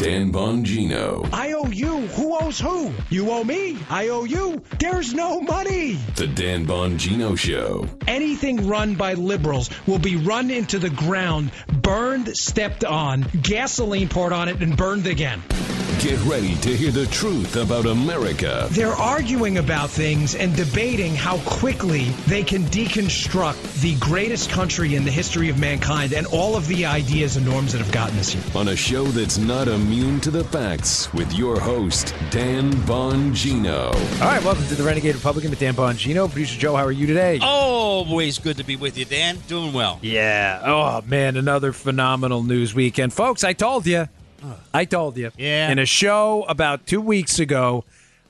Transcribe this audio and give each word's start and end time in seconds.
Dan 0.00 0.32
Bongino. 0.32 1.28
I 1.30 1.52
owe 1.52 1.66
you. 1.66 2.06
Who 2.06 2.34
owes 2.34 2.58
who? 2.58 2.90
You 3.10 3.30
owe 3.32 3.44
me. 3.44 3.76
I 3.90 4.08
owe 4.08 4.24
you. 4.24 4.62
There's 4.78 5.12
no 5.12 5.42
money. 5.42 5.98
The 6.16 6.26
Dan 6.26 6.64
Bongino 6.64 7.38
Show. 7.38 7.86
Anything 8.08 8.66
run 8.66 8.94
by 8.94 9.12
liberals 9.12 9.68
will 9.86 9.98
be 9.98 10.16
run 10.16 10.50
into 10.50 10.78
the 10.78 10.88
ground, 10.88 11.50
burned, 11.82 12.34
stepped 12.34 12.82
on, 12.82 13.26
gasoline 13.42 14.08
poured 14.08 14.32
on 14.32 14.48
it, 14.48 14.62
and 14.62 14.74
burned 14.74 15.06
again. 15.06 15.42
Get 16.00 16.18
ready 16.24 16.54
to 16.56 16.74
hear 16.74 16.90
the 16.90 17.04
truth 17.08 17.56
about 17.56 17.84
America. 17.84 18.66
They're 18.70 18.94
arguing 18.94 19.58
about 19.58 19.90
things 19.90 20.34
and 20.34 20.56
debating 20.56 21.14
how 21.14 21.36
quickly 21.40 22.04
they 22.26 22.42
can 22.42 22.62
deconstruct 22.62 23.82
the 23.82 23.96
greatest 23.96 24.48
country 24.48 24.94
in 24.94 25.04
the 25.04 25.10
history 25.10 25.50
of 25.50 25.58
mankind 25.58 26.14
and 26.14 26.26
all 26.28 26.56
of 26.56 26.66
the 26.68 26.86
ideas 26.86 27.36
and 27.36 27.44
norms 27.44 27.72
that 27.72 27.82
have 27.82 27.92
gotten 27.92 28.18
us 28.18 28.30
here. 28.30 28.42
On 28.58 28.68
a 28.68 28.76
show 28.76 29.04
that's 29.04 29.36
not 29.36 29.68
immune 29.68 30.20
to 30.20 30.30
the 30.30 30.42
facts 30.42 31.12
with 31.12 31.30
your 31.34 31.60
host, 31.60 32.14
Dan 32.30 32.72
Bongino. 32.86 33.92
All 34.22 34.26
right, 34.26 34.42
welcome 34.42 34.64
to 34.68 34.74
the 34.74 34.82
Renegade 34.82 35.14
Republican 35.14 35.50
with 35.50 35.60
Dan 35.60 35.74
Bongino. 35.74 36.30
Producer 36.30 36.58
Joe, 36.58 36.76
how 36.76 36.86
are 36.86 36.92
you 36.92 37.06
today? 37.06 37.40
Always 37.42 38.38
good 38.38 38.56
to 38.56 38.64
be 38.64 38.76
with 38.76 38.96
you, 38.96 39.04
Dan. 39.04 39.36
Doing 39.48 39.74
well. 39.74 39.98
Yeah. 40.00 40.62
Oh, 40.64 41.02
man, 41.06 41.36
another 41.36 41.74
phenomenal 41.74 42.42
news 42.42 42.74
weekend. 42.74 43.12
Folks, 43.12 43.44
I 43.44 43.52
told 43.52 43.86
you. 43.86 44.08
I 44.72 44.84
told 44.84 45.16
you. 45.16 45.30
Yeah. 45.36 45.70
In 45.70 45.78
a 45.78 45.86
show 45.86 46.44
about 46.48 46.86
two 46.86 47.00
weeks 47.00 47.38
ago, 47.38 47.84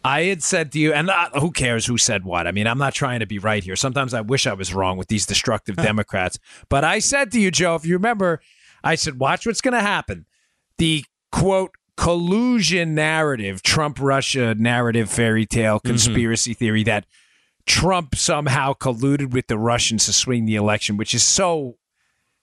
I 0.04 0.22
had 0.22 0.42
said 0.42 0.72
to 0.72 0.78
you, 0.78 0.92
and 0.92 1.10
uh, 1.10 1.30
who 1.40 1.50
cares 1.50 1.86
who 1.86 1.98
said 1.98 2.24
what? 2.24 2.46
I 2.46 2.52
mean, 2.52 2.66
I'm 2.66 2.78
not 2.78 2.94
trying 2.94 3.20
to 3.20 3.26
be 3.26 3.38
right 3.38 3.62
here. 3.62 3.76
Sometimes 3.76 4.14
I 4.14 4.22
wish 4.22 4.46
I 4.46 4.54
was 4.54 4.72
wrong 4.72 4.96
with 4.96 5.08
these 5.08 5.26
destructive 5.26 5.76
Democrats. 5.76 6.38
But 6.68 6.84
I 6.84 7.00
said 7.00 7.30
to 7.32 7.40
you, 7.40 7.50
Joe, 7.50 7.74
if 7.74 7.84
you 7.84 7.94
remember, 7.94 8.40
I 8.82 8.94
said, 8.94 9.18
watch 9.18 9.46
what's 9.46 9.60
going 9.60 9.74
to 9.74 9.80
happen. 9.80 10.24
The 10.78 11.04
quote, 11.30 11.72
collusion 11.96 12.94
narrative, 12.94 13.62
Trump 13.62 13.98
Russia 14.00 14.54
narrative, 14.54 15.10
fairy 15.10 15.44
tale, 15.44 15.78
conspiracy 15.78 16.54
theory 16.54 16.82
that 16.84 17.04
Trump 17.66 18.14
somehow 18.14 18.72
colluded 18.72 19.32
with 19.32 19.48
the 19.48 19.58
Russians 19.58 20.06
to 20.06 20.14
swing 20.14 20.46
the 20.46 20.56
election, 20.56 20.96
which 20.96 21.14
is 21.14 21.22
so 21.22 21.76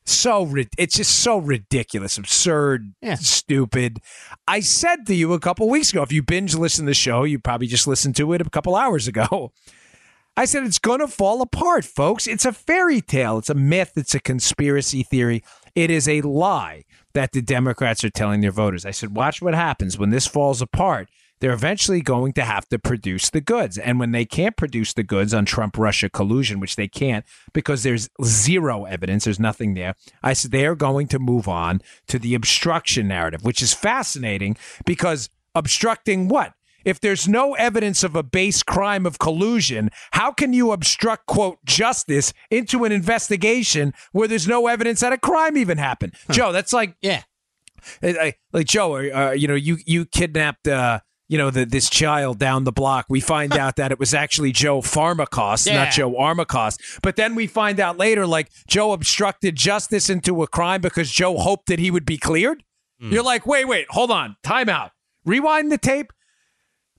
so 0.07 0.53
it's 0.77 0.95
just 0.95 1.19
so 1.19 1.37
ridiculous, 1.37 2.17
absurd, 2.17 2.93
Yeah. 3.01 3.15
stupid. 3.15 3.99
I 4.47 4.61
said 4.61 5.05
to 5.07 5.13
you 5.15 5.33
a 5.33 5.39
couple 5.39 5.67
weeks 5.69 5.91
ago, 5.91 6.01
if 6.01 6.11
you 6.11 6.23
binge 6.23 6.55
listen 6.55 6.85
to 6.85 6.89
the 6.91 6.93
show, 6.93 7.23
you 7.23 7.39
probably 7.39 7.67
just 7.67 7.87
listened 7.87 8.15
to 8.15 8.33
it 8.33 8.41
a 8.41 8.49
couple 8.49 8.75
hours 8.75 9.07
ago. 9.07 9.51
I 10.37 10.45
said 10.45 10.63
it's 10.63 10.77
going 10.77 10.99
to 10.99 11.07
fall 11.07 11.41
apart, 11.41 11.83
folks. 11.83 12.27
It's 12.27 12.45
a 12.45 12.53
fairy 12.53 13.01
tale. 13.01 13.39
It's 13.39 13.49
a 13.49 13.55
myth. 13.55 13.93
It's 13.95 14.13
a 14.13 14.19
conspiracy 14.19 15.01
theory. 15.01 15.43
It 15.73 15.89
is 15.89 16.07
a 16.07 16.21
lie 16.21 16.83
that 17.13 17.31
the 17.31 17.41
Democrats 17.41 18.03
are 18.03 18.11
telling 18.11 18.41
their 18.41 18.51
voters. 18.51 18.85
I 18.85 18.91
said, 18.91 19.15
watch 19.15 19.41
what 19.41 19.55
happens 19.55 19.97
when 19.97 20.11
this 20.11 20.27
falls 20.27 20.61
apart. 20.61 21.09
They're 21.39 21.53
eventually 21.53 22.01
going 22.01 22.33
to 22.33 22.43
have 22.43 22.67
to 22.69 22.79
produce 22.79 23.29
the 23.29 23.41
goods. 23.41 23.77
And 23.77 23.99
when 23.99 24.11
they 24.11 24.25
can't 24.25 24.57
produce 24.57 24.93
the 24.93 25.03
goods 25.03 25.33
on 25.33 25.45
Trump 25.45 25.77
Russia 25.77 26.09
collusion, 26.09 26.59
which 26.59 26.75
they 26.75 26.87
can't 26.87 27.25
because 27.53 27.83
there's 27.83 28.09
zero 28.23 28.85
evidence, 28.85 29.25
there's 29.25 29.39
nothing 29.39 29.73
there, 29.75 29.95
I 30.23 30.33
said 30.33 30.51
they 30.51 30.65
are 30.65 30.75
going 30.75 31.07
to 31.09 31.19
move 31.19 31.47
on 31.47 31.81
to 32.07 32.17
the 32.17 32.33
obstruction 32.35 33.07
narrative, 33.07 33.43
which 33.43 33.61
is 33.61 33.73
fascinating 33.73 34.57
because 34.85 35.29
obstructing 35.53 36.27
what? 36.27 36.53
If 36.85 37.01
there's 37.01 37.27
no 37.27 37.53
evidence 37.55 38.01
of 38.03 38.15
a 38.15 38.23
base 38.23 38.63
crime 38.63 39.05
of 39.05 39.19
collusion, 39.19 39.89
how 40.11 40.31
can 40.31 40.53
you 40.53 40.71
obstruct, 40.71 41.25
quote, 41.25 41.57
justice 41.65 42.31
into 42.49 42.85
an 42.85 42.93
investigation 42.93 43.93
where 44.13 44.27
there's 44.27 44.47
no 44.47 44.67
evidence 44.67 45.01
that 45.01 45.11
a 45.11 45.17
crime 45.17 45.57
even 45.57 45.77
happened? 45.77 46.13
Joe, 46.31 46.53
that's 46.53 46.71
like 46.71 46.95
Yeah. 47.01 47.23
uh, 48.01 48.07
uh, 48.07 48.31
like 48.53 48.67
Joe, 48.67 48.95
uh, 48.95 49.31
you 49.31 49.49
know, 49.49 49.55
you 49.55 49.77
you 49.85 50.05
kidnapped, 50.05 50.67
uh, 50.69 51.01
you 51.29 51.37
know, 51.37 51.49
the, 51.51 51.65
this 51.65 51.89
child 51.89 52.39
down 52.39 52.63
the 52.63 52.71
block. 52.71 53.05
We 53.09 53.19
find 53.19 53.53
out 53.57 53.75
that 53.77 53.91
it 53.91 53.99
was 53.99 54.13
actually 54.13 54.51
Joe 54.51 54.81
Pharmacost, 54.81 55.67
Yeah. 55.67 55.83
not 55.85 55.91
Joe 55.91 56.11
Armacost. 56.13 56.99
But 57.01 57.15
then 57.15 57.35
we 57.35 57.47
find 57.47 57.79
out 57.79 57.97
later, 57.97 58.25
like 58.25 58.49
Joe 58.67 58.91
obstructed 58.93 59.55
justice 59.55 60.09
into 60.09 60.41
a 60.43 60.47
crime 60.47 60.81
because 60.81 61.11
Joe 61.11 61.37
hoped 61.37 61.67
that 61.67 61.79
he 61.79 61.91
would 61.91 62.05
be 62.05 62.17
cleared. 62.17 62.63
Hmm. 62.99 63.11
You're 63.11 63.23
like, 63.23 63.45
wait, 63.45 63.65
wait, 63.67 63.87
hold 63.89 64.09
on, 64.11 64.37
time 64.43 64.69
out, 64.69 64.91
rewind 65.25 65.71
the 65.71 65.77
tape. 65.77 66.11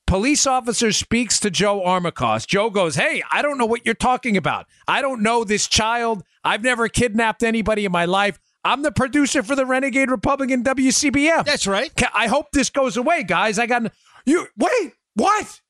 Police 0.06 0.46
officer 0.46 0.90
speaks 0.90 1.38
to 1.40 1.50
Joe 1.50 1.82
Armacost. 1.84 2.46
Joe 2.46 2.70
goes, 2.70 2.94
Hey, 2.94 3.22
I 3.30 3.42
don't 3.42 3.58
know 3.58 3.66
what 3.66 3.84
you're 3.84 3.94
talking 3.94 4.38
about. 4.38 4.64
I 4.86 5.02
don't 5.02 5.22
know 5.22 5.44
this 5.44 5.66
child. 5.66 6.22
I've 6.42 6.62
never 6.62 6.88
kidnapped 6.88 7.42
anybody 7.42 7.84
in 7.84 7.92
my 7.92 8.06
life. 8.06 8.38
I'm 8.64 8.80
the 8.80 8.90
producer 8.90 9.42
for 9.42 9.54
the 9.54 9.66
Renegade 9.66 10.10
Republican 10.10 10.64
WCBM. 10.64 11.44
That's 11.44 11.66
right. 11.66 11.92
I 12.14 12.26
hope 12.26 12.46
this 12.52 12.70
goes 12.70 12.96
away, 12.96 13.22
guys. 13.22 13.58
I 13.58 13.66
got 13.66 13.92
you. 14.28 14.46
Wait, 14.56 14.92
what? 15.14 15.60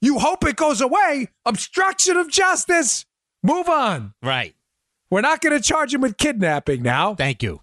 You 0.00 0.18
hope 0.18 0.44
it 0.44 0.56
goes 0.56 0.80
away? 0.80 1.28
Obstruction 1.44 2.16
of 2.16 2.30
justice. 2.30 3.04
Move 3.42 3.68
on. 3.68 4.14
Right. 4.22 4.54
We're 5.10 5.20
not 5.20 5.40
going 5.40 5.56
to 5.56 5.62
charge 5.62 5.92
him 5.92 6.00
with 6.00 6.16
kidnapping 6.16 6.82
now. 6.82 7.14
Thank 7.14 7.42
you. 7.42 7.60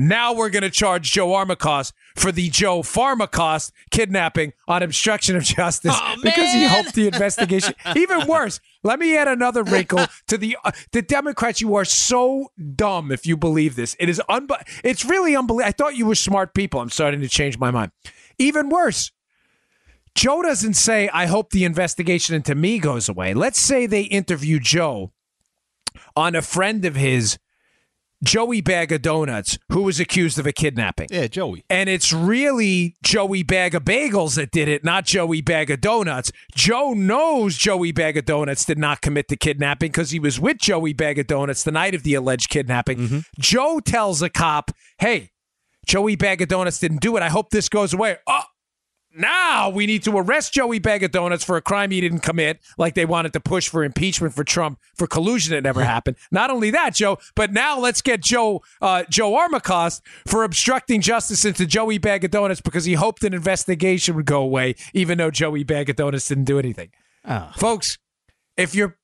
Now 0.00 0.32
we're 0.32 0.50
going 0.50 0.62
to 0.62 0.70
charge 0.70 1.10
Joe 1.10 1.28
Armacost 1.30 1.92
for 2.14 2.30
the 2.30 2.48
Joe 2.50 2.82
Pharmacost 2.84 3.72
kidnapping 3.90 4.52
on 4.68 4.84
obstruction 4.84 5.34
of 5.34 5.42
justice 5.42 5.92
Oh, 5.92 6.14
because 6.22 6.52
he 6.52 6.64
hoped 6.64 6.94
the 6.94 7.08
investigation. 7.08 7.74
Even 7.96 8.28
worse, 8.28 8.60
let 8.84 9.00
me 9.00 9.16
add 9.16 9.26
another 9.26 9.64
wrinkle 9.64 10.06
to 10.28 10.38
the 10.38 10.56
uh, 10.64 10.70
the 10.92 11.02
Democrats. 11.02 11.60
You 11.60 11.74
are 11.74 11.84
so 11.84 12.52
dumb 12.76 13.10
if 13.10 13.26
you 13.26 13.36
believe 13.36 13.74
this. 13.74 13.96
It 13.98 14.08
is 14.08 14.22
unbe- 14.30 14.62
It's 14.84 15.04
really 15.04 15.34
unbelievable. 15.34 15.66
I 15.68 15.72
thought 15.72 15.96
you 15.96 16.06
were 16.06 16.14
smart 16.14 16.54
people. 16.54 16.80
I'm 16.80 16.90
starting 16.90 17.20
to 17.22 17.28
change 17.28 17.58
my 17.58 17.72
mind. 17.72 17.90
Even 18.38 18.68
worse. 18.68 19.10
Joe 20.18 20.42
doesn't 20.42 20.74
say, 20.74 21.08
I 21.10 21.26
hope 21.26 21.50
the 21.50 21.64
investigation 21.64 22.34
into 22.34 22.56
me 22.56 22.80
goes 22.80 23.08
away. 23.08 23.34
Let's 23.34 23.60
say 23.60 23.86
they 23.86 24.02
interview 24.02 24.58
Joe 24.58 25.12
on 26.16 26.34
a 26.34 26.42
friend 26.42 26.84
of 26.84 26.96
his, 26.96 27.38
Joey 28.24 28.60
Bag 28.60 28.90
of 28.90 29.00
Donuts, 29.00 29.60
who 29.68 29.82
was 29.82 30.00
accused 30.00 30.36
of 30.40 30.44
a 30.44 30.50
kidnapping. 30.50 31.06
Yeah, 31.08 31.28
Joey. 31.28 31.64
And 31.70 31.88
it's 31.88 32.12
really 32.12 32.96
Joey 33.00 33.44
Bag 33.44 33.76
of 33.76 33.84
Bagels 33.84 34.34
that 34.34 34.50
did 34.50 34.66
it, 34.66 34.82
not 34.82 35.04
Joey 35.04 35.40
Bag 35.40 35.70
of 35.70 35.80
Donuts. 35.80 36.32
Joe 36.52 36.94
knows 36.94 37.56
Joey 37.56 37.92
Bag 37.92 38.16
of 38.16 38.24
Donuts 38.24 38.64
did 38.64 38.76
not 38.76 39.00
commit 39.00 39.28
the 39.28 39.36
kidnapping 39.36 39.92
because 39.92 40.10
he 40.10 40.18
was 40.18 40.40
with 40.40 40.58
Joey 40.58 40.94
Bag 40.94 41.20
of 41.20 41.28
Donuts 41.28 41.62
the 41.62 41.70
night 41.70 41.94
of 41.94 42.02
the 42.02 42.14
alleged 42.14 42.50
kidnapping. 42.50 42.98
Mm-hmm. 42.98 43.18
Joe 43.38 43.78
tells 43.78 44.20
a 44.20 44.28
cop, 44.28 44.72
hey, 44.98 45.30
Joey 45.86 46.16
Bag 46.16 46.42
of 46.42 46.48
Donuts 46.48 46.80
didn't 46.80 47.02
do 47.02 47.16
it. 47.16 47.22
I 47.22 47.28
hope 47.28 47.50
this 47.50 47.68
goes 47.68 47.94
away. 47.94 48.16
Oh, 48.26 48.42
now 49.18 49.68
we 49.68 49.86
need 49.86 50.02
to 50.04 50.16
arrest 50.16 50.52
Joey 50.52 50.78
Bag 50.78 51.02
of 51.02 51.10
Donuts 51.10 51.44
for 51.44 51.56
a 51.56 51.62
crime 51.62 51.90
he 51.90 52.00
didn't 52.00 52.20
commit, 52.20 52.60
like 52.76 52.94
they 52.94 53.04
wanted 53.04 53.32
to 53.34 53.40
push 53.40 53.68
for 53.68 53.84
impeachment 53.84 54.34
for 54.34 54.44
Trump 54.44 54.78
for 54.94 55.06
collusion 55.06 55.54
that 55.54 55.62
never 55.62 55.84
happened. 55.84 56.16
Not 56.30 56.50
only 56.50 56.70
that, 56.70 56.94
Joe, 56.94 57.18
but 57.34 57.52
now 57.52 57.78
let's 57.78 58.02
get 58.02 58.22
Joe 58.22 58.62
uh, 58.80 59.04
Joe 59.10 59.32
Armacost 59.32 60.02
for 60.26 60.44
obstructing 60.44 61.00
justice 61.00 61.44
into 61.44 61.66
Joey 61.66 61.98
Bag 61.98 62.24
of 62.24 62.30
Donuts 62.30 62.60
because 62.60 62.84
he 62.84 62.94
hoped 62.94 63.24
an 63.24 63.34
investigation 63.34 64.14
would 64.16 64.26
go 64.26 64.40
away, 64.40 64.74
even 64.94 65.18
though 65.18 65.30
Joey 65.30 65.64
Bag 65.64 65.90
of 65.90 65.96
Donuts 65.96 66.28
didn't 66.28 66.44
do 66.44 66.58
anything. 66.58 66.90
Oh. 67.24 67.50
Folks, 67.56 67.98
if 68.56 68.74
you're 68.74 68.96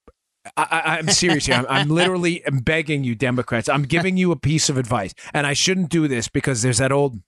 I, 0.56 0.66
I, 0.70 0.98
I'm 0.98 1.08
serious 1.08 1.46
here. 1.46 1.56
I'm, 1.56 1.66
I'm 1.68 1.88
literally 1.88 2.42
begging 2.62 3.02
you, 3.02 3.14
Democrats. 3.14 3.68
I'm 3.68 3.84
giving 3.84 4.16
you 4.16 4.30
a 4.30 4.36
piece 4.36 4.68
of 4.68 4.76
advice, 4.76 5.14
and 5.32 5.46
I 5.46 5.54
shouldn't 5.54 5.88
do 5.88 6.06
this 6.06 6.28
because 6.28 6.62
there's 6.62 6.78
that 6.78 6.92
old 6.92 7.18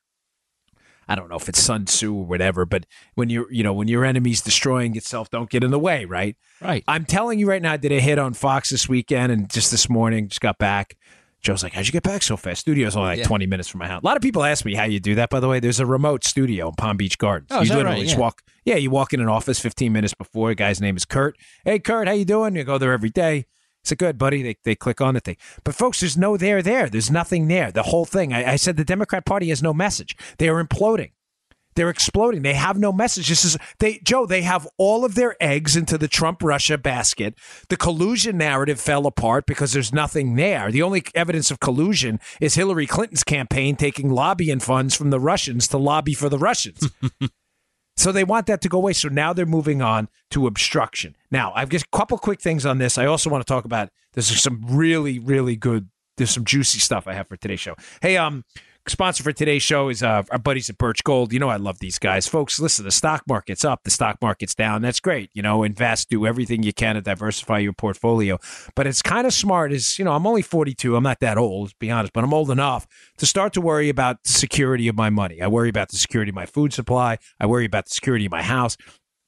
I 1.08 1.14
don't 1.14 1.28
know 1.28 1.36
if 1.36 1.48
it's 1.48 1.60
Sun 1.60 1.84
Tzu 1.86 2.12
or 2.14 2.24
whatever, 2.24 2.64
but 2.66 2.84
when 3.14 3.30
you're, 3.30 3.50
you 3.52 3.62
know, 3.62 3.72
when 3.72 3.88
your 3.88 4.04
enemy's 4.04 4.40
destroying 4.40 4.96
itself, 4.96 5.30
don't 5.30 5.48
get 5.48 5.62
in 5.62 5.70
the 5.70 5.78
way, 5.78 6.04
right? 6.04 6.36
Right. 6.60 6.82
I'm 6.88 7.04
telling 7.04 7.38
you 7.38 7.48
right 7.48 7.62
now, 7.62 7.72
I 7.72 7.76
did 7.76 7.92
a 7.92 8.00
hit 8.00 8.18
on 8.18 8.34
Fox 8.34 8.70
this 8.70 8.88
weekend 8.88 9.30
and 9.32 9.48
just 9.50 9.70
this 9.70 9.88
morning, 9.88 10.28
just 10.28 10.40
got 10.40 10.58
back. 10.58 10.96
Joe's 11.42 11.62
like, 11.62 11.74
How'd 11.74 11.86
you 11.86 11.92
get 11.92 12.02
back 12.02 12.22
so 12.24 12.36
fast? 12.36 12.60
Studio's 12.60 12.96
only 12.96 13.10
like 13.10 13.18
Yeah. 13.18 13.26
20 13.26 13.46
minutes 13.46 13.68
from 13.68 13.78
my 13.78 13.86
house. 13.86 14.02
A 14.02 14.06
lot 14.06 14.16
of 14.16 14.22
people 14.22 14.42
ask 14.42 14.64
me 14.64 14.74
how 14.74 14.84
you 14.84 14.98
do 14.98 15.14
that, 15.16 15.30
by 15.30 15.38
the 15.38 15.46
way. 15.48 15.60
There's 15.60 15.78
a 15.78 15.86
remote 15.86 16.24
studio 16.24 16.68
in 16.68 16.74
Palm 16.74 16.96
Beach 16.96 17.18
Gardens. 17.18 17.48
Oh, 17.52 17.60
you 17.62 17.68
literally 17.72 17.98
right? 17.98 18.02
just 18.02 18.14
Yeah. 18.16 18.20
walk 18.20 18.42
yeah, 18.64 18.74
you 18.74 18.90
walk 18.90 19.12
in 19.14 19.20
an 19.20 19.28
office 19.28 19.60
15 19.60 19.92
minutes 19.92 20.12
before. 20.12 20.48
The 20.48 20.54
guy's 20.56 20.80
name 20.80 20.96
is 20.96 21.04
Kurt. 21.04 21.36
Hey 21.64 21.78
Kurt, 21.78 22.08
how 22.08 22.14
you 22.14 22.24
doing? 22.24 22.56
You 22.56 22.64
go 22.64 22.78
there 22.78 22.92
every 22.92 23.10
day. 23.10 23.46
It's 23.86 23.92
a 23.92 23.94
good, 23.94 24.18
buddy. 24.18 24.42
They, 24.42 24.56
they 24.64 24.74
click 24.74 25.00
on 25.00 25.14
the 25.14 25.20
thing. 25.20 25.36
But 25.62 25.76
folks, 25.76 26.00
there's 26.00 26.16
no 26.16 26.36
there 26.36 26.60
there. 26.60 26.88
There's 26.88 27.08
nothing 27.08 27.46
there. 27.46 27.70
The 27.70 27.84
whole 27.84 28.04
thing. 28.04 28.32
I, 28.32 28.54
I 28.54 28.56
said 28.56 28.76
the 28.76 28.84
Democrat 28.84 29.24
Party 29.24 29.48
has 29.50 29.62
no 29.62 29.72
message. 29.72 30.16
They 30.38 30.48
are 30.48 30.60
imploding. 30.60 31.12
They're 31.76 31.88
exploding. 31.88 32.42
They 32.42 32.54
have 32.54 32.80
no 32.80 32.90
message. 32.90 33.28
This 33.28 33.44
is 33.44 33.56
they 33.78 34.00
Joe, 34.02 34.26
they 34.26 34.42
have 34.42 34.66
all 34.76 35.04
of 35.04 35.14
their 35.14 35.36
eggs 35.40 35.76
into 35.76 35.96
the 35.96 36.08
Trump 36.08 36.42
Russia 36.42 36.76
basket. 36.76 37.34
The 37.68 37.76
collusion 37.76 38.36
narrative 38.38 38.80
fell 38.80 39.06
apart 39.06 39.46
because 39.46 39.72
there's 39.72 39.92
nothing 39.92 40.34
there. 40.34 40.72
The 40.72 40.82
only 40.82 41.04
evidence 41.14 41.52
of 41.52 41.60
collusion 41.60 42.18
is 42.40 42.56
Hillary 42.56 42.88
Clinton's 42.88 43.22
campaign 43.22 43.76
taking 43.76 44.10
lobbying 44.10 44.58
funds 44.58 44.96
from 44.96 45.10
the 45.10 45.20
Russians 45.20 45.68
to 45.68 45.78
lobby 45.78 46.14
for 46.14 46.28
the 46.28 46.38
Russians. 46.38 46.90
so 47.96 48.12
they 48.12 48.24
want 48.24 48.46
that 48.46 48.60
to 48.62 48.68
go 48.68 48.78
away. 48.78 48.92
So 48.92 49.08
now 49.08 49.32
they're 49.32 49.46
moving 49.46 49.82
on 49.82 50.08
to 50.30 50.46
obstruction. 50.46 51.16
Now, 51.30 51.52
I've 51.54 51.68
just 51.68 51.86
a 51.92 51.96
couple 51.96 52.18
quick 52.18 52.40
things 52.40 52.66
on 52.66 52.78
this. 52.78 52.98
I 52.98 53.06
also 53.06 53.30
want 53.30 53.46
to 53.46 53.50
talk 53.50 53.64
about 53.64 53.90
there's 54.12 54.40
some 54.40 54.64
really, 54.68 55.18
really 55.18 55.56
good, 55.56 55.88
there's 56.16 56.30
some 56.30 56.44
juicy 56.44 56.78
stuff 56.78 57.06
I 57.06 57.14
have 57.14 57.28
for 57.28 57.36
today's 57.36 57.60
show. 57.60 57.74
Hey, 58.00 58.16
um, 58.16 58.44
sponsor 58.88 59.22
for 59.22 59.32
today's 59.32 59.62
show 59.62 59.88
is 59.88 60.02
uh, 60.02 60.22
our 60.30 60.38
buddies 60.38 60.70
at 60.70 60.78
Birch 60.78 61.02
Gold. 61.04 61.32
You 61.32 61.38
know, 61.38 61.48
I 61.48 61.56
love 61.56 61.78
these 61.78 61.98
guys. 61.98 62.26
Folks, 62.26 62.60
listen, 62.60 62.84
the 62.84 62.90
stock 62.90 63.22
market's 63.28 63.64
up, 63.64 63.84
the 63.84 63.90
stock 63.90 64.18
market's 64.22 64.54
down. 64.54 64.82
That's 64.82 65.00
great. 65.00 65.30
You 65.34 65.42
know, 65.42 65.62
invest, 65.62 66.08
do 66.08 66.26
everything 66.26 66.62
you 66.62 66.72
can 66.72 66.94
to 66.94 67.00
diversify 67.00 67.58
your 67.58 67.72
portfolio. 67.72 68.38
But 68.74 68.86
it's 68.86 69.02
kind 69.02 69.26
of 69.26 69.32
smart, 69.32 69.72
is, 69.72 69.98
you 69.98 70.04
know, 70.04 70.12
I'm 70.12 70.26
only 70.26 70.42
42. 70.42 70.96
I'm 70.96 71.02
not 71.02 71.20
that 71.20 71.38
old, 71.38 71.70
to 71.70 71.76
be 71.78 71.90
honest, 71.90 72.12
but 72.12 72.24
I'm 72.24 72.34
old 72.34 72.50
enough 72.50 72.86
to 73.18 73.26
start 73.26 73.52
to 73.54 73.60
worry 73.60 73.88
about 73.88 74.22
the 74.24 74.32
security 74.32 74.88
of 74.88 74.96
my 74.96 75.10
money. 75.10 75.42
I 75.42 75.48
worry 75.48 75.68
about 75.68 75.90
the 75.90 75.96
security 75.96 76.30
of 76.30 76.34
my 76.36 76.46
food 76.46 76.72
supply. 76.72 77.18
I 77.40 77.46
worry 77.46 77.64
about 77.64 77.86
the 77.86 77.92
security 77.92 78.26
of 78.26 78.32
my 78.32 78.42
house 78.42 78.76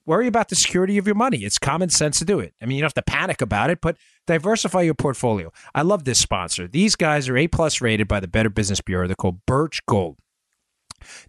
worry 0.08 0.26
about 0.26 0.48
the 0.48 0.56
security 0.56 0.96
of 0.96 1.06
your 1.06 1.14
money. 1.14 1.44
It's 1.44 1.58
common 1.58 1.90
sense 1.90 2.18
to 2.20 2.24
do 2.24 2.40
it. 2.40 2.54
I 2.62 2.64
mean, 2.64 2.78
you 2.78 2.82
don't 2.82 2.86
have 2.86 2.94
to 2.94 3.02
panic 3.02 3.42
about 3.42 3.68
it, 3.68 3.80
but 3.82 3.98
diversify 4.28 4.82
your 4.82 4.94
portfolio. 4.94 5.50
I 5.74 5.82
love 5.82 6.04
this 6.04 6.20
sponsor. 6.20 6.68
These 6.68 6.94
guys 6.94 7.28
are 7.28 7.36
A 7.36 7.48
plus 7.48 7.80
rated 7.80 8.06
by 8.06 8.20
the 8.20 8.28
Better 8.28 8.50
Business 8.50 8.80
Bureau. 8.80 9.08
They're 9.08 9.16
called 9.16 9.44
Birch 9.46 9.84
Gold. 9.86 10.16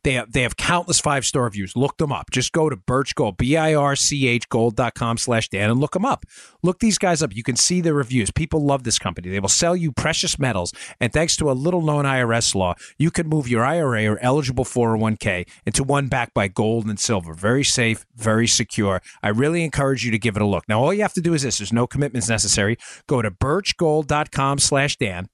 They 0.03 0.13
have 0.13 0.31
they 0.31 0.41
have 0.41 0.57
countless 0.57 0.99
five 0.99 1.25
star 1.25 1.43
reviews. 1.43 1.75
Look 1.75 1.97
them 1.97 2.11
up. 2.11 2.31
Just 2.31 2.51
go 2.51 2.69
to 2.69 2.75
Birch 2.75 3.15
Gold, 3.15 3.37
B 3.37 3.57
I 3.57 3.73
R 3.73 3.95
C 3.95 4.27
H 4.27 4.47
gold.com 4.49 5.17
slash 5.17 5.49
Dan 5.49 5.69
and 5.69 5.79
look 5.79 5.93
them 5.93 6.05
up. 6.05 6.25
Look 6.63 6.79
these 6.79 6.97
guys 6.97 7.21
up. 7.21 7.35
You 7.35 7.43
can 7.43 7.55
see 7.55 7.81
the 7.81 7.93
reviews. 7.93 8.31
People 8.31 8.63
love 8.65 8.83
this 8.83 8.99
company. 8.99 9.29
They 9.29 9.39
will 9.39 9.49
sell 9.49 9.75
you 9.75 9.91
precious 9.91 10.37
metals. 10.37 10.73
And 10.99 11.13
thanks 11.13 11.35
to 11.37 11.49
a 11.49 11.53
little 11.53 11.81
known 11.81 12.05
IRS 12.05 12.55
law, 12.55 12.75
you 12.97 13.11
can 13.11 13.27
move 13.27 13.47
your 13.47 13.63
IRA 13.63 14.05
or 14.07 14.19
eligible 14.19 14.65
401k 14.65 15.47
into 15.65 15.83
one 15.83 16.07
backed 16.07 16.33
by 16.33 16.47
gold 16.47 16.85
and 16.85 16.99
silver. 16.99 17.33
Very 17.33 17.63
safe, 17.63 18.05
very 18.15 18.47
secure. 18.47 19.01
I 19.23 19.29
really 19.29 19.63
encourage 19.63 20.03
you 20.03 20.11
to 20.11 20.19
give 20.19 20.35
it 20.35 20.41
a 20.41 20.45
look. 20.45 20.67
Now, 20.67 20.81
all 20.81 20.93
you 20.93 21.01
have 21.01 21.13
to 21.13 21.21
do 21.21 21.33
is 21.33 21.43
this 21.43 21.59
there's 21.59 21.73
no 21.73 21.87
commitments 21.87 22.29
necessary. 22.29 22.77
Go 23.07 23.21
to 23.21 23.31
birchgold.com 23.31 24.59
slash 24.59 24.97
Dan. 24.97 25.29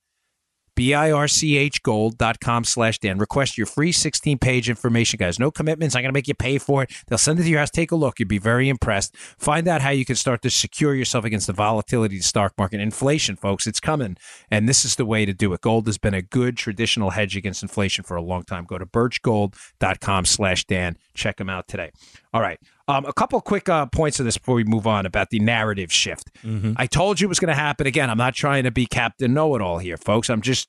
B-I-R-C-H 0.75 1.83
gold.com 1.83 2.63
slash 2.63 3.00
Dan. 3.00 3.18
Request 3.18 3.57
your 3.57 3.68
free 3.68 3.92
16-page 3.92 4.69
information, 4.69 5.18
guys. 5.18 5.39
No 5.39 5.51
commitments. 5.51 5.95
I'm 5.95 6.01
going 6.01 6.10
to 6.10 6.18
make 6.18 6.27
you 6.27 6.33
pay 6.33 6.57
for 6.57 6.83
it. 6.83 6.92
They'll 7.07 7.18
send 7.18 7.39
it 7.39 7.44
to 7.44 7.50
your 7.50 7.60
house. 7.60 7.72
Take 7.72 7.92
a 7.92 7.95
look. 7.95 8.19
You'll 8.19 8.27
be 8.27 8.38
very 8.38 8.69
impressed. 8.69 9.16
Find 9.18 9.68
out 9.68 9.81
how 9.81 9.89
you 9.89 10.06
can 10.06 10.16
start 10.16 10.42
to 10.44 10.50
secure 10.50 10.94
yourself 10.94 11.25
against 11.25 11.48
the 11.48 11.54
volatility 11.54 12.18
of 12.18 12.22
the 12.22 12.27
stock 12.27 12.54
market. 12.57 12.80
Inflation, 12.80 13.36
folks, 13.36 13.68
it's 13.68 13.80
coming. 13.80 14.18
And 14.51 14.68
this 14.68 14.86
is 14.86 14.95
the 14.95 15.06
way 15.06 15.25
to 15.25 15.33
do 15.33 15.54
it. 15.54 15.62
Gold 15.62 15.88
has 15.88 15.98
been 15.98 16.13
a 16.13 16.22
good 16.22 16.57
traditional 16.57 17.12
hedge 17.12 17.36
against 17.36 17.63
inflation 17.63 18.04
for 18.04 18.16
a 18.18 18.21
long 18.21 18.44
time. 18.44 18.66
Go 18.66 18.78
to 18.78 18.86
birchgold.com 18.86 20.25
slash 20.25 20.66
Dan. 20.66 20.98
Check 21.13 21.38
them 21.38 21.50
out 21.50 21.68
today. 21.68 21.92
All 22.36 22.42
right. 22.42 22.60
Um, 22.90 23.06
a 23.06 23.14
couple 23.14 23.40
quick 23.40 23.70
uh, 23.70 23.86
points 23.86 24.20
of 24.20 24.26
this 24.26 24.38
before 24.38 24.56
we 24.56 24.66
move 24.66 24.86
on 24.86 25.06
about 25.06 25.30
the 25.30 25.40
narrative 25.40 25.90
shift. 25.90 26.36
Mm-hmm. 26.44 26.74
I 26.76 26.86
told 26.86 27.22
you 27.22 27.28
it 27.28 27.30
was 27.30 27.40
going 27.40 27.48
to 27.48 27.56
happen 27.56 27.88
again. 27.88 28.10
I'm 28.10 28.18
not 28.18 28.36
trying 28.36 28.66
to 28.66 28.72
be 28.72 28.86
Captain 28.86 29.34
Know 29.34 29.56
It 29.56 29.62
All 29.62 29.78
here, 29.78 29.96
folks. 29.96 30.30
I'm 30.30 30.42
just, 30.42 30.68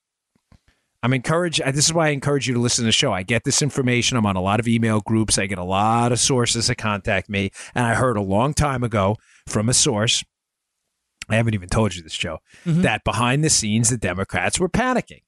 I'm 1.03 1.13
encouraged. 1.13 1.61
This 1.65 1.87
is 1.87 1.93
why 1.93 2.07
I 2.07 2.11
encourage 2.11 2.47
you 2.47 2.55
to 2.55 2.61
listen 2.61 2.85
to 2.85 2.87
the 2.87 2.93
show. 2.93 3.13
I 3.13 3.25
get 3.25 3.43
this 3.43 3.63
information. 3.63 4.17
I'm 4.17 4.27
on 4.27 4.37
a 4.37 4.41
lot 4.41 4.61
of 4.61 4.69
email 4.69 5.01
groups. 5.01 5.39
I 5.39 5.47
get 5.47 5.59
a 5.59 5.65
lot 5.65 6.13
of 6.13 6.21
sources 6.21 6.69
that 6.69 6.77
contact 6.77 7.29
me. 7.29 7.51
And 7.75 7.85
I 7.85 7.95
heard 7.95 8.17
a 8.17 8.23
long 8.23 8.55
time 8.55 8.85
ago 8.85 9.17
from 9.49 9.69
a 9.69 9.75
source. 9.75 10.23
I 11.29 11.35
haven't 11.35 11.55
even 11.55 11.69
told 11.69 11.97
you 11.97 12.03
this, 12.05 12.17
Joe, 12.17 12.39
mm-hmm. 12.65 12.83
that 12.83 13.03
behind 13.03 13.43
the 13.43 13.51
scenes, 13.51 13.91
the 13.91 13.97
Democrats 13.97 14.61
were 14.61 14.69
panicking. 14.69 15.23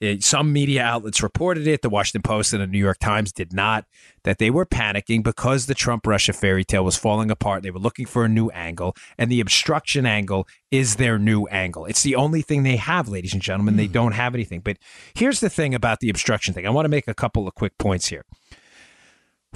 It, 0.00 0.22
some 0.22 0.52
media 0.52 0.82
outlets 0.82 1.22
reported 1.22 1.66
it. 1.66 1.80
The 1.80 1.88
Washington 1.88 2.22
Post 2.22 2.52
and 2.52 2.62
the 2.62 2.66
New 2.66 2.78
York 2.78 2.98
Times 2.98 3.32
did 3.32 3.52
not. 3.52 3.86
That 4.24 4.38
they 4.38 4.50
were 4.50 4.66
panicking 4.66 5.22
because 5.22 5.66
the 5.66 5.74
Trump 5.74 6.06
Russia 6.06 6.32
fairy 6.32 6.64
tale 6.64 6.84
was 6.84 6.96
falling 6.96 7.30
apart. 7.30 7.62
They 7.62 7.70
were 7.70 7.78
looking 7.78 8.06
for 8.06 8.24
a 8.24 8.28
new 8.28 8.48
angle, 8.50 8.94
and 9.16 9.30
the 9.30 9.40
obstruction 9.40 10.04
angle 10.04 10.46
is 10.70 10.96
their 10.96 11.18
new 11.18 11.46
angle. 11.46 11.86
It's 11.86 12.02
the 12.02 12.16
only 12.16 12.42
thing 12.42 12.62
they 12.62 12.76
have, 12.76 13.08
ladies 13.08 13.32
and 13.32 13.40
gentlemen. 13.40 13.74
Mm. 13.74 13.78
They 13.78 13.86
hmm. 13.86 13.92
don't 13.92 14.12
have 14.12 14.34
anything. 14.34 14.60
But 14.60 14.78
here's 15.14 15.40
the 15.40 15.48
thing 15.48 15.74
about 15.74 16.00
the 16.00 16.10
obstruction 16.10 16.52
thing. 16.54 16.66
I 16.66 16.70
want 16.70 16.84
to 16.84 16.90
make 16.90 17.08
a 17.08 17.14
couple 17.14 17.46
of 17.46 17.54
quick 17.54 17.78
points 17.78 18.08
here. 18.08 18.24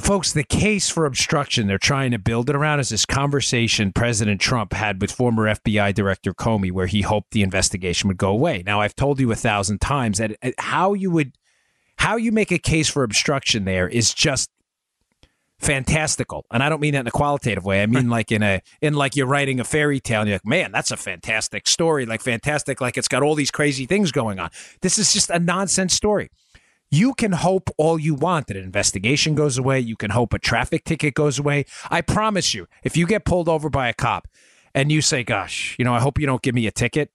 Folks, 0.00 0.32
the 0.32 0.42
case 0.42 0.88
for 0.88 1.04
obstruction 1.04 1.66
they're 1.66 1.78
trying 1.78 2.10
to 2.10 2.18
build 2.18 2.50
it 2.50 2.56
around 2.56 2.80
is 2.80 2.88
this 2.88 3.06
conversation 3.06 3.92
President 3.92 4.40
Trump 4.40 4.72
had 4.72 5.00
with 5.00 5.12
former 5.12 5.44
FBI 5.44 5.94
Director 5.94 6.32
Comey, 6.32 6.72
where 6.72 6.86
he 6.86 7.02
hoped 7.02 7.30
the 7.30 7.42
investigation 7.42 8.08
would 8.08 8.16
go 8.16 8.30
away. 8.30 8.62
Now, 8.64 8.80
I've 8.80 8.96
told 8.96 9.20
you 9.20 9.30
a 9.30 9.36
thousand 9.36 9.80
times 9.80 10.18
that 10.18 10.36
uh, 10.42 10.50
how 10.58 10.94
you 10.94 11.10
would, 11.10 11.36
how 11.96 12.16
you 12.16 12.32
make 12.32 12.50
a 12.50 12.58
case 12.58 12.88
for 12.88 13.04
obstruction 13.04 13.64
there 13.66 13.86
is 13.86 14.12
just 14.12 14.50
fantastical. 15.58 16.46
And 16.50 16.62
I 16.62 16.68
don't 16.68 16.80
mean 16.80 16.94
that 16.94 17.00
in 17.00 17.06
a 17.06 17.12
qualitative 17.12 17.64
way. 17.64 17.82
I 17.82 17.86
mean 17.86 18.08
like 18.10 18.32
in 18.32 18.42
a 18.42 18.62
in 18.80 18.94
like 18.94 19.14
you're 19.14 19.26
writing 19.26 19.60
a 19.60 19.64
fairy 19.64 20.00
tale 20.00 20.22
and 20.22 20.28
you're 20.28 20.36
like, 20.36 20.46
man, 20.46 20.72
that's 20.72 20.90
a 20.90 20.96
fantastic 20.96 21.68
story. 21.68 22.06
Like 22.06 22.22
fantastic, 22.22 22.80
like 22.80 22.96
it's 22.96 23.08
got 23.08 23.22
all 23.22 23.34
these 23.34 23.50
crazy 23.50 23.86
things 23.86 24.10
going 24.10 24.40
on. 24.40 24.50
This 24.80 24.98
is 24.98 25.12
just 25.12 25.30
a 25.30 25.38
nonsense 25.38 25.94
story. 25.94 26.30
You 26.90 27.14
can 27.14 27.32
hope 27.32 27.70
all 27.78 28.00
you 28.00 28.14
want 28.14 28.48
that 28.48 28.56
an 28.56 28.64
investigation 28.64 29.36
goes 29.36 29.58
away. 29.58 29.78
You 29.78 29.96
can 29.96 30.10
hope 30.10 30.34
a 30.34 30.38
traffic 30.40 30.84
ticket 30.84 31.14
goes 31.14 31.38
away. 31.38 31.64
I 31.88 32.00
promise 32.00 32.52
you, 32.52 32.66
if 32.82 32.96
you 32.96 33.06
get 33.06 33.24
pulled 33.24 33.48
over 33.48 33.70
by 33.70 33.88
a 33.88 33.92
cop 33.92 34.26
and 34.74 34.90
you 34.90 35.00
say, 35.00 35.22
"Gosh, 35.22 35.76
you 35.78 35.84
know, 35.84 35.94
I 35.94 36.00
hope 36.00 36.18
you 36.18 36.26
don't 36.26 36.42
give 36.42 36.54
me 36.54 36.66
a 36.66 36.72
ticket," 36.72 37.12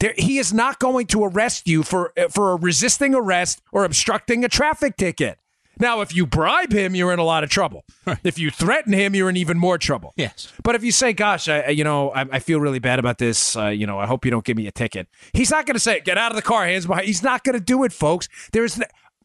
there, 0.00 0.14
he 0.16 0.38
is 0.38 0.52
not 0.52 0.80
going 0.80 1.06
to 1.08 1.24
arrest 1.24 1.68
you 1.68 1.84
for 1.84 2.12
for 2.30 2.50
a 2.52 2.56
resisting 2.56 3.14
arrest 3.14 3.62
or 3.70 3.84
obstructing 3.84 4.44
a 4.44 4.48
traffic 4.48 4.96
ticket. 4.96 5.38
Now, 5.78 6.00
if 6.00 6.14
you 6.14 6.26
bribe 6.26 6.72
him, 6.72 6.94
you're 6.94 7.12
in 7.12 7.18
a 7.18 7.24
lot 7.24 7.44
of 7.44 7.50
trouble. 7.50 7.84
Right. 8.04 8.18
If 8.24 8.38
you 8.38 8.50
threaten 8.50 8.92
him, 8.92 9.14
you're 9.14 9.30
in 9.30 9.36
even 9.36 9.58
more 9.58 9.78
trouble. 9.78 10.12
Yes. 10.16 10.52
But 10.62 10.74
if 10.74 10.84
you 10.84 10.92
say, 10.92 11.12
"Gosh, 11.12 11.48
I, 11.48 11.68
you 11.68 11.84
know, 11.84 12.10
I, 12.10 12.26
I 12.32 12.38
feel 12.40 12.60
really 12.60 12.78
bad 12.78 12.98
about 12.98 13.18
this. 13.18 13.56
Uh, 13.56 13.68
you 13.68 13.86
know, 13.86 13.98
I 13.98 14.06
hope 14.06 14.24
you 14.24 14.30
don't 14.30 14.44
give 14.44 14.56
me 14.56 14.66
a 14.66 14.72
ticket," 14.72 15.08
he's 15.32 15.50
not 15.50 15.64
going 15.64 15.74
to 15.74 15.80
say, 15.80 16.00
"Get 16.00 16.18
out 16.18 16.30
of 16.30 16.36
the 16.36 16.42
car, 16.42 16.66
hands 16.66 16.86
behind." 16.86 17.06
He's 17.06 17.22
not 17.22 17.44
going 17.44 17.58
to 17.58 17.64
do 17.64 17.84
it, 17.84 17.92
folks. 17.92 18.28
There's 18.52 18.80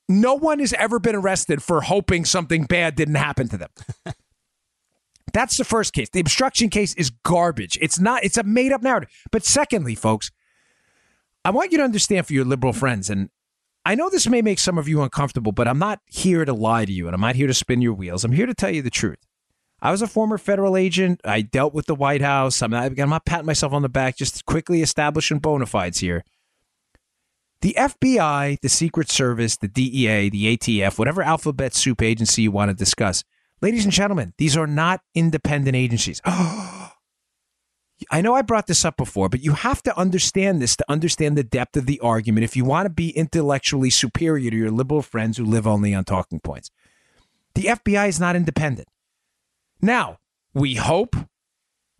no 0.10 0.36
one 0.36 0.60
has 0.60 0.74
ever 0.74 1.00
been 1.00 1.16
arrested 1.16 1.62
for 1.62 1.82
hoping 1.82 2.26
something 2.26 2.64
bad 2.64 2.96
didn't 2.96 3.16
happen 3.16 3.48
to 3.50 3.58
them. 3.58 3.70
That's 5.34 5.58
the 5.58 5.66
first 5.66 5.94
case. 5.94 6.10
The 6.10 6.20
obstruction 6.20 6.70
case 6.70 6.94
is 6.96 7.10
garbage. 7.10 7.78
It's 7.82 8.00
not, 8.00 8.24
it's 8.24 8.38
a 8.38 8.44
made 8.44 8.72
up 8.72 8.82
narrative. 8.82 9.10
But 9.32 9.44
secondly, 9.44 9.96
folks, 9.96 10.32
I 11.44 11.52
want 11.52 11.72
you 11.72 11.78
to 11.80 11.84
understand 11.84 12.26
for 12.26 12.34
your 12.34 12.46
liberal 12.46 12.74
friends, 12.74 13.10
and 13.10 13.30
I 13.86 13.96
know 13.96 14.10
this 14.10 14.28
may 14.28 14.42
make 14.42 14.60
some 14.60 14.78
of 14.78 14.88
you 14.88 15.02
uncomfortable, 15.02 15.52
but 15.52 15.68
I'm 15.68 15.80
not 15.80 16.00
here 16.06 16.44
to 16.44 16.54
lie 16.54 16.86
to 16.86 16.92
you 16.92 17.08
and 17.08 17.16
I'm 17.16 17.22
not 17.22 17.36
here 17.36 17.48
to 17.48 17.54
spin 17.54 17.82
your 17.82 17.94
wheels. 17.94 18.24
I'm 18.24 18.34
here 18.34 18.46
to 18.46 18.54
tell 18.54 18.70
you 18.70 18.82
the 18.82 18.90
truth. 18.90 19.20
I 19.82 19.92
was 19.92 20.02
a 20.02 20.08
former 20.08 20.38
federal 20.38 20.76
agent. 20.76 21.22
I 21.24 21.42
dealt 21.42 21.74
with 21.74 21.86
the 21.86 21.96
White 21.96 22.22
House. 22.22 22.62
I'm 22.62 22.72
not, 22.72 23.00
I'm 23.00 23.10
not 23.10 23.26
patting 23.26 23.46
myself 23.46 23.74
on 23.74 23.84
the 23.84 23.90
back, 23.90 24.18
just 24.18 24.46
quickly 24.46 24.82
establishing 24.82 25.40
bona 25.40 25.68
fides 25.68 26.00
here. 26.00 26.24
The 27.62 27.76
FBI, 27.78 28.60
the 28.62 28.70
Secret 28.70 29.10
Service, 29.10 29.58
the 29.58 29.68
DEA, 29.68 30.30
the 30.30 30.58
ATF, 30.58 31.00
whatever 31.00 31.24
alphabet 31.24 31.74
soup 31.74 32.02
agency 32.02 32.44
you 32.44 32.52
want 32.52 32.70
to 32.70 32.76
discuss, 32.76 33.24
ladies 33.62 33.84
and 33.84 33.94
gentlemen, 33.94 34.34
these 34.38 34.56
are 34.56 34.68
not 34.68 35.02
independent 35.16 35.76
agencies. 35.76 36.22
I 38.12 38.22
know 38.22 38.36
I 38.36 38.44
brought 38.44 38.68
this 38.68 38.86
up 38.86 38.96
before, 38.96 39.28
but 39.28 39.44
you 39.44 39.54
have 39.54 39.82
to 39.84 39.98
understand 39.98 40.62
this 40.62 40.76
to 40.76 40.86
understand 40.88 41.36
the 41.36 41.44
depth 41.44 41.76
of 41.78 41.88
the 41.88 42.00
argument 42.00 42.44
if 42.44 42.56
you 42.56 42.64
want 42.64 42.86
to 42.86 42.92
be 42.92 43.10
intellectually 43.10 43.90
superior 43.90 44.52
to 44.52 44.56
your 44.56 44.70
liberal 44.70 45.02
friends 45.02 45.38
who 45.38 45.46
live 45.46 45.66
only 45.66 45.96
on 45.96 46.06
talking 46.06 46.40
points. 46.40 46.70
The 47.56 47.64
FBI 47.64 48.08
is 48.08 48.20
not 48.20 48.36
independent. 48.36 48.88
Now, 49.82 50.20
we 50.54 50.76
hope, 50.76 51.16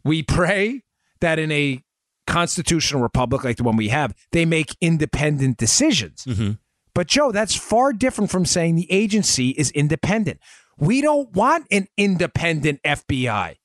we 0.04 0.22
pray 0.22 0.84
that 1.20 1.40
in 1.40 1.52
a 1.52 1.84
constitutional 2.28 3.02
republic 3.02 3.44
like 3.44 3.58
the 3.58 3.64
one 3.64 3.78
we 3.78 3.88
have, 3.88 4.14
they 4.32 4.46
make 4.46 4.76
independent 4.80 5.58
decisions. 5.58 6.26
Mm-hmm. 6.26 6.52
But 6.94 7.08
Joe, 7.08 7.32
that's 7.32 7.56
far 7.56 7.94
different 7.94 8.30
from 8.30 8.46
saying 8.46 8.76
the 8.76 8.92
agency 8.92 9.50
is 9.50 9.72
independent. 9.72 10.40
We 10.78 11.02
don't 11.02 11.32
want 11.34 11.66
an 11.72 11.88
independent 11.98 12.82
FBI. 12.84 13.56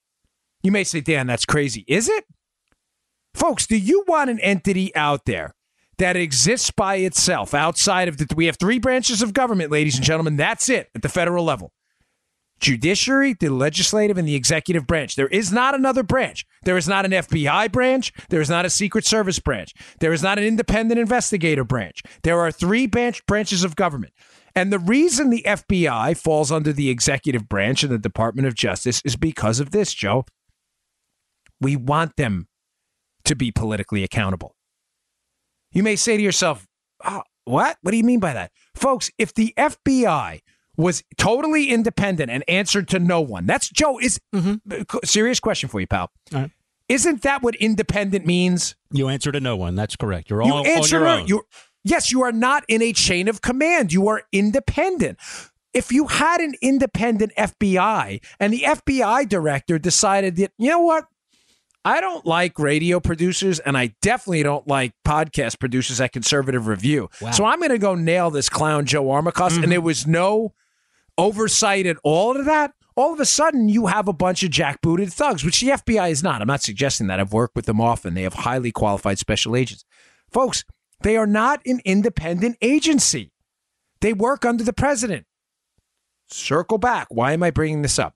You 0.63 0.73
may 0.73 0.85
say, 0.85 1.01
Dan, 1.01 1.27
that's 1.27 1.45
crazy. 1.45 1.85
Is 1.89 2.09
it? 2.09 2.25
Folks, 3.35 3.67
do 3.67 3.77
you 3.77 4.05
want 4.07 4.31
an 4.31 4.39
entity 4.41 4.95
out 4.95 5.25
there 5.25 5.55
that 5.99 6.17
exists 6.17 6.71
by 6.71 6.97
itself 6.97 7.55
outside 7.55 8.09
of 8.09 8.19
the. 8.19 8.27
We 8.35 8.47
have 8.47 8.57
three 8.57 8.79
branches 8.79 9.23
of 9.23 9.33
government, 9.33 9.71
ladies 9.71 9.97
and 9.97 10.05
gentlemen. 10.05 10.37
That's 10.37 10.69
it 10.69 10.91
at 10.95 11.03
the 11.03 11.09
federal 11.09 11.45
level 11.45 11.73
judiciary, 12.63 13.35
the 13.39 13.51
legislative, 13.51 14.17
and 14.17 14.27
the 14.27 14.35
executive 14.35 14.87
branch. 14.87 15.17
There 15.17 15.29
is 15.29 15.53
not 15.53 15.75
another 15.75 16.03
branch. 16.03 16.47
There 16.65 16.79
is 16.79 16.89
not 16.89 17.05
an 17.05 17.11
FBI 17.11 17.71
branch. 17.71 18.13
There 18.31 18.41
is 18.41 18.49
not 18.49 18.65
a 18.65 18.71
Secret 18.71 19.05
Service 19.05 19.39
branch. 19.39 19.75
There 20.01 20.13
is 20.13 20.23
not 20.23 20.39
an 20.39 20.45
independent 20.45 20.99
investigator 20.99 21.65
branch. 21.65 22.03
There 22.23 22.41
are 22.41 22.51
three 22.51 22.87
branch 22.87 23.27
branches 23.27 23.65
of 23.65 23.77
government. 23.77 24.15
And 24.55 24.73
the 24.73 24.79
reason 24.79 25.31
the 25.31 25.45
FBI 25.47 26.17
falls 26.17 26.53
under 26.53 26.73
the 26.73 26.89
executive 26.89 27.49
branch 27.49 27.83
and 27.83 27.93
the 27.93 27.99
Department 27.99 28.47
of 28.47 28.55
Justice 28.55 29.03
is 29.05 29.17
because 29.17 29.61
of 29.61 29.71
this, 29.71 29.93
Joe. 29.93 30.25
We 31.61 31.77
want 31.77 32.17
them 32.17 32.49
to 33.25 33.35
be 33.35 33.51
politically 33.51 34.03
accountable. 34.03 34.55
You 35.73 35.83
may 35.83 35.97
say 35.97 36.17
to 36.17 36.23
yourself, 36.23 36.67
oh, 37.05 37.23
what? 37.45 37.77
What 37.83 37.91
do 37.91 37.97
you 37.97 38.05
mean 38.05 38.21
by 38.21 38.35
that? 38.35 38.53
Folks, 38.75 39.11
if 39.19 39.35
the 39.35 39.55
FBI 39.57 40.41
was 40.77 41.03
totally 41.17 41.69
independent 41.69 42.31
and 42.31 42.45
answered 42.49 42.89
to 42.89 42.99
no 42.99 43.21
one. 43.21 43.47
That's 43.47 43.69
Joe. 43.69 43.99
Is 43.99 44.21
mm-hmm. 44.35 44.83
serious 45.05 45.41
question 45.41 45.69
for 45.69 45.81
you, 45.81 45.87
pal. 45.87 46.11
Isn't 46.89 47.23
that 47.23 47.43
what 47.43 47.55
independent 47.57 48.27
means? 48.27 48.75
You 48.91 49.09
answer 49.09 49.33
to 49.33 49.41
no 49.41 49.57
one. 49.57 49.75
That's 49.75 49.97
correct. 49.97 50.29
You're 50.29 50.43
all 50.43 50.49
you 50.67 50.73
answer 50.73 50.97
on 50.97 51.03
your 51.03 51.09
own. 51.09 51.27
You're, 51.27 51.45
Yes, 51.85 52.13
you 52.13 52.23
are 52.23 52.33
not 52.33 52.65
in 52.69 52.81
a 52.81 52.93
chain 52.93 53.29
of 53.29 53.43
command. 53.43 53.93
You 53.93 54.09
are 54.09 54.23
independent. 54.33 55.19
If 55.75 55.91
you 55.91 56.07
had 56.07 56.41
an 56.41 56.55
independent 56.61 57.33
FBI 57.37 58.23
and 58.39 58.53
the 58.53 58.61
FBI 58.61 59.29
director 59.29 59.79
decided 59.79 60.37
that, 60.37 60.53
you 60.59 60.71
know 60.71 60.81
what? 60.81 61.07
I 61.85 62.01
don't 62.01 62.25
like 62.25 62.61
radio 62.61 63.01
producers 63.01 63.59
and 63.59 63.77
I 63.77 63.95
definitely 64.03 64.45
don't 64.45 64.69
like 64.69 64.93
podcast 65.05 65.59
producers 65.59 66.01
at 66.01 66.13
Conservative 66.13 66.69
Review. 66.69 67.09
Wow. 67.21 67.33
So 67.33 67.45
I'm 67.45 67.59
going 67.59 67.71
to 67.73 67.79
go 67.79 67.97
nail 67.97 68.31
this 68.31 68.49
clown 68.49 68.87
Joe 68.87 69.05
Armacost. 69.07 69.61
And 69.61 69.73
there 69.73 69.81
was 69.81 70.07
no 70.07 70.53
oversight 71.19 71.87
at 71.87 71.97
all 72.03 72.37
of 72.37 72.47
that. 72.47 72.73
All 72.95 73.15
of 73.15 73.21
a 73.21 73.25
sudden, 73.25 73.69
you 73.69 73.87
have 73.87 74.07
a 74.07 74.13
bunch 74.13 74.43
of 74.43 74.51
jackbooted 74.51 75.13
thugs, 75.13 75.45
which 75.45 75.61
the 75.61 75.69
FBI 75.69 76.11
is 76.11 76.23
not. 76.23 76.43
I'm 76.43 76.49
not 76.49 76.63
suggesting 76.63 77.07
that. 77.07 77.21
I've 77.21 77.33
worked 77.33 77.57
with 77.57 77.65
them 77.65 77.81
often. 77.81 78.13
They 78.15 78.23
have 78.23 78.35
highly 78.35 78.71
qualified 78.71 79.19
special 79.19 79.57
agents. 79.57 79.85
Folks, 80.31 80.65
they 81.01 81.17
are 81.17 81.27
not 81.27 81.61
an 81.65 81.81
independent 81.85 82.57
agency. 82.61 83.33
They 84.01 84.13
work 84.13 84.45
under 84.45 84.63
the 84.63 84.73
president. 84.73 85.27
Circle 86.29 86.79
back. 86.79 87.07
Why 87.11 87.33
am 87.33 87.43
I 87.43 87.51
bringing 87.51 87.83
this 87.83 87.99
up? 87.99 88.15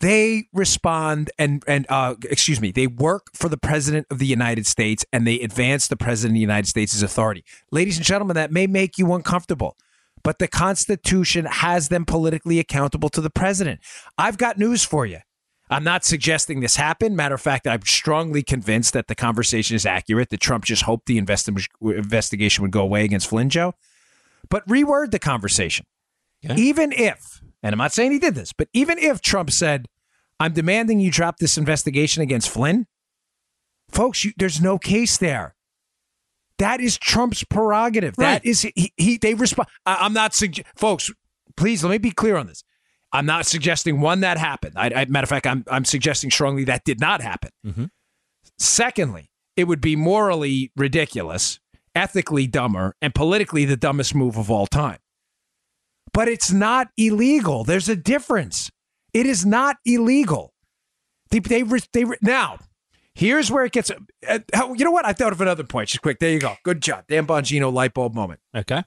They 0.00 0.48
respond 0.54 1.30
and 1.38 1.62
and 1.68 1.86
uh, 1.90 2.14
excuse 2.22 2.60
me. 2.60 2.70
They 2.70 2.86
work 2.86 3.26
for 3.34 3.50
the 3.50 3.58
president 3.58 4.06
of 4.10 4.18
the 4.18 4.26
United 4.26 4.66
States 4.66 5.04
and 5.12 5.26
they 5.26 5.40
advance 5.40 5.88
the 5.88 5.96
president 5.96 6.32
of 6.32 6.36
the 6.36 6.40
United 6.40 6.68
States' 6.68 7.02
authority. 7.02 7.44
Ladies 7.70 7.98
and 7.98 8.06
gentlemen, 8.06 8.34
that 8.36 8.50
may 8.50 8.66
make 8.66 8.96
you 8.96 9.12
uncomfortable, 9.12 9.76
but 10.22 10.38
the 10.38 10.48
Constitution 10.48 11.46
has 11.46 11.88
them 11.88 12.04
politically 12.04 12.58
accountable 12.58 13.08
to 13.10 13.20
the 13.20 13.30
president. 13.30 13.80
I've 14.18 14.38
got 14.38 14.58
news 14.58 14.84
for 14.84 15.06
you. 15.06 15.18
I'm 15.70 15.84
not 15.84 16.04
suggesting 16.04 16.60
this 16.60 16.76
happened. 16.76 17.16
Matter 17.16 17.36
of 17.36 17.40
fact, 17.40 17.66
I'm 17.66 17.82
strongly 17.82 18.42
convinced 18.42 18.92
that 18.92 19.06
the 19.06 19.14
conversation 19.14 19.76
is 19.76 19.86
accurate. 19.86 20.30
That 20.30 20.40
Trump 20.40 20.64
just 20.64 20.82
hoped 20.82 21.06
the 21.06 21.20
investi- 21.20 21.66
investigation 21.80 22.62
would 22.62 22.72
go 22.72 22.80
away 22.80 23.04
against 23.04 23.28
Flynn 23.28 23.50
Joe. 23.50 23.74
But 24.48 24.66
reword 24.66 25.12
the 25.12 25.20
conversation. 25.20 25.86
Even 26.42 26.92
if, 26.92 27.40
and 27.62 27.72
I'm 27.72 27.78
not 27.78 27.92
saying 27.92 28.10
he 28.10 28.18
did 28.18 28.34
this, 28.34 28.52
but 28.52 28.68
even 28.72 28.98
if 28.98 29.20
Trump 29.20 29.50
said, 29.50 29.86
I'm 30.40 30.54
demanding 30.54 30.98
you 31.00 31.10
drop 31.10 31.36
this 31.36 31.58
investigation 31.58 32.22
against 32.22 32.48
Flynn, 32.48 32.86
folks, 33.90 34.24
you, 34.24 34.32
there's 34.38 34.60
no 34.60 34.78
case 34.78 35.18
there. 35.18 35.54
That 36.60 36.80
is 36.80 36.96
Trump's 36.96 37.42
prerogative. 37.44 38.14
That 38.16 38.32
Right. 38.32 38.44
is 38.44 38.62
he. 38.62 38.92
he 38.96 39.18
they 39.18 39.34
respond. 39.34 39.68
I'm 39.84 40.12
not 40.12 40.32
sugge- 40.32 40.64
folks. 40.76 41.10
Please 41.56 41.82
let 41.82 41.90
me 41.90 41.98
be 41.98 42.10
clear 42.12 42.36
on 42.36 42.46
this. 42.46 42.62
I'm 43.12 43.26
not 43.26 43.44
suggesting 43.46 44.00
one 44.00 44.20
that 44.20 44.38
happened. 44.38 44.74
I, 44.76 44.90
I, 44.94 45.04
matter 45.06 45.24
of 45.24 45.28
fact, 45.28 45.46
I'm 45.46 45.64
I'm 45.70 45.84
suggesting 45.84 46.30
strongly 46.30 46.64
that 46.64 46.84
did 46.84 47.00
not 47.00 47.20
happen. 47.22 47.50
Mm-hmm. 47.66 47.84
Secondly, 48.58 49.30
it 49.56 49.64
would 49.64 49.80
be 49.80 49.96
morally 49.96 50.70
ridiculous, 50.76 51.58
ethically 51.94 52.46
dumber, 52.46 52.94
and 53.02 53.14
politically 53.14 53.64
the 53.64 53.76
dumbest 53.76 54.14
move 54.14 54.36
of 54.36 54.50
all 54.50 54.66
time. 54.66 54.98
But 56.12 56.28
it's 56.28 56.52
not 56.52 56.88
illegal. 56.96 57.64
There's 57.64 57.88
a 57.88 57.96
difference. 57.96 58.70
It 59.12 59.26
is 59.26 59.44
not 59.46 59.76
illegal. 59.84 60.52
They 61.30 61.38
they 61.40 61.62
they 61.62 62.04
now. 62.22 62.58
Here's 63.20 63.50
where 63.50 63.66
it 63.66 63.72
gets. 63.72 63.90
Uh, 64.26 64.38
how- 64.54 64.72
you 64.72 64.82
know 64.82 64.90
what? 64.90 65.04
I 65.04 65.12
thought 65.12 65.32
of 65.34 65.42
another 65.42 65.62
point. 65.62 65.90
Just 65.90 66.00
quick. 66.00 66.20
There 66.20 66.30
you 66.30 66.40
go. 66.40 66.54
Good 66.62 66.80
job, 66.80 67.04
Dan 67.06 67.26
Bongino. 67.26 67.70
Light 67.70 67.92
bulb 67.92 68.14
moment. 68.14 68.40
Okay. 68.56 68.82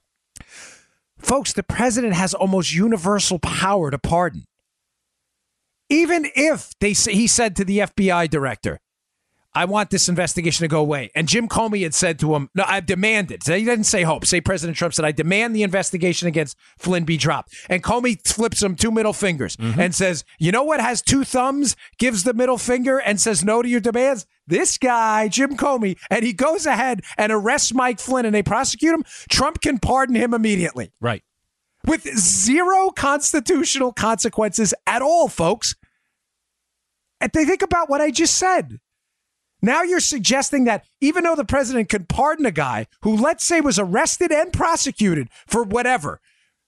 Folks, 1.20 1.54
the 1.54 1.62
president 1.62 2.13
has 2.16 2.34
almost 2.34 2.74
universal 2.74 3.38
power 3.38 3.92
to 3.92 4.00
pardon. 4.00 4.46
Even 5.88 6.25
if 6.36 6.72
they 6.80 6.96
say, 6.96 7.13
he 7.13 7.28
said 7.28 7.56
to 7.58 7.63
the 7.63 7.78
FBI 7.78 8.28
director, 8.28 8.80
I 9.55 9.65
want 9.65 9.91
this 9.91 10.10
investigation 10.10 10.63
to 10.63 10.67
go 10.67 10.79
away. 10.79 11.12
And 11.13 11.27
Jim 11.27 11.48
Comey 11.48 11.83
had 11.83 11.93
said 11.93 12.19
to 12.19 12.33
him, 12.36 12.50
No, 12.55 12.63
I've 12.67 12.86
demanded. 12.86 13.43
So 13.43 13.55
he 13.55 13.63
didn't 13.63 13.86
say 13.86 14.03
hope. 14.03 14.25
Say 14.25 14.41
President 14.41 14.77
Trump 14.77 14.93
said, 14.93 15.05
I 15.05 15.12
demand 15.12 15.55
the 15.55 15.63
investigation 15.63 16.27
against 16.27 16.57
Flynn 16.77 17.03
be 17.05 17.17
dropped. 17.17 17.55
And 17.69 17.83
Comey 17.83 18.25
flips 18.27 18.63
him 18.63 18.75
two 18.75 18.91
middle 18.91 19.13
fingers 19.13 19.55
mm-hmm. 19.57 19.79
and 19.79 19.93
says, 19.93 20.24
You 20.39 20.51
know 20.51 20.63
what 20.63 20.79
has 20.79 21.01
two 21.01 21.24
thumbs, 21.24 21.75
gives 22.00 22.24
the 22.24 22.33
middle 22.33 22.57
finger, 22.57 22.98
and 23.00 23.22
says 23.22 23.43
no 23.43 23.62
to 23.62 23.69
your 23.69 23.79
demands? 23.79 24.25
This 24.48 24.77
guy, 24.77 25.27
Jim 25.27 25.55
Comey, 25.55 25.98
and 26.10 26.25
he 26.25 26.33
goes 26.33 26.65
ahead 26.65 27.03
and 27.17 27.31
arrests 27.31 27.74
Mike 27.74 28.00
Flynn 28.00 28.25
and 28.25 28.36
they 28.36 28.43
prosecute 28.43 28.93
him. 28.93 29.03
Trump 29.29 29.62
can 29.62 29.77
pardon 29.79 30.15
him 30.15 30.33
immediately 30.33 30.91
Right. 31.00 31.24
with 31.88 32.03
zero 32.17 32.89
constitutional 32.89 33.93
consequences 33.93 34.74
at 34.86 35.01
all, 35.01 35.29
folks. 35.29 35.75
And 37.22 37.31
they 37.31 37.45
think 37.45 37.62
about 37.62 37.89
what 37.89 38.01
I 38.01 38.12
just 38.12 38.36
said. 38.36 38.79
Now 39.63 39.82
you're 39.82 40.01
suggesting 40.01 40.65
that 40.65 40.86
even 41.00 41.24
though 41.24 41.36
the 41.36 41.46
president 41.46 41.88
could 41.88 42.10
pardon 42.10 42.46
a 42.46 42.51
guy 42.51 42.86
who, 43.01 43.15
let's 43.15 43.46
say, 43.46 43.62
was 43.62 43.79
arrested 43.79 44.32
and 44.32 44.51
prosecuted 44.51 45.29
for 45.48 45.63
whatever, 45.63 46.20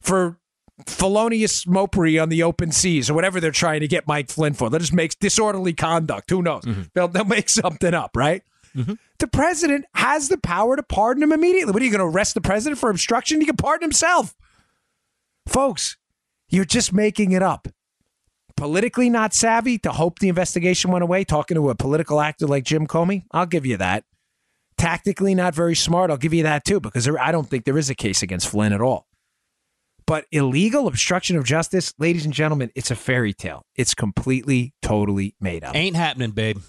for 0.01 0.39
felonious 0.87 1.65
mopery 1.65 2.21
on 2.21 2.29
the 2.29 2.41
open 2.41 2.71
seas 2.71 3.09
or 3.09 3.13
whatever 3.13 3.41
they're 3.41 3.51
trying 3.51 3.81
to 3.81 3.87
get 3.87 4.07
Mike 4.07 4.29
Flynn 4.29 4.53
for, 4.53 4.69
that 4.69 4.79
just 4.79 4.93
makes 4.93 5.13
disorderly 5.13 5.73
conduct. 5.73 6.29
Who 6.29 6.41
knows? 6.41 6.63
Mm-hmm. 6.63 6.83
They'll, 6.93 7.09
they'll 7.09 7.25
make 7.25 7.49
something 7.49 7.93
up, 7.93 8.15
right? 8.15 8.43
Mm-hmm. 8.73 8.93
The 9.19 9.27
president 9.27 9.85
has 9.95 10.29
the 10.29 10.37
power 10.37 10.77
to 10.77 10.83
pardon 10.83 11.21
him 11.21 11.33
immediately. 11.33 11.73
What 11.73 11.81
are 11.81 11.85
you 11.85 11.91
going 11.91 11.99
to 11.99 12.15
arrest 12.15 12.33
the 12.33 12.41
president 12.41 12.79
for 12.79 12.89
obstruction? 12.89 13.41
He 13.41 13.45
can 13.45 13.57
pardon 13.57 13.83
himself. 13.83 14.35
Folks, 15.47 15.97
you're 16.49 16.65
just 16.65 16.93
making 16.93 17.33
it 17.33 17.43
up. 17.43 17.67
Politically 18.57 19.09
not 19.09 19.33
savvy 19.33 19.77
to 19.79 19.91
hope 19.91 20.19
the 20.19 20.29
investigation 20.29 20.91
went 20.91 21.03
away, 21.03 21.24
talking 21.24 21.55
to 21.55 21.69
a 21.69 21.75
political 21.75 22.21
actor 22.21 22.47
like 22.47 22.63
Jim 22.63 22.88
Comey, 22.88 23.24
I'll 23.31 23.45
give 23.45 23.65
you 23.65 23.77
that. 23.77 24.05
Tactically 24.77 25.35
not 25.35 25.53
very 25.53 25.75
smart, 25.75 26.09
I'll 26.09 26.17
give 26.17 26.33
you 26.33 26.43
that 26.43 26.63
too, 26.63 26.79
because 26.79 27.05
there, 27.05 27.19
I 27.19 27.31
don't 27.31 27.50
think 27.50 27.65
there 27.65 27.77
is 27.77 27.89
a 27.89 27.95
case 27.95 28.21
against 28.21 28.47
Flynn 28.47 28.74
at 28.74 28.81
all. 28.81 29.07
But 30.07 30.25
illegal 30.31 30.88
obstruction 30.88 31.35
of 31.35 31.43
justice, 31.43 31.93
ladies 31.97 32.25
and 32.25 32.33
gentlemen, 32.33 32.71
it's 32.75 32.91
a 32.91 32.95
fairy 32.95 33.33
tale. 33.33 33.63
It's 33.75 33.93
completely, 33.93 34.74
totally 34.81 35.35
made 35.41 35.63
up. 35.63 35.75
Ain't 35.75 35.95
happening, 35.95 36.31
babe. 36.31 36.59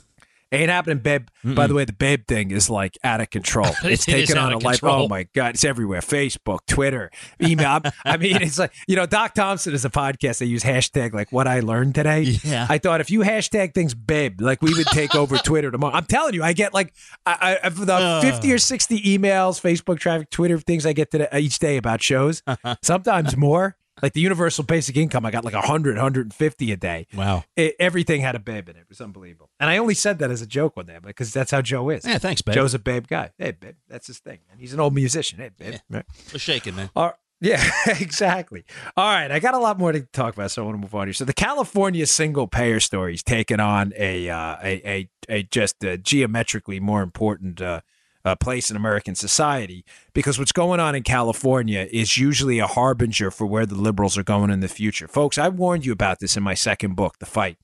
Ain't 0.53 0.71
happening, 0.71 0.99
babe. 0.99 1.27
By 1.45 1.67
the 1.67 1.75
way, 1.75 1.85
the 1.85 1.93
babe 1.93 2.27
thing 2.29 2.53
is 2.53 2.71
like 2.71 2.97
out 3.03 3.21
of 3.21 3.31
control. 3.31 3.67
It's 3.85 4.07
It 4.07 4.13
taken 4.13 4.39
on 4.39 4.53
a 4.53 4.59
life. 4.59 4.83
Oh 4.85 5.09
my 5.09 5.25
god, 5.35 5.55
it's 5.55 5.65
everywhere. 5.65 6.01
Facebook, 6.01 6.61
Twitter, 6.69 7.11
email. 7.43 7.67
I'm- 7.67 7.83
I 8.05 8.17
mean, 8.17 8.41
it's 8.41 8.59
like 8.59 8.73
you 8.87 8.95
know, 8.95 9.07
Doc 9.07 9.35
Thompson 9.35 9.75
is 9.75 9.85
a 9.85 9.91
podcast. 9.91 10.39
They 10.39 10.47
use 10.47 10.63
hashtag 10.63 11.13
like 11.15 11.33
what 11.33 11.49
I 11.49 11.61
learned 11.61 11.97
today. 11.97 12.23
Yeah. 12.45 12.67
I 12.69 12.79
thought 12.79 13.01
if 13.01 13.11
you 13.11 13.21
hashtag 13.21 13.75
things, 13.75 13.93
babe, 13.95 14.41
like 14.41 14.63
we 14.63 14.73
would 14.75 14.87
take 14.87 15.15
over 15.17 15.37
Twitter 15.45 15.71
tomorrow. 15.73 15.95
I'm 15.95 16.05
telling 16.07 16.35
you, 16.35 16.45
I 16.45 16.53
get 16.53 16.73
like 16.73 16.95
I, 17.27 17.59
I 17.65 17.71
for 17.71 17.85
the 17.85 18.21
fifty 18.23 18.53
or 18.53 18.59
sixty 18.59 19.01
emails, 19.03 19.61
Facebook 19.61 19.99
traffic, 19.99 20.31
Twitter 20.31 20.59
things 20.61 20.87
I 20.87 20.93
get 20.93 21.11
today, 21.11 21.29
each 21.39 21.59
day 21.59 21.77
about 21.77 22.03
shows. 22.03 22.43
Sometimes 22.83 23.37
more. 23.37 23.77
Like 24.03 24.13
the 24.13 24.21
universal 24.21 24.63
basic 24.65 24.97
income, 24.97 25.25
I 25.25 25.31
got 25.31 25.45
like 25.45 25.55
100, 25.55 25.97
150 25.97 26.73
a 26.73 26.77
day 26.77 27.07
Wow. 27.15 27.45
it, 27.57 27.75
everything 27.79 28.21
had 28.21 28.35
a 28.35 28.39
babe 28.39 28.69
in 28.69 28.77
it. 28.77 28.81
It 28.81 28.89
was 28.89 29.01
unbelievable. 29.01 29.51
And 29.59 29.71
I 29.71 29.79
only 29.79 29.95
said 29.95 30.19
that 30.19 30.31
as 30.31 30.43
a 30.43 30.47
joke 30.47 30.77
one 30.77 30.87
day 30.87 30.99
because 31.03 31.33
that's 31.33 31.51
how 31.51 31.63
Joe 31.63 31.89
is. 31.91 32.05
Yeah, 32.05 32.19
thanks, 32.19 32.43
babe. 32.43 32.55
Joe's 32.55 32.75
a 32.75 32.79
babe 32.79 33.07
guy. 33.09 33.31
Hey, 33.39 33.53
babe, 33.53 33.77
that's 33.89 34.07
his 34.07 34.19
thing. 34.19 34.41
And 34.51 34.61
he's 34.61 34.73
an 34.75 34.81
old 34.81 34.95
musician. 34.95 35.39
Hey, 35.39 35.51
babe. 35.57 35.77
Right. 35.89 36.05
We're 36.33 36.39
shaking, 36.39 36.77
man. 36.77 36.91
All- 36.95 37.15
yeah, 37.39 37.63
exactly. 38.01 38.65
All 38.97 39.05
right, 39.13 39.31
I 39.31 39.41
got 39.41 39.53
a 39.53 39.59
lot 39.59 39.79
more 39.79 39.93
to 39.93 40.01
talk 40.01 40.33
about, 40.35 40.51
so 40.51 40.63
I 40.63 40.65
want 40.65 40.79
to 40.79 40.81
move 40.81 40.95
on 40.95 41.07
here. 41.07 41.13
So 41.13 41.27
the 41.27 41.35
California 41.35 42.07
single 42.07 42.47
payer 42.47 42.81
story 42.81 43.13
is 43.13 43.23
taking 43.23 43.61
on 43.61 43.93
a 43.95 44.31
uh, 44.31 44.57
a, 44.63 44.89
a 44.89 45.09
a 45.29 45.43
just 45.43 45.85
a 45.85 45.99
geometrically 45.99 46.81
more 46.81 47.03
important 47.03 47.61
uh, 47.61 47.83
uh, 48.27 48.35
place 48.37 48.71
in 48.71 48.77
American 48.77 49.15
society 49.15 49.85
because 50.13 50.39
what's 50.39 50.53
going 50.53 50.81
on 50.81 50.95
in 50.95 51.03
California 51.03 51.87
is 51.91 52.19
usually 52.19 52.59
a 52.59 52.67
harbinger 52.67 53.31
for 53.31 53.47
where 53.47 53.65
the 53.65 53.75
liberals 53.77 54.19
are 54.19 54.23
going 54.25 54.51
in 54.51 54.61
the 54.61 54.69
future. 54.69 55.07
Folks, 55.09 55.39
I 55.39 55.49
warned 55.49 55.87
you 55.87 55.93
about 55.93 56.19
this 56.19 56.37
in 56.37 56.43
my 56.43 56.55
second 56.55 56.97
book, 56.97 57.19
The 57.21 57.27
Fight 57.27 57.57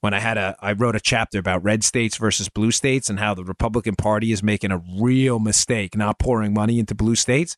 when 0.00 0.12
I 0.14 0.20
had 0.20 0.36
a 0.38 0.56
I 0.60 0.72
wrote 0.72 0.94
a 0.96 1.00
chapter 1.00 1.38
about 1.38 1.62
red 1.64 1.82
states 1.84 2.16
versus 2.16 2.48
blue 2.48 2.70
states 2.70 3.08
and 3.10 3.18
how 3.18 3.34
the 3.34 3.44
Republican 3.44 3.94
Party 3.96 4.32
is 4.32 4.42
making 4.42 4.70
a 4.72 4.82
real 5.00 5.38
mistake 5.38 5.96
not 5.96 6.18
pouring 6.18 6.52
money 6.54 6.78
into 6.78 6.94
blue 6.94 7.14
states. 7.16 7.56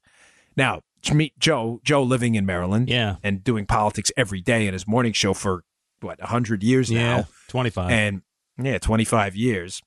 Now, 0.56 0.82
to 1.02 1.14
me, 1.14 1.32
Joe, 1.38 1.80
Joe 1.84 2.02
living 2.02 2.34
in 2.34 2.44
Maryland, 2.46 2.88
Yeah. 2.88 3.16
and 3.22 3.44
doing 3.44 3.66
politics 3.66 4.10
every 4.16 4.40
day 4.40 4.66
in 4.66 4.72
his 4.72 4.86
morning 4.86 5.12
show 5.12 5.32
for 5.34 5.62
what 6.00 6.20
hundred 6.20 6.62
years 6.64 6.90
Yeah. 6.90 7.16
now, 7.18 7.28
25. 7.48 7.90
and 7.90 8.22
yeah, 8.60 8.78
twenty 8.78 9.04
five 9.04 9.36
years. 9.36 9.80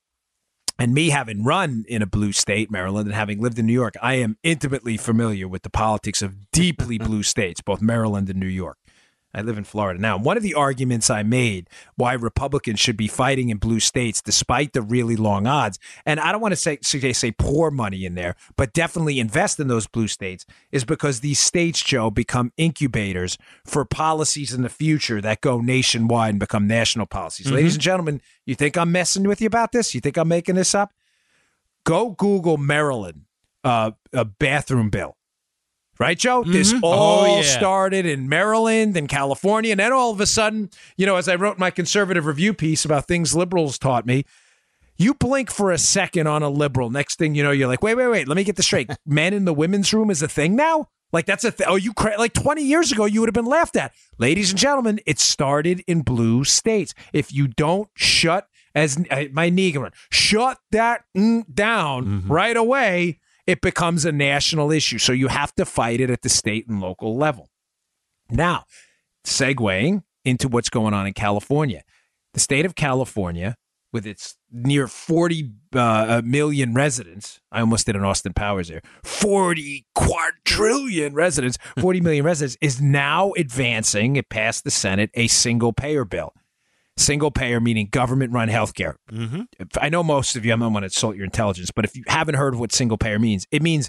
And 0.78 0.94
me 0.94 1.10
having 1.10 1.44
run 1.44 1.84
in 1.88 2.02
a 2.02 2.06
blue 2.06 2.32
state, 2.32 2.70
Maryland, 2.70 3.06
and 3.06 3.14
having 3.14 3.40
lived 3.40 3.58
in 3.58 3.66
New 3.66 3.72
York, 3.72 3.94
I 4.02 4.14
am 4.14 4.36
intimately 4.42 4.96
familiar 4.96 5.46
with 5.46 5.62
the 5.62 5.70
politics 5.70 6.22
of 6.22 6.50
deeply 6.50 6.98
blue 7.08 7.22
states, 7.22 7.60
both 7.60 7.80
Maryland 7.80 8.28
and 8.30 8.40
New 8.40 8.46
York. 8.46 8.78
I 9.34 9.42
live 9.42 9.58
in 9.58 9.64
Florida 9.64 10.00
now. 10.00 10.18
One 10.18 10.36
of 10.36 10.42
the 10.42 10.54
arguments 10.54 11.08
I 11.10 11.22
made 11.22 11.68
why 11.96 12.12
Republicans 12.12 12.80
should 12.80 12.96
be 12.96 13.08
fighting 13.08 13.48
in 13.48 13.58
blue 13.58 13.80
states 13.80 14.20
despite 14.20 14.72
the 14.72 14.82
really 14.82 15.16
long 15.16 15.46
odds, 15.46 15.78
and 16.04 16.20
I 16.20 16.32
don't 16.32 16.40
want 16.40 16.52
to 16.52 16.56
say 16.56 16.78
say, 16.82 17.12
say 17.12 17.32
pour 17.32 17.70
money 17.70 18.04
in 18.04 18.14
there, 18.14 18.36
but 18.56 18.72
definitely 18.72 19.18
invest 19.18 19.58
in 19.58 19.68
those 19.68 19.86
blue 19.86 20.08
states, 20.08 20.44
is 20.70 20.84
because 20.84 21.20
these 21.20 21.38
states, 21.38 21.82
Joe, 21.82 22.10
become 22.10 22.52
incubators 22.56 23.38
for 23.64 23.84
policies 23.84 24.52
in 24.52 24.62
the 24.62 24.68
future 24.68 25.20
that 25.20 25.40
go 25.40 25.60
nationwide 25.60 26.30
and 26.30 26.40
become 26.40 26.66
national 26.66 27.06
policies. 27.06 27.50
Ladies 27.50 27.74
and 27.74 27.82
gentlemen, 27.82 28.20
you 28.44 28.54
think 28.54 28.76
I'm 28.76 28.92
messing 28.92 29.24
with 29.24 29.40
you 29.40 29.46
about 29.46 29.72
this? 29.72 29.94
You 29.94 30.00
think 30.00 30.16
I'm 30.16 30.28
making 30.28 30.56
this 30.56 30.74
up? 30.74 30.92
Go 31.84 32.10
Google 32.10 32.58
Maryland 32.58 33.22
uh, 33.64 33.92
a 34.12 34.24
bathroom 34.24 34.90
bill. 34.90 35.16
Right, 36.00 36.18
Joe? 36.18 36.42
This 36.44 36.72
Mhm. 36.72 36.80
all 36.82 37.20
Oh, 37.20 37.36
yeah. 37.36 37.42
started 37.42 38.06
in 38.06 38.28
Maryland 38.28 38.96
and 38.96 39.08
California. 39.08 39.72
And 39.72 39.80
then 39.80 39.92
all 39.92 40.10
of 40.10 40.20
a 40.20 40.26
sudden, 40.26 40.70
you 40.96 41.06
know, 41.06 41.16
as 41.16 41.28
I 41.28 41.34
wrote 41.36 41.58
my 41.58 41.70
conservative 41.70 42.26
review 42.26 42.54
piece 42.54 42.84
about 42.84 43.06
things 43.06 43.34
liberals 43.36 43.78
taught 43.78 44.06
me, 44.06 44.24
you 44.96 45.14
blink 45.14 45.50
for 45.50 45.70
a 45.70 45.78
second 45.78 46.26
on 46.26 46.42
a 46.42 46.48
liberal. 46.48 46.90
Next 46.90 47.18
thing 47.18 47.34
you 47.34 47.42
know, 47.42 47.50
you're 47.50 47.68
like, 47.68 47.82
wait, 47.82 47.94
wait, 47.94 48.08
wait. 48.08 48.26
Let 48.26 48.36
me 48.36 48.44
get 48.44 48.56
this 48.56 48.66
straight. 48.66 48.90
Men 49.06 49.32
in 49.34 49.44
the 49.44 49.54
women's 49.54 49.92
room 49.92 50.10
is 50.10 50.22
a 50.22 50.28
thing 50.28 50.56
now? 50.56 50.88
Like, 51.12 51.26
that's 51.26 51.44
a 51.44 51.50
thing. 51.50 51.66
Oh, 51.68 51.76
you 51.76 51.92
cra- 51.92 52.18
like 52.18 52.32
20 52.32 52.62
years 52.62 52.90
ago, 52.90 53.04
you 53.04 53.20
would 53.20 53.28
have 53.28 53.34
been 53.34 53.44
laughed 53.44 53.76
at. 53.76 53.92
Ladies 54.18 54.50
and 54.50 54.58
gentlemen, 54.58 54.98
it 55.06 55.18
started 55.20 55.84
in 55.86 56.00
blue 56.00 56.42
states. 56.44 56.94
If 57.12 57.32
you 57.34 57.48
don't 57.48 57.88
shut, 57.94 58.46
as 58.74 58.96
uh, 59.10 59.24
my 59.32 59.48
run, 59.76 59.90
shut 60.10 60.58
that 60.70 61.04
mm, 61.14 61.42
down 61.52 62.24
right 62.26 62.56
away, 62.56 63.18
it 63.46 63.60
becomes 63.60 64.04
a 64.04 64.12
national 64.12 64.70
issue. 64.70 64.98
So 64.98 65.12
you 65.12 65.28
have 65.28 65.54
to 65.56 65.64
fight 65.64 66.00
it 66.00 66.10
at 66.10 66.22
the 66.22 66.28
state 66.28 66.68
and 66.68 66.80
local 66.80 67.16
level. 67.16 67.48
Now, 68.30 68.64
segueing 69.24 70.02
into 70.24 70.48
what's 70.48 70.70
going 70.70 70.94
on 70.94 71.06
in 71.06 71.12
California. 71.12 71.82
The 72.34 72.40
state 72.40 72.64
of 72.64 72.74
California, 72.74 73.56
with 73.92 74.06
its 74.06 74.36
near 74.50 74.88
40 74.88 75.50
uh, 75.74 76.22
million 76.24 76.72
residents, 76.72 77.40
I 77.50 77.60
almost 77.60 77.86
did 77.86 77.96
an 77.96 78.04
Austin 78.04 78.32
Powers 78.32 78.68
there, 78.68 78.82
40 79.04 79.86
quadrillion 79.94 81.14
residents, 81.14 81.58
40 81.78 82.00
million 82.02 82.24
residents, 82.24 82.56
is 82.60 82.80
now 82.80 83.32
advancing, 83.36 84.16
it 84.16 84.30
passed 84.30 84.64
the 84.64 84.70
Senate, 84.70 85.10
a 85.14 85.26
single 85.26 85.72
payer 85.72 86.04
bill. 86.04 86.32
Single 86.96 87.30
payer 87.30 87.58
meaning 87.60 87.88
government 87.90 88.32
run 88.32 88.48
healthcare. 88.48 88.94
Mhm. 89.10 89.46
I 89.80 89.88
know 89.88 90.02
most 90.02 90.36
of 90.36 90.44
you, 90.44 90.52
I'm 90.52 90.60
not 90.60 90.72
want 90.72 90.82
to 90.82 90.86
insult 90.86 91.16
your 91.16 91.24
intelligence, 91.24 91.70
but 91.74 91.84
if 91.84 91.96
you 91.96 92.04
haven't 92.06 92.34
heard 92.34 92.52
of 92.54 92.60
what 92.60 92.72
single 92.72 92.98
payer 92.98 93.18
means, 93.18 93.46
it 93.50 93.62
means 93.62 93.88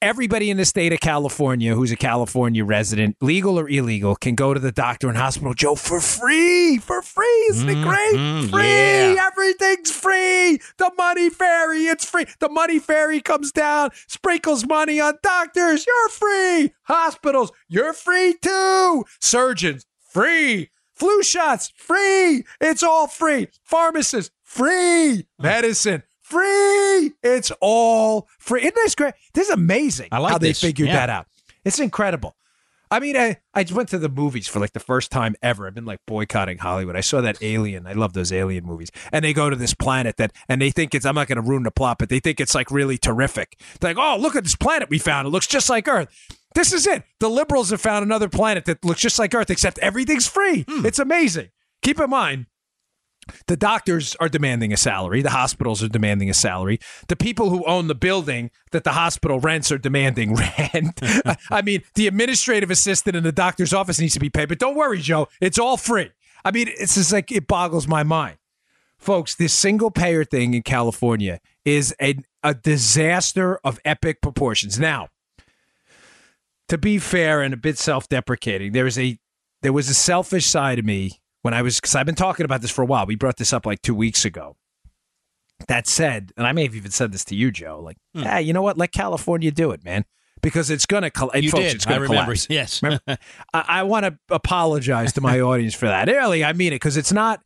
everybody 0.00 0.48
in 0.48 0.56
the 0.56 0.64
state 0.64 0.92
of 0.92 1.00
California 1.00 1.74
who's 1.74 1.90
a 1.90 1.96
California 1.96 2.64
resident, 2.64 3.16
legal 3.20 3.58
or 3.58 3.68
illegal, 3.68 4.14
can 4.16 4.34
go 4.36 4.54
to 4.54 4.60
the 4.60 4.70
doctor 4.72 5.08
and 5.08 5.18
hospital, 5.18 5.52
Joe, 5.54 5.74
for 5.74 6.00
free. 6.00 6.78
For 6.78 7.02
free. 7.02 7.46
Isn't 7.50 7.68
it 7.68 7.82
great? 7.82 8.14
Mhm, 8.14 8.50
free. 8.50 8.62
yeah. 8.62 9.26
Everything's 9.30 9.90
free. 9.90 10.60
The 10.78 10.90
money 10.96 11.28
fairy, 11.30 11.86
it's 11.86 12.04
free. 12.04 12.26
The 12.38 12.48
money 12.48 12.78
fairy 12.78 13.20
comes 13.20 13.52
down, 13.52 13.90
sprinkles 14.06 14.66
money 14.66 15.00
on 15.00 15.14
doctors. 15.22 15.84
You're 15.86 16.08
free. 16.08 16.72
Hospitals, 16.84 17.50
you're 17.68 17.92
free 17.92 18.34
too. 18.40 19.04
Surgeons, 19.20 19.84
free. 20.12 20.70
Flu 20.98 21.22
shots, 21.22 21.72
free. 21.76 22.44
It's 22.60 22.82
all 22.82 23.06
free. 23.06 23.48
Pharmacists, 23.62 24.34
free. 24.44 25.26
Medicine, 25.38 26.02
free. 26.20 27.12
It's 27.22 27.52
all 27.60 28.28
free. 28.38 28.60
Isn't 28.62 28.74
this 28.74 28.94
great? 28.94 29.14
This 29.34 29.48
is 29.48 29.54
amazing 29.54 30.08
I 30.12 30.18
like 30.18 30.32
how 30.32 30.38
they 30.38 30.52
figured 30.52 30.88
Yeah. 30.88 30.94
that 30.96 31.10
out. 31.10 31.26
It's 31.64 31.78
incredible. 31.78 32.34
I 32.90 33.00
mean, 33.00 33.18
I, 33.18 33.36
I 33.52 33.66
went 33.70 33.90
to 33.90 33.98
the 33.98 34.08
movies 34.08 34.48
for 34.48 34.60
like 34.60 34.72
the 34.72 34.80
first 34.80 35.10
time 35.10 35.36
ever. 35.42 35.66
I've 35.66 35.74
been 35.74 35.84
like 35.84 36.00
boycotting 36.06 36.56
Hollywood. 36.56 36.96
I 36.96 37.02
saw 37.02 37.20
that 37.20 37.36
Alien. 37.42 37.86
I 37.86 37.92
love 37.92 38.14
those 38.14 38.32
Alien 38.32 38.64
movies. 38.64 38.88
And 39.12 39.22
they 39.22 39.34
go 39.34 39.50
to 39.50 39.56
this 39.56 39.74
planet 39.74 40.16
that, 40.16 40.32
and 40.48 40.62
they 40.62 40.70
think 40.70 40.94
it's, 40.94 41.04
I'm 41.04 41.14
not 41.14 41.28
going 41.28 41.36
to 41.36 41.46
ruin 41.46 41.64
the 41.64 41.70
plot, 41.70 41.98
but 41.98 42.08
they 42.08 42.18
think 42.18 42.40
it's 42.40 42.54
like 42.54 42.70
really 42.70 42.96
terrific. 42.96 43.60
They're 43.80 43.90
like, 43.94 44.02
oh, 44.02 44.16
look 44.18 44.36
at 44.36 44.44
this 44.44 44.56
planet 44.56 44.88
we 44.88 44.98
found. 44.98 45.26
It 45.26 45.30
looks 45.30 45.46
just 45.46 45.68
like 45.68 45.86
Earth. 45.86 46.08
This 46.54 46.72
is 46.72 46.86
it. 46.86 47.04
The 47.20 47.28
liberals 47.28 47.70
have 47.70 47.80
found 47.80 48.04
another 48.04 48.28
planet 48.28 48.64
that 48.64 48.84
looks 48.84 49.00
just 49.00 49.18
like 49.18 49.34
Earth, 49.34 49.50
except 49.50 49.78
everything's 49.78 50.26
free. 50.26 50.64
Hmm. 50.68 50.86
It's 50.86 50.98
amazing. 50.98 51.50
Keep 51.82 52.00
in 52.00 52.10
mind, 52.10 52.46
the 53.46 53.56
doctors 53.56 54.16
are 54.16 54.28
demanding 54.28 54.72
a 54.72 54.76
salary. 54.76 55.22
The 55.22 55.30
hospitals 55.30 55.82
are 55.82 55.88
demanding 55.88 56.30
a 56.30 56.34
salary. 56.34 56.78
The 57.08 57.16
people 57.16 57.50
who 57.50 57.64
own 57.64 57.86
the 57.86 57.94
building 57.94 58.50
that 58.72 58.84
the 58.84 58.92
hospital 58.92 59.40
rents 59.40 59.70
are 59.70 59.78
demanding 59.78 60.34
rent. 60.74 61.00
I 61.50 61.62
mean, 61.62 61.82
the 61.94 62.06
administrative 62.06 62.70
assistant 62.70 63.16
in 63.16 63.24
the 63.24 63.32
doctor's 63.32 63.72
office 63.72 64.00
needs 64.00 64.14
to 64.14 64.20
be 64.20 64.30
paid. 64.30 64.48
But 64.48 64.58
don't 64.58 64.76
worry, 64.76 65.00
Joe. 65.00 65.28
It's 65.40 65.58
all 65.58 65.76
free. 65.76 66.10
I 66.44 66.50
mean, 66.50 66.68
it's 66.68 66.94
just 66.94 67.12
like 67.12 67.30
it 67.32 67.46
boggles 67.46 67.86
my 67.86 68.02
mind. 68.02 68.38
Folks, 68.98 69.34
this 69.34 69.52
single 69.52 69.90
payer 69.90 70.24
thing 70.24 70.54
in 70.54 70.62
California 70.62 71.40
is 71.64 71.94
a, 72.00 72.18
a 72.42 72.54
disaster 72.54 73.60
of 73.62 73.78
epic 73.84 74.20
proportions. 74.20 74.78
Now, 74.78 75.08
to 76.68 76.78
be 76.78 76.98
fair 76.98 77.42
and 77.42 77.54
a 77.54 77.56
bit 77.56 77.78
self-deprecating, 77.78 78.72
there 78.72 78.86
is 78.86 78.98
a 78.98 79.18
there 79.62 79.72
was 79.72 79.88
a 79.88 79.94
selfish 79.94 80.46
side 80.46 80.78
of 80.78 80.84
me 80.84 81.20
when 81.42 81.54
I 81.54 81.62
was 81.62 81.80
because 81.80 81.94
I've 81.94 82.06
been 82.06 82.14
talking 82.14 82.44
about 82.44 82.60
this 82.62 82.70
for 82.70 82.82
a 82.82 82.86
while. 82.86 83.06
We 83.06 83.16
brought 83.16 83.36
this 83.36 83.52
up 83.52 83.66
like 83.66 83.82
two 83.82 83.94
weeks 83.94 84.24
ago. 84.24 84.56
That 85.66 85.88
said, 85.88 86.32
and 86.36 86.46
I 86.46 86.52
may 86.52 86.62
have 86.62 86.76
even 86.76 86.92
said 86.92 87.10
this 87.10 87.24
to 87.26 87.34
you, 87.34 87.50
Joe. 87.50 87.80
Like, 87.82 87.96
hmm. 88.14 88.22
yeah, 88.22 88.38
you 88.38 88.52
know 88.52 88.62
what? 88.62 88.78
Let 88.78 88.92
California 88.92 89.50
do 89.50 89.72
it, 89.72 89.84
man, 89.84 90.04
because 90.40 90.70
it's 90.70 90.86
gonna 90.86 91.10
collapse. 91.10 91.42
You 91.42 91.50
folks, 91.50 91.64
did. 91.64 91.74
It's 91.76 91.86
I 91.86 91.90
gonna 91.90 92.02
remember. 92.02 92.24
collapse. 92.24 92.46
Yes. 92.48 92.80
Remember? 92.80 93.02
I, 93.52 93.64
I 93.68 93.82
want 93.82 94.04
to 94.04 94.16
apologize 94.30 95.12
to 95.14 95.20
my 95.20 95.40
audience 95.40 95.74
for 95.74 95.86
that. 95.86 96.06
Really, 96.06 96.44
I 96.44 96.52
mean 96.52 96.68
it 96.68 96.76
because 96.76 96.96
it's 96.96 97.12
not. 97.12 97.40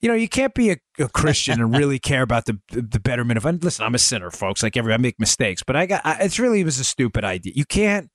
You 0.00 0.08
know, 0.08 0.14
you 0.14 0.28
can't 0.28 0.52
be 0.52 0.70
a, 0.70 0.76
a 0.98 1.08
Christian 1.08 1.62
and 1.62 1.74
really 1.74 1.98
care 1.98 2.22
about 2.22 2.46
the 2.46 2.58
the 2.72 2.98
betterment 2.98 3.38
of. 3.38 3.46
And 3.46 3.62
listen, 3.62 3.86
I'm 3.86 3.94
a 3.94 3.98
sinner, 3.98 4.30
folks. 4.30 4.62
Like 4.62 4.76
every, 4.76 4.92
I 4.92 4.96
make 4.96 5.20
mistakes, 5.20 5.62
but 5.62 5.76
I 5.76 5.86
got. 5.86 6.04
I, 6.04 6.16
it's 6.24 6.38
really 6.38 6.60
it 6.60 6.64
was 6.64 6.80
a 6.80 6.84
stupid 6.84 7.24
idea. 7.24 7.52
You 7.54 7.64
can't. 7.64 8.10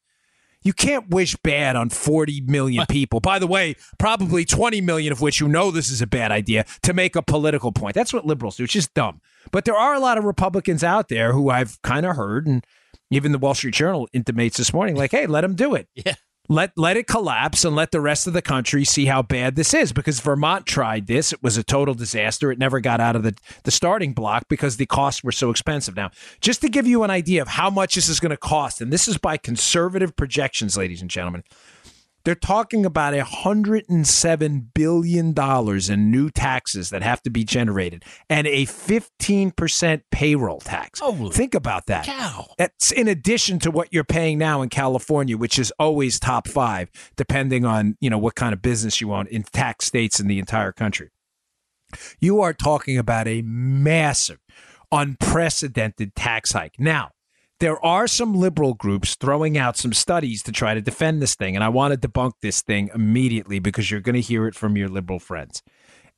You 0.62 0.74
can't 0.74 1.10
wish 1.10 1.36
bad 1.38 1.76
on 1.76 1.89
40 1.89 2.41
million 2.41 2.86
people. 2.88 3.19
By 3.19 3.39
the 3.39 3.48
way, 3.48 3.76
probably 3.98 4.43
20 4.43 4.82
million 4.82 5.12
of 5.13 5.22
which 5.22 5.39
you 5.39 5.48
know 5.48 5.72
this 5.72 5.89
is 5.89 6.02
a 6.02 6.08
bad 6.08 6.32
idea 6.32 6.65
to 6.84 6.93
make 6.93 7.15
a 7.15 7.22
political 7.22 7.72
point. 7.72 7.95
That's 7.95 8.13
what 8.13 8.26
liberals 8.26 8.58
do. 8.58 8.65
It's 8.65 8.74
just 8.74 8.93
dumb. 8.93 9.22
But 9.52 9.65
there 9.65 9.76
are 9.76 9.93
a 9.95 10.00
lot 10.00 10.17
of 10.17 10.26
Republicans 10.26 10.84
out 10.84 11.08
there 11.08 11.32
who 11.32 11.50
I've 11.50 11.82
kind 11.82 12.06
of 12.06 12.15
heard, 12.15 12.45
and 12.45 12.65
even 13.10 13.32
the 13.32 13.38
Wall 13.38 13.54
Street 13.54 13.74
Journal 13.74 14.10
intimates 14.12 14.58
this 14.58 14.74
morning, 14.74 14.95
like, 14.95 15.12
hey, 15.12 15.28
let 15.28 15.41
them 15.41 15.56
do 15.56 15.76
it. 15.76 15.88
Yeah. 16.06 16.15
Let 16.51 16.75
let 16.75 16.97
it 16.97 17.05
collapse 17.05 17.63
and 17.63 17.75
let 17.75 17.91
the 17.91 18.01
rest 18.01 18.25
of 18.25 18.33
the 18.33 18.41
country 18.41 18.83
see 18.83 19.05
how 19.05 19.21
bad 19.21 19.55
this 19.55 19.73
is. 19.73 19.93
Because 19.93 20.19
Vermont 20.19 20.65
tried 20.65 21.05
this. 21.05 21.31
It 21.31 21.43
was 21.43 21.57
a 21.57 21.63
total 21.63 21.93
disaster. 21.93 22.51
It 22.51 22.57
never 22.57 22.79
got 22.79 22.99
out 22.99 23.15
of 23.15 23.21
the, 23.21 23.35
the 23.63 23.71
starting 23.71 24.13
block 24.13 24.47
because 24.49 24.77
the 24.77 24.88
costs 24.88 25.23
were 25.23 25.31
so 25.31 25.51
expensive. 25.51 25.95
Now, 25.95 26.09
just 26.41 26.62
to 26.62 26.69
give 26.69 26.88
you 26.88 27.03
an 27.03 27.12
idea 27.12 27.43
of 27.43 27.49
how 27.49 27.69
much 27.69 27.93
this 27.93 28.09
is 28.09 28.19
going 28.19 28.31
to 28.31 28.38
cost, 28.38 28.81
and 28.81 28.91
this 28.91 29.07
is 29.07 29.17
by 29.19 29.38
conservative 29.38 30.15
projections, 30.15 30.75
ladies 30.75 31.01
and 31.01 31.09
gentlemen, 31.09 31.43
they're 32.23 32.36
talking 32.36 32.86
about 32.86 33.13
a 33.13 33.23
hundred 33.23 33.86
and 33.89 34.08
seven 34.08 34.69
billion 34.73 35.34
dollars 35.34 35.89
in 35.89 36.12
new 36.12 36.29
taxes 36.29 36.89
that 36.89 37.01
have 37.01 37.21
to 37.23 37.29
be 37.29 37.43
generated 37.43 38.03
and 38.29 38.47
a 38.47 38.65
fifteen 38.65 39.51
percent 39.51 40.03
payroll 40.12 40.60
tax. 40.60 40.99
Holy 40.99 41.32
Think 41.32 41.55
about 41.55 41.86
that. 41.88 42.05
cow. 42.05 42.47
That's 42.58 42.91
in 42.91 43.08
addition 43.08 43.60
to 43.60 43.71
what 43.71 43.93
you're 43.93 44.03
paying 44.03 44.38
now 44.38 44.62
in 44.62 44.69
California, 44.69 45.38
which 45.38 45.58
is 45.58 45.71
always 45.79 46.19
top 46.19 46.47
five, 46.47 46.89
depending 47.15 47.65
on 47.65 47.97
you 47.99 48.10
know 48.10 48.17
what 48.17 48.36
kind 48.36 48.53
of 48.53 48.62
business 48.62 48.99
you 49.01 49.13
own 49.13 49.27
in 49.27 49.43
tax 49.43 49.86
states 49.86 50.19
in 50.19 50.27
the 50.27 50.39
entire 50.39 50.71
country. 50.71 51.10
You 52.19 52.41
are 52.41 52.53
talking 52.53 52.97
about 52.97 53.27
a 53.27 53.41
massive, 53.41 54.39
unprecedented 54.91 56.15
tax 56.15 56.51
hike. 56.51 56.75
Now, 56.79 57.12
there 57.60 57.84
are 57.86 58.08
some 58.08 58.34
liberal 58.34 58.74
groups 58.74 59.15
throwing 59.15 59.58
out 59.58 59.78
some 59.78 59.93
studies 59.93 60.43
to 60.43 60.52
try 60.52 60.74
to 60.74 60.82
defend 60.82 61.22
this 61.22 61.36
thing, 61.36 61.56
and 61.56 61.63
I 61.63 61.69
want 61.69 62.00
to 62.00 62.08
debunk 62.08 62.34
this 62.41 62.62
thing 62.62 62.89
immediately 62.93 63.60
because 63.60 63.91
you're 63.91 64.02
going 64.02 64.15
to 64.15 64.22
hear 64.22 64.48
it 64.48 64.56
from 64.56 64.78
your 64.78 64.88
liberal 64.88 65.19
friends 65.19 65.62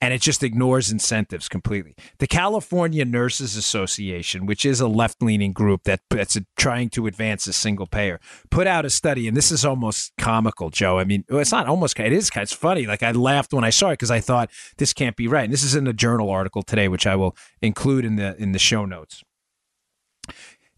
and 0.01 0.13
it 0.13 0.21
just 0.21 0.41
ignores 0.41 0.91
incentives 0.91 1.47
completely. 1.47 1.95
The 2.17 2.27
California 2.27 3.05
Nurses 3.05 3.55
Association, 3.55 4.47
which 4.47 4.65
is 4.65 4.81
a 4.81 4.87
left-leaning 4.87 5.53
group 5.53 5.83
that 5.83 6.01
that's 6.09 6.37
trying 6.57 6.89
to 6.89 7.05
advance 7.05 7.45
a 7.45 7.53
single 7.53 7.85
payer, 7.85 8.19
put 8.49 8.65
out 8.65 8.83
a 8.83 8.89
study, 8.89 9.27
and 9.27 9.37
this 9.37 9.51
is 9.51 9.63
almost 9.63 10.11
comical, 10.17 10.71
Joe. 10.71 10.97
I 10.97 11.03
mean, 11.03 11.23
it's 11.29 11.51
not 11.51 11.67
almost. 11.67 11.99
It 11.99 12.11
is. 12.11 12.31
It's 12.35 12.51
funny. 12.51 12.87
Like 12.87 13.03
I 13.03 13.11
laughed 13.11 13.53
when 13.53 13.63
I 13.63 13.69
saw 13.69 13.89
it 13.89 13.93
because 13.93 14.11
I 14.11 14.19
thought 14.19 14.49
this 14.77 14.91
can't 14.91 15.15
be 15.15 15.27
right. 15.27 15.43
And 15.43 15.53
this 15.53 15.63
is 15.63 15.75
in 15.75 15.85
a 15.85 15.93
journal 15.93 16.31
article 16.31 16.63
today, 16.63 16.87
which 16.87 17.05
I 17.05 17.15
will 17.15 17.35
include 17.61 18.03
in 18.03 18.15
the 18.15 18.35
in 18.41 18.53
the 18.53 18.59
show 18.59 18.85
notes. 18.85 19.23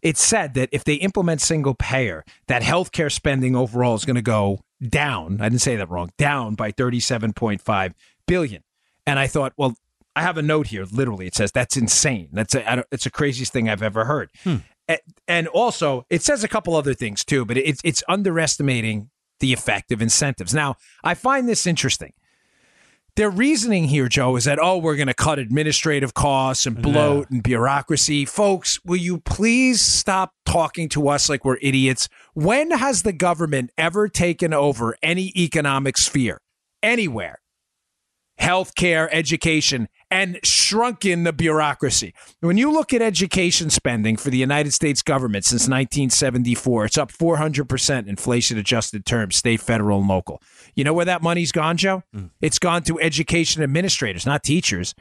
It 0.04 0.18
said 0.18 0.54
that 0.54 0.70
if 0.72 0.84
they 0.84 0.96
implement 0.96 1.42
single 1.42 1.74
payer, 1.74 2.24
that 2.48 2.62
healthcare 2.62 3.12
spending 3.12 3.56
overall 3.56 3.96
is 3.96 4.06
going 4.06 4.18
to 4.18 4.22
go 4.22 4.60
down. 4.88 5.40
I 5.42 5.48
didn't 5.50 5.62
say 5.62 5.76
that 5.78 5.90
wrong. 5.90 6.12
Down 6.18 6.54
by 6.56 6.72
thirty-seven 6.72 7.34
point 7.34 7.62
five 7.62 7.96
billion. 8.28 8.64
And 9.08 9.18
I 9.18 9.28
thought, 9.28 9.54
well, 9.58 9.76
I 10.16 10.22
have 10.22 10.38
a 10.38 10.42
note 10.42 10.68
here. 10.68 10.86
Literally, 10.92 11.26
it 11.26 11.34
says 11.36 11.52
that's 11.52 11.76
insane. 11.78 12.30
That's 12.34 12.54
a, 12.54 12.70
I 12.72 12.76
don't- 12.76 12.88
it's 12.92 13.06
the 13.06 13.10
craziest 13.10 13.52
thing 13.54 13.68
I've 13.70 13.82
ever 13.82 14.06
heard. 14.06 14.30
Hmm. 14.44 14.58
A- 14.90 15.00
And 15.28 15.48
also, 15.48 16.06
it 16.10 16.22
says 16.22 16.44
a 16.44 16.48
couple 16.50 16.76
other 16.76 16.94
things 16.94 17.24
too, 17.26 17.46
but 17.46 17.58
it's 17.58 17.82
it's 17.86 18.04
underestimating 18.10 19.10
the 19.40 19.54
effect 19.54 19.92
of 19.92 20.02
incentives. 20.02 20.54
Now, 20.54 20.76
I 21.04 21.14
find 21.16 21.48
this 21.50 21.66
interesting. 21.66 22.14
Their 23.16 23.30
reasoning 23.30 23.86
here, 23.86 24.10
Joe, 24.10 24.36
is 24.38 24.46
that 24.46 24.58
oh, 24.60 24.80
we're 24.80 24.96
going 24.96 25.08
to 25.08 25.14
cut 25.14 25.38
administrative 25.38 26.16
costs 26.16 26.66
and 26.66 26.82
bloat 26.82 27.30
and 27.30 27.44
bureaucracy. 27.44 28.26
Folks, 28.26 28.80
will 28.84 28.98
you 28.98 29.20
please 29.20 29.82
stop 29.82 30.34
talking 30.48 30.90
to 30.90 31.08
us 31.10 31.30
like 31.30 31.46
we're 31.46 31.60
idiots? 31.62 32.10
When 32.34 32.72
has 32.72 33.04
the 33.04 33.14
government 33.14 33.70
ever 33.78 34.10
taken 34.10 34.52
over 34.52 34.98
any 35.04 35.32
economic 35.36 36.00
sphere 36.00 36.42
anywhere? 36.82 37.40
healthcare, 38.40 39.08
education, 39.12 39.88
and 40.14 40.40
shrunken 40.44 41.24
the 41.24 41.34
bureaucracy. 41.34 42.14
When 42.40 42.56
you 42.56 42.72
look 42.72 42.94
at 42.94 43.02
education 43.02 43.72
spending 43.72 44.16
for 44.16 44.30
the 44.30 44.38
United 44.38 44.72
States 44.72 45.02
government 45.02 45.44
since 45.44 45.64
1974, 45.64 46.86
it's 46.86 47.00
up 47.00 47.12
400% 47.12 48.08
inflation 48.08 48.60
adjusted 48.60 49.08
terms, 49.08 49.38
state, 49.38 49.60
federal, 49.60 49.98
and 49.98 50.08
local. 50.08 50.40
You 50.76 50.84
know 50.84 50.94
where 50.94 51.06
that 51.06 51.24
money's 51.24 51.52
gone, 51.52 51.78
Joe? 51.78 52.04
Mm. 52.16 52.30
It's 52.42 52.60
gone 52.60 52.84
to 52.84 53.00
education 53.00 53.64
administrators, 53.64 54.24
not 54.24 54.44
teachers. 54.44 54.94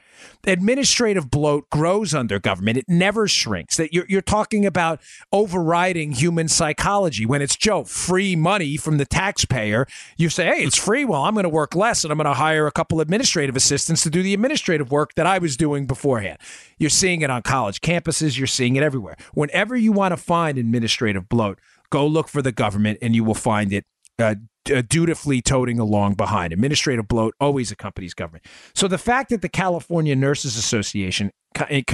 Administrative 0.46 1.30
bloat 1.30 1.68
grows 1.68 2.14
under 2.14 2.38
government. 2.38 2.78
It 2.78 2.86
never 2.88 3.28
shrinks. 3.28 3.76
That 3.76 3.92
you're, 3.92 4.06
you're 4.08 4.22
talking 4.22 4.64
about 4.64 5.02
overriding 5.30 6.12
human 6.12 6.48
psychology. 6.48 7.26
When 7.26 7.42
it's 7.42 7.56
Joe, 7.56 7.84
free 7.84 8.34
money 8.34 8.78
from 8.78 8.96
the 8.96 9.04
taxpayer, 9.04 9.86
you 10.16 10.30
say, 10.30 10.46
hey, 10.46 10.64
it's 10.64 10.78
free. 10.78 11.04
Well, 11.04 11.24
I'm 11.24 11.34
going 11.34 11.44
to 11.44 11.50
work 11.50 11.74
less 11.74 12.02
and 12.02 12.10
I'm 12.10 12.16
going 12.16 12.24
to 12.24 12.34
hire 12.34 12.66
a 12.66 12.72
couple 12.72 13.02
administrative 13.02 13.56
assistants 13.56 14.02
to 14.04 14.10
do 14.10 14.22
the 14.22 14.32
administrative 14.32 14.90
work 14.90 15.01
that 15.16 15.26
I 15.26 15.38
was 15.38 15.56
doing 15.56 15.86
beforehand. 15.86 16.38
You're 16.78 16.90
seeing 16.90 17.22
it 17.22 17.30
on 17.30 17.42
college 17.42 17.80
campuses, 17.80 18.38
you're 18.38 18.46
seeing 18.46 18.76
it 18.76 18.82
everywhere. 18.82 19.16
Whenever 19.34 19.76
you 19.76 19.92
want 19.92 20.12
to 20.12 20.16
find 20.16 20.58
administrative 20.58 21.28
bloat, 21.28 21.58
go 21.90 22.06
look 22.06 22.28
for 22.28 22.42
the 22.42 22.52
government 22.52 22.98
and 23.02 23.14
you 23.14 23.24
will 23.24 23.34
find 23.34 23.72
it 23.72 23.84
uh, 24.18 24.34
uh, 24.72 24.82
dutifully 24.88 25.42
toting 25.42 25.78
along 25.78 26.14
behind. 26.14 26.52
Administrative 26.52 27.08
bloat 27.08 27.34
always 27.40 27.72
accompanies 27.72 28.14
government. 28.14 28.44
So 28.74 28.86
the 28.86 28.98
fact 28.98 29.30
that 29.30 29.42
the 29.42 29.48
California 29.48 30.14
Nurses 30.14 30.56
Association, 30.56 31.32
in, 31.68 31.84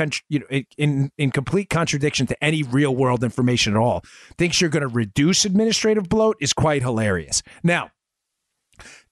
in, 0.76 1.10
in 1.16 1.30
complete 1.30 1.70
contradiction 1.70 2.26
to 2.26 2.44
any 2.44 2.62
real 2.62 2.94
world 2.94 3.24
information 3.24 3.72
at 3.74 3.78
all, 3.78 4.02
thinks 4.36 4.60
you're 4.60 4.70
going 4.70 4.82
to 4.82 4.88
reduce 4.88 5.46
administrative 5.46 6.08
bloat 6.08 6.36
is 6.40 6.52
quite 6.52 6.82
hilarious. 6.82 7.42
Now, 7.62 7.90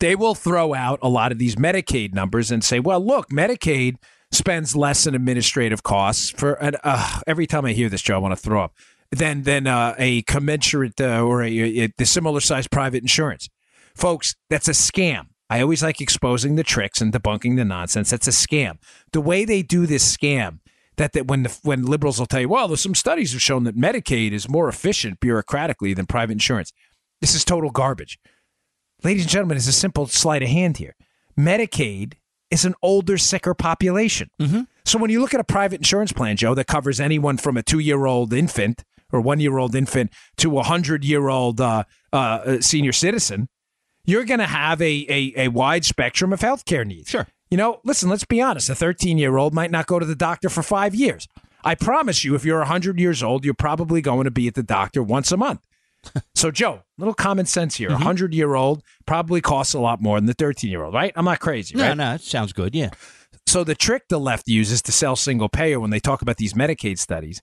they 0.00 0.14
will 0.14 0.34
throw 0.34 0.74
out 0.74 0.98
a 1.02 1.08
lot 1.08 1.32
of 1.32 1.38
these 1.38 1.56
Medicaid 1.56 2.14
numbers 2.14 2.50
and 2.50 2.62
say, 2.62 2.80
well, 2.80 3.04
look, 3.04 3.28
Medicaid 3.30 3.96
spends 4.32 4.74
less 4.74 5.06
in 5.06 5.14
administrative 5.14 5.82
costs 5.82 6.30
for 6.30 6.58
uh, 6.62 7.20
every 7.26 7.46
time 7.46 7.64
I 7.64 7.72
hear 7.72 7.88
this, 7.88 8.02
Joe, 8.02 8.16
I 8.16 8.18
want 8.18 8.32
to 8.32 8.36
throw 8.36 8.62
up 8.62 8.74
than 9.10 9.42
than 9.42 9.66
uh, 9.66 9.94
a 9.98 10.22
commensurate 10.22 11.00
uh, 11.00 11.20
or 11.20 11.42
a, 11.42 11.84
a, 11.84 11.88
a 11.98 12.04
similar 12.04 12.40
sized 12.40 12.70
private 12.70 13.02
insurance. 13.02 13.48
Folks, 13.94 14.34
that's 14.50 14.68
a 14.68 14.72
scam. 14.72 15.28
I 15.48 15.60
always 15.60 15.82
like 15.82 16.00
exposing 16.00 16.56
the 16.56 16.64
tricks 16.64 17.00
and 17.00 17.12
debunking 17.12 17.56
the 17.56 17.64
nonsense. 17.64 18.10
That's 18.10 18.26
a 18.26 18.32
scam. 18.32 18.78
The 19.12 19.20
way 19.20 19.44
they 19.44 19.62
do 19.62 19.86
this 19.86 20.16
scam, 20.16 20.58
that, 20.96 21.12
that 21.12 21.26
when 21.28 21.44
the, 21.44 21.58
when 21.62 21.84
liberals 21.84 22.18
will 22.18 22.26
tell 22.26 22.40
you, 22.40 22.48
well, 22.48 22.68
there's 22.68 22.80
some 22.80 22.94
studies 22.96 23.32
have 23.32 23.42
shown 23.42 23.64
that 23.64 23.76
Medicaid 23.76 24.32
is 24.32 24.48
more 24.48 24.68
efficient 24.68 25.20
bureaucratically 25.20 25.94
than 25.94 26.06
private 26.06 26.32
insurance. 26.32 26.72
This 27.20 27.34
is 27.34 27.44
total 27.44 27.70
garbage. 27.70 28.18
Ladies 29.04 29.22
and 29.22 29.30
gentlemen, 29.30 29.56
it's 29.56 29.68
a 29.68 29.72
simple 29.72 30.06
sleight 30.06 30.42
of 30.42 30.48
hand 30.48 30.78
here. 30.78 30.94
Medicaid 31.38 32.14
is 32.50 32.64
an 32.64 32.74
older, 32.82 33.18
sicker 33.18 33.54
population. 33.54 34.30
Mm-hmm. 34.40 34.62
So 34.84 34.98
when 34.98 35.10
you 35.10 35.20
look 35.20 35.34
at 35.34 35.40
a 35.40 35.44
private 35.44 35.80
insurance 35.80 36.12
plan, 36.12 36.36
Joe, 36.36 36.54
that 36.54 36.66
covers 36.66 37.00
anyone 37.00 37.36
from 37.36 37.56
a 37.56 37.62
two 37.62 37.78
year 37.78 38.06
old 38.06 38.32
infant 38.32 38.84
or 39.12 39.20
one 39.20 39.40
year 39.40 39.58
old 39.58 39.74
infant 39.74 40.12
to 40.38 40.58
a 40.58 40.62
hundred 40.62 41.04
year 41.04 41.28
old 41.28 41.60
uh, 41.60 41.84
uh, 42.12 42.60
senior 42.60 42.92
citizen, 42.92 43.48
you're 44.04 44.24
going 44.24 44.40
to 44.40 44.46
have 44.46 44.80
a, 44.80 45.06
a, 45.08 45.32
a 45.44 45.48
wide 45.48 45.84
spectrum 45.84 46.32
of 46.32 46.40
healthcare 46.40 46.86
needs. 46.86 47.10
Sure. 47.10 47.26
You 47.50 47.56
know, 47.56 47.80
listen, 47.84 48.08
let's 48.08 48.24
be 48.24 48.40
honest. 48.40 48.70
A 48.70 48.74
13 48.74 49.18
year 49.18 49.36
old 49.36 49.54
might 49.54 49.70
not 49.70 49.86
go 49.86 49.98
to 49.98 50.06
the 50.06 50.16
doctor 50.16 50.48
for 50.48 50.62
five 50.62 50.94
years. 50.94 51.28
I 51.64 51.74
promise 51.74 52.24
you, 52.24 52.34
if 52.36 52.44
you're 52.44 52.58
100 52.58 52.98
years 52.98 53.22
old, 53.22 53.44
you're 53.44 53.54
probably 53.54 54.00
going 54.00 54.24
to 54.24 54.30
be 54.30 54.46
at 54.46 54.54
the 54.54 54.62
doctor 54.62 55.02
once 55.02 55.32
a 55.32 55.36
month. 55.36 55.60
So, 56.34 56.50
Joe, 56.50 56.82
little 56.98 57.14
common 57.14 57.46
sense 57.46 57.76
here. 57.76 57.88
A 57.88 57.92
mm-hmm. 57.92 58.04
100 58.04 58.34
year 58.34 58.54
old 58.54 58.82
probably 59.06 59.40
costs 59.40 59.74
a 59.74 59.80
lot 59.80 60.00
more 60.00 60.18
than 60.18 60.26
the 60.26 60.34
13 60.34 60.70
year 60.70 60.84
old, 60.84 60.94
right? 60.94 61.12
I'm 61.16 61.24
not 61.24 61.40
crazy, 61.40 61.74
no, 61.76 61.88
right? 61.88 61.96
No, 61.96 62.14
it 62.14 62.20
sounds 62.20 62.52
good. 62.52 62.74
Yeah. 62.74 62.90
So, 63.46 63.64
the 63.64 63.74
trick 63.74 64.04
the 64.08 64.18
left 64.18 64.48
uses 64.48 64.82
to 64.82 64.92
sell 64.92 65.16
single 65.16 65.48
payer 65.48 65.78
when 65.80 65.90
they 65.90 66.00
talk 66.00 66.22
about 66.22 66.36
these 66.36 66.54
Medicaid 66.54 66.98
studies 66.98 67.42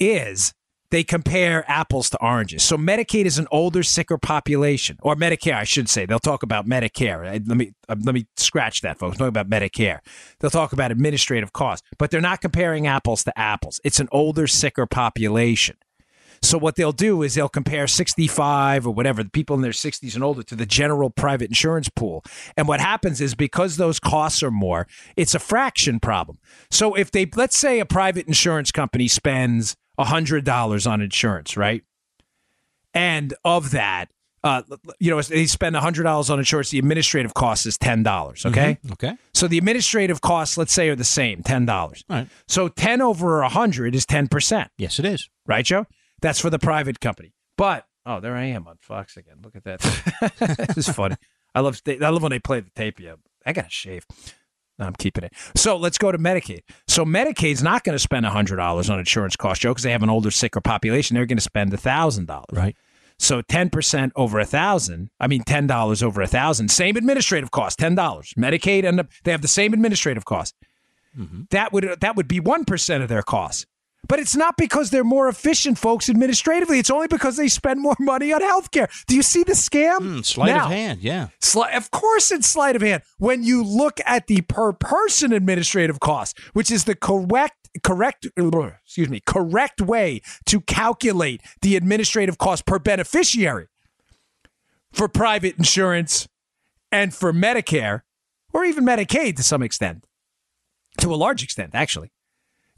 is 0.00 0.54
they 0.94 1.02
compare 1.02 1.68
apples 1.68 2.08
to 2.10 2.18
oranges. 2.22 2.62
So 2.62 2.76
Medicaid 2.76 3.24
is 3.24 3.36
an 3.36 3.48
older, 3.50 3.82
sicker 3.82 4.16
population, 4.16 4.96
or 5.02 5.16
Medicare, 5.16 5.54
I 5.54 5.64
should 5.64 5.88
say. 5.88 6.06
They'll 6.06 6.20
talk 6.20 6.44
about 6.44 6.68
Medicare. 6.68 7.24
Let 7.24 7.56
me 7.56 7.72
uh, 7.88 7.96
let 8.00 8.14
me 8.14 8.26
scratch 8.36 8.82
that, 8.82 9.00
folks. 9.00 9.18
Talk 9.18 9.26
about 9.26 9.50
Medicare. 9.50 9.98
They'll 10.38 10.50
talk 10.50 10.72
about 10.72 10.92
administrative 10.92 11.52
costs, 11.52 11.84
but 11.98 12.12
they're 12.12 12.20
not 12.20 12.40
comparing 12.40 12.86
apples 12.86 13.24
to 13.24 13.36
apples. 13.36 13.80
It's 13.82 13.98
an 13.98 14.08
older, 14.12 14.46
sicker 14.46 14.86
population. 14.86 15.76
So 16.44 16.58
what 16.58 16.76
they'll 16.76 16.92
do 16.92 17.22
is 17.22 17.34
they'll 17.34 17.48
compare 17.48 17.86
65 17.86 18.86
or 18.86 18.90
whatever, 18.90 19.22
the 19.22 19.30
people 19.30 19.56
in 19.56 19.62
their 19.62 19.72
60s 19.72 20.14
and 20.14 20.22
older 20.22 20.42
to 20.44 20.54
the 20.54 20.66
general 20.66 21.10
private 21.10 21.48
insurance 21.48 21.88
pool. 21.88 22.24
And 22.56 22.68
what 22.68 22.80
happens 22.80 23.20
is 23.20 23.34
because 23.34 23.76
those 23.76 23.98
costs 23.98 24.42
are 24.42 24.50
more, 24.50 24.86
it's 25.16 25.34
a 25.34 25.38
fraction 25.38 26.00
problem. 26.00 26.38
So 26.70 26.94
if 26.94 27.10
they 27.10 27.28
let's 27.34 27.56
say 27.56 27.80
a 27.80 27.86
private 27.86 28.26
insurance 28.26 28.70
company 28.70 29.08
spends 29.08 29.76
$100 29.98 30.90
on 30.90 31.00
insurance, 31.00 31.56
right? 31.56 31.82
And 32.92 33.34
of 33.44 33.72
that, 33.72 34.10
uh, 34.44 34.62
you 35.00 35.10
know, 35.10 35.20
they 35.22 35.46
spend 35.46 35.74
$100 35.74 36.30
on 36.30 36.38
insurance. 36.38 36.70
The 36.70 36.78
administrative 36.78 37.32
cost 37.32 37.64
is 37.64 37.78
$10. 37.78 38.46
Okay. 38.46 38.78
Mm-hmm. 38.84 38.92
Okay. 38.92 39.16
So 39.32 39.48
the 39.48 39.56
administrative 39.56 40.20
costs, 40.20 40.58
let's 40.58 40.72
say, 40.72 40.90
are 40.90 40.96
the 40.96 41.02
same 41.02 41.42
$10. 41.42 41.68
All 41.70 41.94
right. 42.10 42.28
So 42.46 42.68
10 42.68 43.00
over 43.00 43.40
100 43.40 43.94
is 43.94 44.04
10%. 44.04 44.68
Yes, 44.76 44.98
it 44.98 45.06
is. 45.06 45.30
Right, 45.46 45.64
Joe? 45.64 45.86
That's 46.24 46.40
for 46.40 46.48
the 46.48 46.58
private 46.58 47.00
company. 47.00 47.34
But, 47.58 47.84
oh, 48.06 48.18
there 48.18 48.34
I 48.34 48.44
am 48.44 48.66
on 48.66 48.78
Fox 48.80 49.18
again. 49.18 49.36
Look 49.42 49.56
at 49.56 49.64
that. 49.64 49.80
this 50.74 50.88
is 50.88 50.94
funny. 50.94 51.16
I 51.54 51.60
love, 51.60 51.82
I 51.86 52.08
love 52.08 52.22
when 52.22 52.30
they 52.30 52.38
play 52.38 52.60
the 52.60 52.70
tape. 52.74 52.98
Yeah. 52.98 53.16
I 53.44 53.52
got 53.52 53.64
to 53.64 53.70
shave. 53.70 54.06
No, 54.78 54.86
I'm 54.86 54.94
keeping 54.94 55.22
it. 55.22 55.34
So 55.54 55.76
let's 55.76 55.98
go 55.98 56.10
to 56.10 56.16
Medicaid. 56.16 56.62
So 56.88 57.04
Medicaid's 57.04 57.62
not 57.62 57.84
going 57.84 57.94
to 57.94 57.98
spend 57.98 58.24
$100 58.24 58.90
on 58.90 58.98
insurance 58.98 59.36
costs, 59.36 59.60
Joe, 59.60 59.72
because 59.72 59.82
they 59.82 59.92
have 59.92 60.02
an 60.02 60.08
older, 60.08 60.30
sicker 60.30 60.62
population. 60.62 61.14
They're 61.14 61.26
going 61.26 61.36
to 61.36 61.42
spend 61.42 61.72
$1,000. 61.72 62.44
Right. 62.52 62.74
So 63.18 63.42
10% 63.42 64.10
over 64.16 64.38
a 64.38 64.44
1000 64.44 65.10
I 65.20 65.26
mean 65.26 65.44
$10 65.44 66.02
over 66.02 66.20
a 66.22 66.24
1000 66.24 66.70
same 66.70 66.96
administrative 66.96 67.50
cost, 67.50 67.78
$10. 67.78 67.96
Medicaid, 68.34 68.88
and 68.88 69.06
they 69.24 69.30
have 69.30 69.42
the 69.42 69.48
same 69.48 69.74
administrative 69.74 70.24
cost. 70.24 70.54
Mm-hmm. 71.16 71.42
That 71.50 71.72
would 71.74 71.98
that 72.00 72.16
would 72.16 72.28
be 72.28 72.40
1% 72.40 73.02
of 73.02 73.08
their 73.10 73.22
costs. 73.22 73.66
But 74.08 74.18
it's 74.18 74.36
not 74.36 74.56
because 74.56 74.90
they're 74.90 75.04
more 75.04 75.28
efficient, 75.28 75.78
folks, 75.78 76.08
administratively. 76.08 76.78
It's 76.78 76.90
only 76.90 77.08
because 77.08 77.36
they 77.36 77.48
spend 77.48 77.80
more 77.80 77.96
money 78.00 78.32
on 78.32 78.40
healthcare. 78.40 78.88
Do 79.06 79.14
you 79.14 79.22
see 79.22 79.42
the 79.42 79.52
scam? 79.52 79.98
Mm, 79.98 80.24
sleight 80.24 80.54
now, 80.54 80.66
of 80.66 80.70
hand, 80.70 81.00
yeah. 81.00 81.28
Sli- 81.42 81.76
of 81.76 81.90
course, 81.90 82.30
it's 82.30 82.46
sleight 82.46 82.76
of 82.76 82.82
hand. 82.82 83.02
When 83.18 83.42
you 83.42 83.64
look 83.64 84.00
at 84.06 84.26
the 84.26 84.42
per 84.42 84.72
person 84.72 85.32
administrative 85.32 86.00
cost, 86.00 86.38
which 86.52 86.70
is 86.70 86.84
the 86.84 86.94
correct 86.94 87.64
correct 87.82 88.26
excuse 88.36 89.08
me 89.08 89.20
correct 89.26 89.80
way 89.80 90.20
to 90.46 90.60
calculate 90.60 91.42
the 91.60 91.74
administrative 91.74 92.38
cost 92.38 92.66
per 92.66 92.78
beneficiary 92.78 93.66
for 94.92 95.08
private 95.08 95.56
insurance 95.58 96.28
and 96.92 97.12
for 97.12 97.32
Medicare 97.32 98.02
or 98.52 98.64
even 98.64 98.84
Medicaid 98.84 99.36
to 99.36 99.42
some 99.42 99.62
extent 99.62 100.06
to 100.98 101.12
a 101.12 101.16
large 101.16 101.42
extent 101.42 101.74
actually 101.74 102.12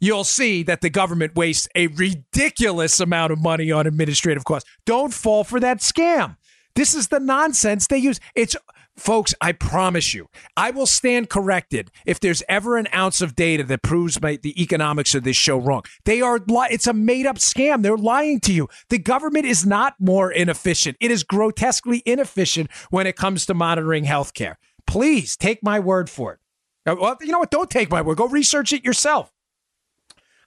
you'll 0.01 0.25
see 0.25 0.63
that 0.65 0.81
the 0.81 0.91
government 0.91 1.35
wastes 1.35 1.69
a 1.75 1.87
ridiculous 1.89 3.01
amount 3.01 3.33
of 3.33 3.41
money 3.41 3.71
on 3.71 3.87
administrative 3.87 4.45
costs. 4.45 4.69
Don't 4.85 5.13
fall 5.13 5.45
for 5.45 5.61
that 5.61 5.79
scam. 5.79 6.37
This 6.75 6.95
is 6.95 7.09
the 7.09 7.21
nonsense 7.21 7.87
they 7.87 7.99
use. 7.99 8.21
It's 8.35 8.55
folks, 8.97 9.35
I 9.41 9.53
promise 9.53 10.15
you, 10.15 10.29
I 10.57 10.71
will 10.71 10.87
stand 10.87 11.31
corrected 11.31 11.91
if 12.05 12.21
there's 12.21 12.43
ever 12.49 12.77
an 12.77 12.89
ounce 12.95 13.21
of 13.21 13.37
data 13.37 13.65
that 13.65 13.83
proves 13.83 14.21
my, 14.21 14.39
the 14.43 14.61
economics 14.61 15.15
of 15.15 15.25
this 15.25 15.37
show 15.37 15.59
wrong. 15.59 15.83
They 16.05 16.21
are 16.21 16.41
it's 16.71 16.87
a 16.87 16.93
made 16.93 17.27
up 17.27 17.37
scam. 17.37 17.83
They're 17.83 17.97
lying 17.97 18.41
to 18.41 18.53
you. 18.53 18.69
The 18.89 18.99
government 18.99 19.47
is 19.47 19.67
not 19.67 19.95
more 19.99 20.31
inefficient. 20.31 20.97
It 21.01 21.11
is 21.11 21.23
grotesquely 21.23 22.03
inefficient 22.07 22.71
when 22.91 23.07
it 23.07 23.17
comes 23.17 23.47
to 23.47 23.55
monitoring 23.55 24.05
healthcare. 24.05 24.57
Please 24.87 25.37
take 25.37 25.63
my 25.63 25.81
word 25.81 26.09
for 26.09 26.33
it. 26.35 26.39
Well, 26.87 27.17
you 27.21 27.33
know 27.33 27.41
what? 27.41 27.51
Don't 27.51 27.71
take 27.71 27.91
my 27.91 28.01
word. 28.01 28.17
Go 28.17 28.29
research 28.29 28.73
it 28.73 28.85
yourself. 28.85 29.33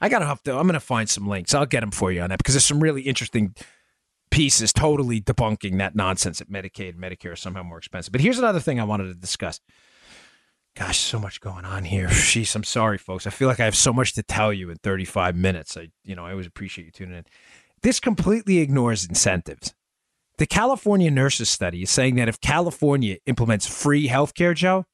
I 0.02 0.10
gotta 0.10 0.26
have 0.26 0.42
to. 0.44 0.58
I'm 0.58 0.68
gonna 0.68 0.80
find 0.80 1.10
some 1.10 1.28
links. 1.28 1.54
I'll 1.54 1.66
get 1.66 1.82
them 1.82 1.92
for 1.92 2.12
you 2.12 2.22
on 2.22 2.30
that 2.30 2.38
because 2.38 2.56
there's 2.56 2.66
some 2.66 2.80
really 2.80 3.02
interesting 3.04 3.56
pieces 4.32 4.72
totally 4.72 5.20
debunking 5.20 5.78
that 5.80 5.96
nonsense 5.96 6.40
that 6.40 6.52
Medicaid 6.52 6.90
and 6.90 7.00
Medicare 7.00 7.34
are 7.34 7.36
somehow 7.36 7.64
more 7.64 7.78
expensive. 7.78 8.12
But 8.12 8.22
here's 8.22 8.40
another 8.40 8.60
thing 8.60 8.80
I 8.80 8.84
wanted 8.84 9.06
to 9.06 9.16
discuss. 9.16 9.60
Gosh, 10.76 11.00
so 11.00 11.20
much 11.20 11.42
going 11.42 11.66
on 11.66 11.84
here. 11.84 12.08
Sheesh, 12.08 12.56
I'm 12.56 12.64
sorry, 12.64 12.98
folks. 12.98 13.28
I 13.28 13.32
feel 13.32 13.48
like 13.48 13.60
I 13.60 13.66
have 13.66 13.76
so 13.76 13.92
much 13.92 14.14
to 14.14 14.24
tell 14.24 14.54
you 14.54 14.70
in 14.70 14.78
35 14.78 15.36
minutes. 15.36 15.76
I, 15.76 15.90
you 16.04 16.16
know, 16.16 16.26
I 16.26 16.32
always 16.32 16.48
appreciate 16.48 16.86
you 16.86 16.92
tuning 16.92 17.18
in. 17.18 17.26
This 17.82 18.00
completely 18.00 18.60
ignores 18.60 19.06
incentives. 19.06 19.74
The 20.38 20.46
California 20.46 21.12
nurses 21.12 21.50
study 21.50 21.84
is 21.84 21.90
saying 21.90 22.16
that 22.16 22.30
if 22.30 22.40
California 22.40 23.18
implements 23.26 23.68
free 23.68 24.08
healthcare, 24.08 24.56
Joe, 24.56 24.86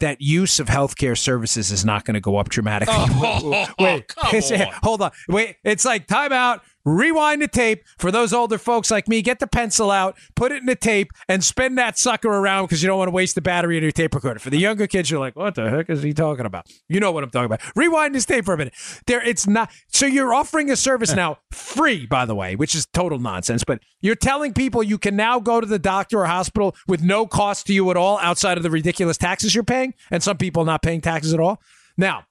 that 0.00 0.20
use 0.20 0.60
of 0.60 0.68
healthcare 0.68 1.16
services 1.16 1.70
is 1.70 1.84
not 1.84 2.04
going 2.04 2.14
to 2.14 2.20
go 2.20 2.36
up 2.36 2.48
dramatically. 2.48 2.94
Oh, 2.96 3.68
wait, 3.78 4.04
wait 4.20 4.68
hold 4.82 5.02
on. 5.02 5.10
Wait, 5.28 5.56
it's 5.64 5.84
like 5.84 6.06
time 6.06 6.32
out. 6.32 6.62
Rewind 6.84 7.42
the 7.42 7.48
tape 7.48 7.84
for 7.98 8.10
those 8.10 8.32
older 8.32 8.58
folks 8.58 8.90
like 8.90 9.08
me. 9.08 9.22
Get 9.22 9.38
the 9.38 9.46
pencil 9.46 9.90
out, 9.90 10.16
put 10.34 10.52
it 10.52 10.60
in 10.60 10.66
the 10.66 10.76
tape, 10.76 11.12
and 11.28 11.42
spin 11.42 11.74
that 11.76 11.98
sucker 11.98 12.28
around 12.28 12.64
because 12.64 12.82
you 12.82 12.86
don't 12.86 12.98
want 12.98 13.08
to 13.08 13.12
waste 13.12 13.34
the 13.34 13.40
battery 13.40 13.76
in 13.76 13.82
your 13.82 13.92
tape 13.92 14.14
recorder. 14.14 14.40
For 14.40 14.50
the 14.50 14.58
younger 14.58 14.86
kids, 14.86 15.10
you're 15.10 15.20
like, 15.20 15.36
what 15.36 15.54
the 15.54 15.70
heck 15.70 15.90
is 15.90 16.02
he 16.02 16.12
talking 16.12 16.46
about? 16.46 16.66
You 16.88 17.00
know 17.00 17.12
what 17.12 17.24
I'm 17.24 17.30
talking 17.30 17.46
about. 17.46 17.60
Rewind 17.76 18.14
this 18.14 18.24
tape 18.24 18.44
for 18.44 18.54
a 18.54 18.58
minute. 18.58 18.74
There, 19.06 19.22
it's 19.22 19.46
not. 19.46 19.70
So 19.88 20.06
you're 20.06 20.34
offering 20.34 20.70
a 20.70 20.76
service 20.76 21.14
now, 21.14 21.38
free, 21.50 22.06
by 22.06 22.24
the 22.24 22.34
way, 22.34 22.56
which 22.56 22.74
is 22.74 22.86
total 22.86 23.18
nonsense. 23.18 23.64
But 23.64 23.80
you're 24.00 24.14
telling 24.14 24.54
people 24.54 24.82
you 24.82 24.98
can 24.98 25.16
now 25.16 25.40
go 25.40 25.60
to 25.60 25.66
the 25.66 25.78
doctor 25.78 26.20
or 26.20 26.26
hospital 26.26 26.74
with 26.86 27.02
no 27.02 27.26
cost 27.26 27.66
to 27.66 27.74
you 27.74 27.90
at 27.90 27.96
all 27.96 28.18
outside 28.18 28.56
of 28.56 28.62
the 28.62 28.70
ridiculous 28.70 29.16
taxes 29.16 29.54
you're 29.54 29.64
paying, 29.64 29.94
and 30.10 30.22
some 30.22 30.36
people 30.36 30.64
not 30.64 30.82
paying 30.82 31.00
taxes 31.00 31.34
at 31.34 31.40
all. 31.40 31.60
Now, 31.96 32.24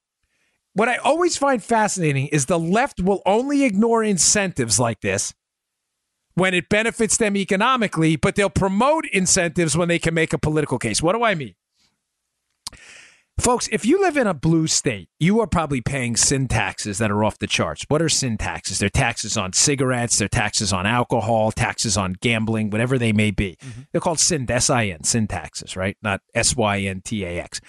what 0.78 0.88
I 0.88 0.98
always 0.98 1.36
find 1.38 1.64
fascinating 1.64 2.28
is 2.28 2.46
the 2.46 2.60
left 2.60 3.02
will 3.02 3.24
only 3.26 3.64
ignore 3.64 4.04
incentives 4.04 4.80
like 4.80 5.02
this 5.02 5.34
when 6.36 6.54
it 6.54 6.70
benefits 6.70 7.18
them 7.18 7.36
economically, 7.36 8.16
but 8.16 8.36
they'll 8.36 8.48
promote 8.48 9.08
incentives 9.12 9.76
when 9.76 9.88
they 9.88 9.98
can 9.98 10.14
make 10.14 10.34
a 10.34 10.38
political 10.38 10.78
case. 10.78 11.02
What 11.02 11.14
do 11.14 11.24
I 11.24 11.34
mean? 11.34 11.56
Folks, 13.40 13.68
if 13.72 13.86
you 13.86 14.00
live 14.00 14.18
in 14.18 14.28
a 14.28 14.36
blue 14.36 14.68
state, 14.68 15.10
you 15.20 15.40
are 15.40 15.48
probably 15.48 15.82
paying 15.82 16.16
sin 16.16 16.48
taxes 16.48 17.00
that 17.00 17.10
are 17.10 17.24
off 17.24 17.40
the 17.40 17.48
charts. 17.48 17.84
What 17.88 18.04
are 18.04 18.10
sin 18.10 18.38
taxes? 18.38 18.78
They're 18.78 18.90
taxes 18.90 19.36
on 19.36 19.54
cigarettes, 19.54 20.20
they're 20.20 20.28
taxes 20.28 20.72
on 20.72 20.86
alcohol, 20.86 21.52
taxes 21.52 21.98
on 21.98 22.18
gambling, 22.22 22.70
whatever 22.70 23.00
they 23.00 23.14
may 23.14 23.32
be. 23.32 23.58
Mm-hmm. 23.64 23.82
They're 23.92 24.02
called 24.02 24.20
sin, 24.20 24.46
S 24.48 24.70
I 24.70 24.86
N, 24.86 25.04
sin 25.04 25.28
taxes, 25.28 25.76
right? 25.76 25.98
Not 26.04 26.22
S 26.36 26.56
Y 26.56 26.82
N 26.82 27.02
T 27.02 27.26
A 27.26 27.40
X. 27.40 27.62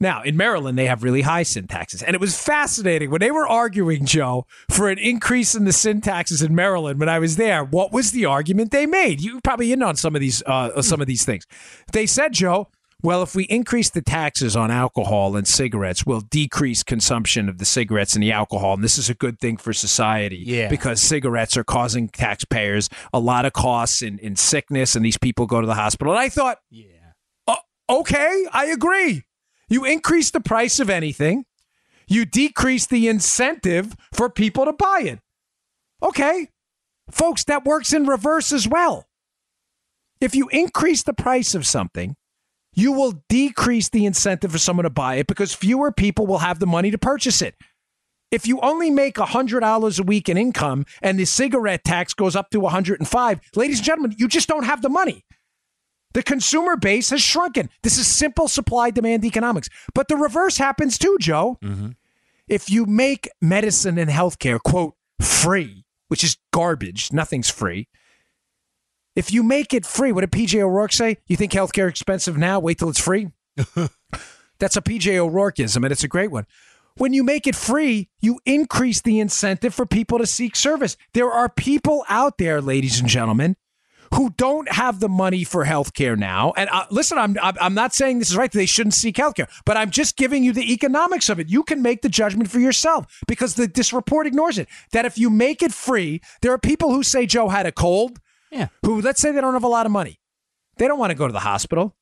Now, 0.00 0.22
in 0.22 0.36
Maryland, 0.36 0.78
they 0.78 0.86
have 0.86 1.02
really 1.02 1.20
high 1.20 1.42
sin 1.42 1.66
taxes. 1.66 2.02
And 2.02 2.14
it 2.14 2.20
was 2.20 2.40
fascinating 2.40 3.10
when 3.10 3.20
they 3.20 3.30
were 3.30 3.46
arguing, 3.46 4.06
Joe, 4.06 4.46
for 4.70 4.88
an 4.88 4.98
increase 4.98 5.54
in 5.54 5.64
the 5.64 5.72
sin 5.72 6.00
taxes 6.00 6.40
in 6.40 6.54
Maryland 6.54 6.98
when 6.98 7.10
I 7.10 7.18
was 7.18 7.36
there. 7.36 7.62
What 7.62 7.92
was 7.92 8.12
the 8.12 8.24
argument 8.24 8.70
they 8.70 8.86
made? 8.86 9.20
You 9.20 9.40
probably 9.42 9.72
in 9.72 9.82
on 9.82 9.96
some 9.96 10.14
of 10.14 10.20
these 10.20 10.42
uh, 10.46 10.80
some 10.80 11.02
of 11.02 11.06
these 11.06 11.24
things. 11.24 11.46
They 11.92 12.06
said, 12.06 12.32
Joe, 12.32 12.68
well, 13.02 13.22
if 13.22 13.34
we 13.34 13.44
increase 13.44 13.90
the 13.90 14.02
taxes 14.02 14.56
on 14.56 14.70
alcohol 14.70 15.36
and 15.36 15.46
cigarettes, 15.46 16.04
we'll 16.04 16.20
decrease 16.20 16.82
consumption 16.82 17.48
of 17.48 17.58
the 17.58 17.64
cigarettes 17.64 18.14
and 18.14 18.22
the 18.22 18.32
alcohol. 18.32 18.74
And 18.74 18.84
this 18.84 18.98
is 18.98 19.08
a 19.08 19.14
good 19.14 19.38
thing 19.38 19.56
for 19.56 19.72
society 19.72 20.42
yeah. 20.46 20.68
because 20.68 21.00
cigarettes 21.00 21.56
are 21.56 21.64
causing 21.64 22.08
taxpayers 22.08 22.88
a 23.12 23.20
lot 23.20 23.46
of 23.46 23.52
costs 23.52 24.02
in, 24.02 24.18
in 24.18 24.36
sickness, 24.36 24.96
and 24.96 25.04
these 25.04 25.18
people 25.18 25.46
go 25.46 25.60
to 25.60 25.66
the 25.66 25.74
hospital. 25.74 26.12
And 26.12 26.20
I 26.20 26.28
thought, 26.28 26.58
yeah. 26.70 26.86
Uh, 27.46 27.56
okay, 27.88 28.46
I 28.52 28.66
agree. 28.66 29.24
You 29.70 29.86
increase 29.86 30.30
the 30.30 30.40
price 30.40 30.80
of 30.80 30.90
anything, 30.90 31.46
you 32.06 32.26
decrease 32.26 32.86
the 32.86 33.08
incentive 33.08 33.96
for 34.12 34.28
people 34.28 34.66
to 34.66 34.72
buy 34.72 35.02
it. 35.04 35.20
Okay. 36.02 36.48
Folks, 37.10 37.44
that 37.44 37.64
works 37.64 37.92
in 37.92 38.06
reverse 38.06 38.52
as 38.52 38.68
well. 38.68 39.06
If 40.20 40.34
you 40.34 40.48
increase 40.48 41.02
the 41.02 41.14
price 41.14 41.54
of 41.54 41.66
something, 41.66 42.16
you 42.74 42.92
will 42.92 43.22
decrease 43.28 43.88
the 43.88 44.06
incentive 44.06 44.52
for 44.52 44.58
someone 44.58 44.84
to 44.84 44.90
buy 44.90 45.16
it 45.16 45.26
because 45.26 45.54
fewer 45.54 45.90
people 45.92 46.26
will 46.26 46.38
have 46.38 46.58
the 46.58 46.66
money 46.66 46.90
to 46.90 46.98
purchase 46.98 47.40
it. 47.40 47.54
If 48.30 48.46
you 48.46 48.60
only 48.60 48.90
make 48.90 49.16
$100 49.16 50.00
a 50.00 50.02
week 50.04 50.28
in 50.28 50.36
income 50.36 50.86
and 51.02 51.18
the 51.18 51.24
cigarette 51.24 51.82
tax 51.82 52.14
goes 52.14 52.36
up 52.36 52.50
to 52.50 52.60
105, 52.60 53.40
ladies 53.56 53.78
and 53.78 53.86
gentlemen, 53.86 54.14
you 54.18 54.28
just 54.28 54.48
don't 54.48 54.64
have 54.64 54.82
the 54.82 54.88
money. 54.88 55.24
The 56.12 56.22
consumer 56.22 56.76
base 56.76 57.10
has 57.10 57.22
shrunken. 57.22 57.70
This 57.82 57.98
is 57.98 58.06
simple 58.06 58.48
supply 58.48 58.90
demand 58.90 59.24
economics. 59.24 59.68
But 59.94 60.08
the 60.08 60.16
reverse 60.16 60.58
happens 60.58 60.98
too, 60.98 61.16
Joe. 61.20 61.58
Mm-hmm. 61.62 61.90
If 62.48 62.68
you 62.68 62.84
make 62.84 63.28
medicine 63.40 63.96
and 63.96 64.10
healthcare, 64.10 64.60
quote, 64.60 64.94
free, 65.20 65.84
which 66.08 66.24
is 66.24 66.36
garbage, 66.52 67.12
nothing's 67.12 67.48
free, 67.48 67.88
if 69.14 69.32
you 69.32 69.42
make 69.42 69.72
it 69.74 69.86
free, 69.86 70.12
what 70.12 70.22
did 70.22 70.32
PJ 70.32 70.60
O'Rourke 70.60 70.92
say? 70.92 71.18
You 71.26 71.36
think 71.36 71.52
healthcare 71.52 71.88
expensive 71.88 72.36
now? 72.36 72.58
Wait 72.58 72.78
till 72.78 72.88
it's 72.88 73.00
free. 73.00 73.28
That's 74.58 74.76
a 74.76 74.82
PJ 74.82 75.16
O'Rourkeism, 75.16 75.76
and 75.76 75.92
it's 75.92 76.04
a 76.04 76.08
great 76.08 76.30
one. 76.30 76.46
When 76.96 77.12
you 77.12 77.22
make 77.22 77.46
it 77.46 77.56
free, 77.56 78.08
you 78.20 78.40
increase 78.44 79.00
the 79.00 79.20
incentive 79.20 79.74
for 79.74 79.86
people 79.86 80.18
to 80.18 80.26
seek 80.26 80.54
service. 80.56 80.96
There 81.14 81.30
are 81.30 81.48
people 81.48 82.04
out 82.08 82.38
there, 82.38 82.60
ladies 82.60 83.00
and 83.00 83.08
gentlemen, 83.08 83.56
who 84.14 84.30
don't 84.30 84.70
have 84.72 85.00
the 85.00 85.08
money 85.08 85.44
for 85.44 85.64
health 85.64 85.94
care 85.94 86.16
now. 86.16 86.52
And 86.56 86.68
uh, 86.70 86.86
listen, 86.90 87.18
I'm, 87.18 87.36
I'm 87.40 87.74
not 87.74 87.94
saying 87.94 88.18
this 88.18 88.30
is 88.30 88.36
right. 88.36 88.50
They 88.50 88.66
shouldn't 88.66 88.94
seek 88.94 89.16
health 89.16 89.34
care, 89.36 89.48
but 89.64 89.76
I'm 89.76 89.90
just 89.90 90.16
giving 90.16 90.42
you 90.42 90.52
the 90.52 90.72
economics 90.72 91.28
of 91.28 91.38
it. 91.38 91.48
You 91.48 91.62
can 91.62 91.82
make 91.82 92.02
the 92.02 92.08
judgment 92.08 92.50
for 92.50 92.58
yourself 92.58 93.20
because 93.26 93.54
the, 93.54 93.66
this 93.66 93.92
report 93.92 94.26
ignores 94.26 94.58
it. 94.58 94.68
That 94.92 95.04
if 95.04 95.18
you 95.18 95.30
make 95.30 95.62
it 95.62 95.72
free, 95.72 96.20
there 96.42 96.52
are 96.52 96.58
people 96.58 96.92
who 96.92 97.02
say 97.02 97.26
Joe 97.26 97.48
had 97.48 97.66
a 97.66 97.72
cold 97.72 98.20
yeah. 98.50 98.68
who, 98.84 99.00
let's 99.00 99.20
say 99.20 99.32
they 99.32 99.40
don't 99.40 99.54
have 99.54 99.64
a 99.64 99.68
lot 99.68 99.86
of 99.86 99.92
money. 99.92 100.20
They 100.76 100.88
don't 100.88 100.98
want 100.98 101.10
to 101.10 101.16
go 101.16 101.26
to 101.26 101.32
the 101.32 101.40
hospital. 101.40 101.94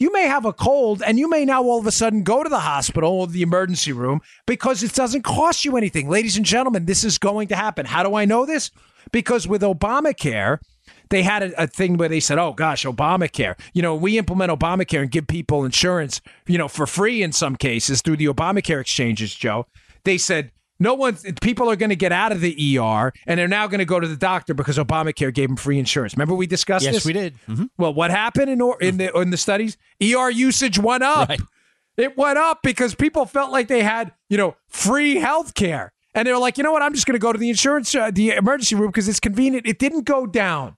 You 0.00 0.10
may 0.10 0.22
have 0.22 0.46
a 0.46 0.52
cold 0.54 1.02
and 1.02 1.18
you 1.18 1.28
may 1.28 1.44
now 1.44 1.62
all 1.62 1.78
of 1.78 1.86
a 1.86 1.92
sudden 1.92 2.22
go 2.22 2.42
to 2.42 2.48
the 2.48 2.60
hospital 2.60 3.20
or 3.20 3.26
the 3.26 3.42
emergency 3.42 3.92
room 3.92 4.22
because 4.46 4.82
it 4.82 4.94
doesn't 4.94 5.24
cost 5.24 5.66
you 5.66 5.76
anything. 5.76 6.08
Ladies 6.08 6.38
and 6.38 6.46
gentlemen, 6.46 6.86
this 6.86 7.04
is 7.04 7.18
going 7.18 7.48
to 7.48 7.56
happen. 7.56 7.84
How 7.84 8.02
do 8.02 8.14
I 8.14 8.24
know 8.24 8.46
this? 8.46 8.70
Because 9.12 9.46
with 9.46 9.60
Obamacare, 9.60 10.58
they 11.10 11.22
had 11.22 11.42
a, 11.42 11.64
a, 11.64 11.66
thing 11.66 11.98
where 11.98 12.08
they 12.08 12.20
said, 12.20 12.38
"Oh 12.38 12.52
gosh, 12.54 12.84
Obamacare. 12.84 13.58
You 13.74 13.82
know, 13.82 13.94
we 13.94 14.16
implement 14.16 14.50
Obamacare 14.50 15.02
and 15.02 15.10
give 15.10 15.26
people 15.26 15.64
insurance, 15.64 16.22
you 16.46 16.56
know, 16.56 16.68
for 16.68 16.86
free 16.86 17.22
in 17.22 17.32
some 17.32 17.56
cases 17.56 18.00
through 18.00 18.16
the 18.16 18.26
Obamacare 18.26 18.80
exchanges." 18.80 19.34
Joe, 19.34 19.66
they 20.04 20.16
said 20.16 20.50
no 20.80 20.94
one, 20.94 21.16
people 21.42 21.70
are 21.70 21.76
going 21.76 21.90
to 21.90 21.96
get 21.96 22.10
out 22.10 22.32
of 22.32 22.40
the 22.40 22.78
ER 22.78 23.12
and 23.26 23.38
they're 23.38 23.46
now 23.46 23.66
going 23.66 23.78
to 23.80 23.84
go 23.84 24.00
to 24.00 24.08
the 24.08 24.16
doctor 24.16 24.54
because 24.54 24.78
Obamacare 24.78 25.32
gave 25.32 25.48
them 25.48 25.56
free 25.56 25.78
insurance. 25.78 26.14
Remember 26.14 26.34
we 26.34 26.46
discussed 26.46 26.84
yes, 26.84 26.94
this? 26.94 27.02
Yes, 27.02 27.06
we 27.06 27.12
did. 27.12 27.34
Mm-hmm. 27.46 27.64
Well, 27.76 27.92
what 27.94 28.10
happened 28.10 28.50
in 28.50 28.60
in 28.80 28.96
the 28.96 29.12
in 29.16 29.30
the 29.30 29.36
studies? 29.36 29.76
ER 30.02 30.30
usage 30.30 30.78
went 30.78 31.04
up. 31.04 31.28
Right. 31.28 31.40
It 31.96 32.16
went 32.16 32.38
up 32.38 32.60
because 32.62 32.94
people 32.94 33.26
felt 33.26 33.52
like 33.52 33.68
they 33.68 33.82
had, 33.82 34.12
you 34.30 34.38
know, 34.38 34.56
free 34.68 35.16
health 35.16 35.54
care. 35.54 35.92
And 36.14 36.26
they 36.26 36.32
were 36.32 36.38
like, 36.38 36.56
you 36.56 36.64
know 36.64 36.72
what? 36.72 36.82
I'm 36.82 36.94
just 36.94 37.06
going 37.06 37.14
to 37.14 37.20
go 37.20 37.32
to 37.32 37.38
the 37.38 37.50
insurance, 37.50 37.94
uh, 37.94 38.10
the 38.10 38.30
emergency 38.30 38.74
room 38.74 38.88
because 38.88 39.06
it's 39.06 39.20
convenient. 39.20 39.66
It 39.66 39.78
didn't 39.78 40.04
go 40.04 40.26
down. 40.26 40.76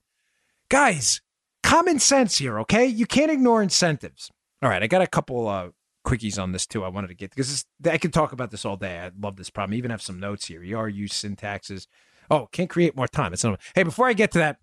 Guys, 0.68 1.20
common 1.62 2.00
sense 2.00 2.38
here, 2.38 2.58
okay? 2.60 2.86
You 2.86 3.06
can't 3.06 3.30
ignore 3.30 3.62
incentives. 3.62 4.30
All 4.62 4.68
right, 4.68 4.82
I 4.82 4.86
got 4.88 5.00
a 5.00 5.06
couple 5.06 5.48
uh, 5.48 5.68
quickies 6.04 6.40
on 6.40 6.52
this 6.52 6.66
too. 6.66 6.84
I 6.84 6.88
wanted 6.88 7.08
to 7.08 7.14
get 7.14 7.34
because 7.34 7.64
I 7.88 7.98
could 7.98 8.12
talk 8.12 8.32
about 8.32 8.50
this 8.50 8.64
all 8.64 8.76
day. 8.76 8.98
I 8.98 9.10
love 9.20 9.36
this 9.36 9.50
problem. 9.50 9.74
I 9.74 9.78
even 9.78 9.90
have 9.90 10.02
some 10.02 10.20
notes 10.20 10.46
here. 10.46 10.62
ERU 10.62 11.08
syntaxes. 11.08 11.86
Oh, 12.30 12.48
can't 12.52 12.70
create 12.70 12.96
more 12.96 13.08
time. 13.08 13.32
It's 13.32 13.44
not. 13.44 13.60
Hey, 13.74 13.82
before 13.82 14.06
I 14.06 14.12
get 14.12 14.32
to 14.32 14.38
that, 14.38 14.58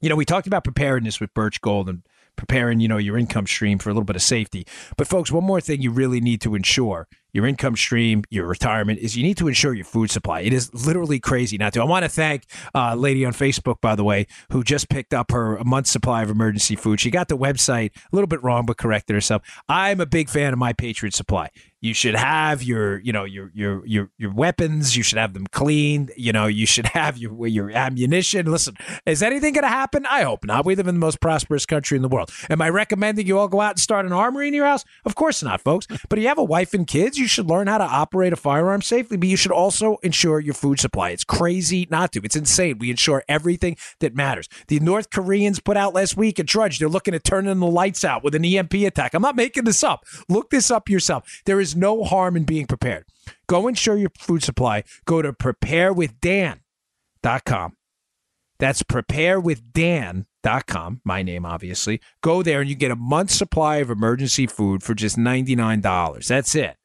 you 0.00 0.08
know, 0.08 0.16
we 0.16 0.24
talked 0.24 0.46
about 0.46 0.64
preparedness 0.64 1.20
with 1.20 1.32
Birch 1.34 1.60
Gold 1.60 1.88
and 1.88 2.02
preparing, 2.36 2.80
you 2.80 2.88
know, 2.88 2.98
your 2.98 3.16
income 3.16 3.46
stream 3.46 3.78
for 3.78 3.90
a 3.90 3.92
little 3.92 4.04
bit 4.04 4.16
of 4.16 4.22
safety. 4.22 4.66
But 4.96 5.06
folks, 5.06 5.30
one 5.32 5.44
more 5.44 5.60
thing 5.60 5.80
you 5.80 5.90
really 5.90 6.20
need 6.20 6.40
to 6.42 6.54
ensure 6.54 7.08
your 7.34 7.46
income 7.46 7.76
stream, 7.76 8.24
your 8.30 8.46
retirement, 8.46 9.00
is 9.00 9.16
you 9.16 9.22
need 9.22 9.36
to 9.36 9.48
ensure 9.48 9.74
your 9.74 9.84
food 9.84 10.10
supply. 10.10 10.40
It 10.40 10.54
is 10.54 10.72
literally 10.86 11.20
crazy 11.20 11.58
not 11.58 11.74
to. 11.74 11.82
I 11.82 11.84
want 11.84 12.04
to 12.04 12.08
thank 12.08 12.44
a 12.72 12.96
lady 12.96 13.26
on 13.26 13.34
Facebook, 13.34 13.82
by 13.82 13.94
the 13.94 14.04
way, 14.04 14.26
who 14.50 14.64
just 14.64 14.88
picked 14.88 15.12
up 15.12 15.32
her 15.32 15.62
month's 15.64 15.90
supply 15.90 16.22
of 16.22 16.30
emergency 16.30 16.76
food. 16.76 17.00
She 17.00 17.10
got 17.10 17.28
the 17.28 17.36
website 17.36 17.90
a 17.94 18.16
little 18.16 18.28
bit 18.28 18.42
wrong, 18.42 18.64
but 18.64 18.78
corrected 18.78 19.14
herself. 19.14 19.42
I'm 19.68 20.00
a 20.00 20.06
big 20.06 20.30
fan 20.30 20.52
of 20.52 20.58
My 20.58 20.72
Patriot 20.72 21.12
Supply. 21.12 21.50
You 21.84 21.92
should 21.92 22.14
have 22.14 22.62
your, 22.62 22.98
you 23.00 23.12
know, 23.12 23.24
your 23.24 23.50
your 23.52 23.84
your 23.84 24.10
your 24.16 24.32
weapons. 24.32 24.96
You 24.96 25.02
should 25.02 25.18
have 25.18 25.34
them 25.34 25.46
cleaned. 25.46 26.12
You 26.16 26.32
know, 26.32 26.46
you 26.46 26.64
should 26.64 26.86
have 26.94 27.18
your 27.18 27.46
your 27.46 27.70
ammunition. 27.70 28.50
Listen, 28.50 28.74
is 29.04 29.22
anything 29.22 29.52
going 29.52 29.64
to 29.64 29.68
happen? 29.68 30.06
I 30.06 30.22
hope 30.22 30.46
not. 30.46 30.64
We 30.64 30.76
live 30.76 30.88
in 30.88 30.94
the 30.94 30.98
most 30.98 31.20
prosperous 31.20 31.66
country 31.66 31.96
in 31.96 32.02
the 32.02 32.08
world. 32.08 32.30
Am 32.48 32.62
I 32.62 32.70
recommending 32.70 33.26
you 33.26 33.38
all 33.38 33.48
go 33.48 33.60
out 33.60 33.72
and 33.72 33.80
start 33.80 34.06
an 34.06 34.14
armory 34.14 34.48
in 34.48 34.54
your 34.54 34.64
house? 34.64 34.82
Of 35.04 35.14
course 35.14 35.42
not, 35.42 35.60
folks. 35.60 35.86
But 36.08 36.18
if 36.18 36.22
you 36.22 36.28
have 36.28 36.38
a 36.38 36.44
wife 36.44 36.72
and 36.72 36.86
kids. 36.86 37.18
You 37.18 37.26
should 37.26 37.50
learn 37.50 37.66
how 37.66 37.78
to 37.78 37.84
operate 37.84 38.32
a 38.32 38.36
firearm 38.36 38.80
safely. 38.80 39.18
But 39.18 39.28
you 39.28 39.36
should 39.36 39.52
also 39.52 39.96
ensure 40.02 40.40
your 40.40 40.54
food 40.54 40.80
supply. 40.80 41.10
It's 41.10 41.24
crazy 41.24 41.86
not 41.90 42.12
to. 42.12 42.20
It's 42.24 42.36
insane. 42.36 42.78
We 42.78 42.90
ensure 42.90 43.24
everything 43.28 43.76
that 43.98 44.14
matters. 44.14 44.48
The 44.68 44.80
North 44.80 45.10
Koreans 45.10 45.60
put 45.60 45.76
out 45.76 45.92
last 45.92 46.16
week 46.16 46.38
a 46.38 46.44
Drudge. 46.44 46.78
They're 46.78 46.88
looking 46.88 47.14
at 47.14 47.24
turning 47.24 47.58
the 47.58 47.66
lights 47.66 48.04
out 48.04 48.24
with 48.24 48.34
an 48.34 48.44
EMP 48.44 48.74
attack. 48.74 49.12
I'm 49.12 49.22
not 49.22 49.36
making 49.36 49.64
this 49.64 49.82
up. 49.84 50.06
Look 50.30 50.50
this 50.50 50.70
up 50.70 50.88
yourself. 50.88 51.42
There 51.44 51.60
is 51.60 51.73
no 51.74 52.04
harm 52.04 52.36
in 52.36 52.44
being 52.44 52.66
prepared. 52.66 53.06
Go 53.46 53.68
ensure 53.68 53.96
your 53.96 54.10
food 54.18 54.42
supply. 54.42 54.84
Go 55.04 55.22
to 55.22 55.32
preparewithdan.com. 55.32 57.76
That's 58.58 58.82
preparewithdan.com, 58.82 61.00
my 61.04 61.22
name, 61.22 61.44
obviously. 61.44 62.00
Go 62.22 62.42
there 62.42 62.60
and 62.60 62.70
you 62.70 62.76
get 62.76 62.90
a 62.90 62.96
month's 62.96 63.34
supply 63.34 63.76
of 63.76 63.90
emergency 63.90 64.46
food 64.46 64.82
for 64.82 64.94
just 64.94 65.16
$99. 65.16 66.26
That's 66.26 66.54
it. 66.54 66.76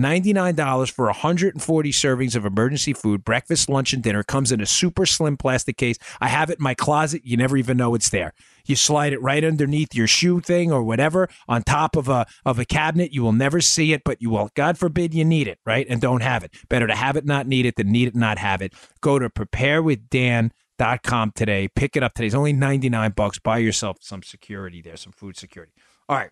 $99 0.00 0.90
for 0.90 1.06
140 1.06 1.92
servings 1.92 2.34
of 2.34 2.44
emergency 2.44 2.92
food, 2.92 3.24
breakfast, 3.24 3.68
lunch, 3.68 3.92
and 3.92 4.02
dinner. 4.02 4.22
Comes 4.22 4.50
in 4.50 4.60
a 4.60 4.66
super 4.66 5.06
slim 5.06 5.36
plastic 5.36 5.76
case. 5.76 5.98
I 6.20 6.28
have 6.28 6.50
it 6.50 6.58
in 6.58 6.64
my 6.64 6.74
closet. 6.74 7.22
You 7.24 7.36
never 7.36 7.56
even 7.56 7.76
know 7.76 7.94
it's 7.94 8.10
there. 8.10 8.32
You 8.66 8.76
slide 8.76 9.12
it 9.12 9.22
right 9.22 9.44
underneath 9.44 9.94
your 9.94 10.06
shoe 10.06 10.40
thing 10.40 10.72
or 10.72 10.82
whatever 10.82 11.28
on 11.48 11.62
top 11.62 11.96
of 11.96 12.08
a 12.08 12.26
of 12.44 12.58
a 12.58 12.64
cabinet. 12.64 13.12
You 13.12 13.22
will 13.22 13.32
never 13.32 13.60
see 13.60 13.92
it, 13.92 14.02
but 14.04 14.22
you 14.22 14.30
will. 14.30 14.50
God 14.54 14.78
forbid 14.78 15.14
you 15.14 15.24
need 15.24 15.48
it, 15.48 15.58
right? 15.66 15.86
And 15.88 16.00
don't 16.00 16.22
have 16.22 16.44
it. 16.44 16.54
Better 16.68 16.86
to 16.86 16.94
have 16.94 17.16
it, 17.16 17.24
not 17.24 17.46
need 17.46 17.66
it, 17.66 17.76
than 17.76 17.92
need 17.92 18.08
it, 18.08 18.16
not 18.16 18.38
have 18.38 18.62
it. 18.62 18.72
Go 19.00 19.18
to 19.18 19.28
preparewithdan.com 19.28 21.32
today. 21.34 21.68
Pick 21.68 21.96
it 21.96 22.02
up 22.02 22.14
today. 22.14 22.26
It's 22.26 22.34
only 22.34 22.54
99 22.54 23.12
bucks. 23.12 23.38
Buy 23.38 23.58
yourself 23.58 23.98
some 24.00 24.22
security 24.22 24.80
there, 24.80 24.96
some 24.96 25.12
food 25.12 25.36
security. 25.36 25.72
All 26.08 26.16
right. 26.16 26.30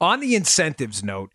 On 0.00 0.20
the 0.20 0.34
incentives 0.34 1.02
note, 1.02 1.32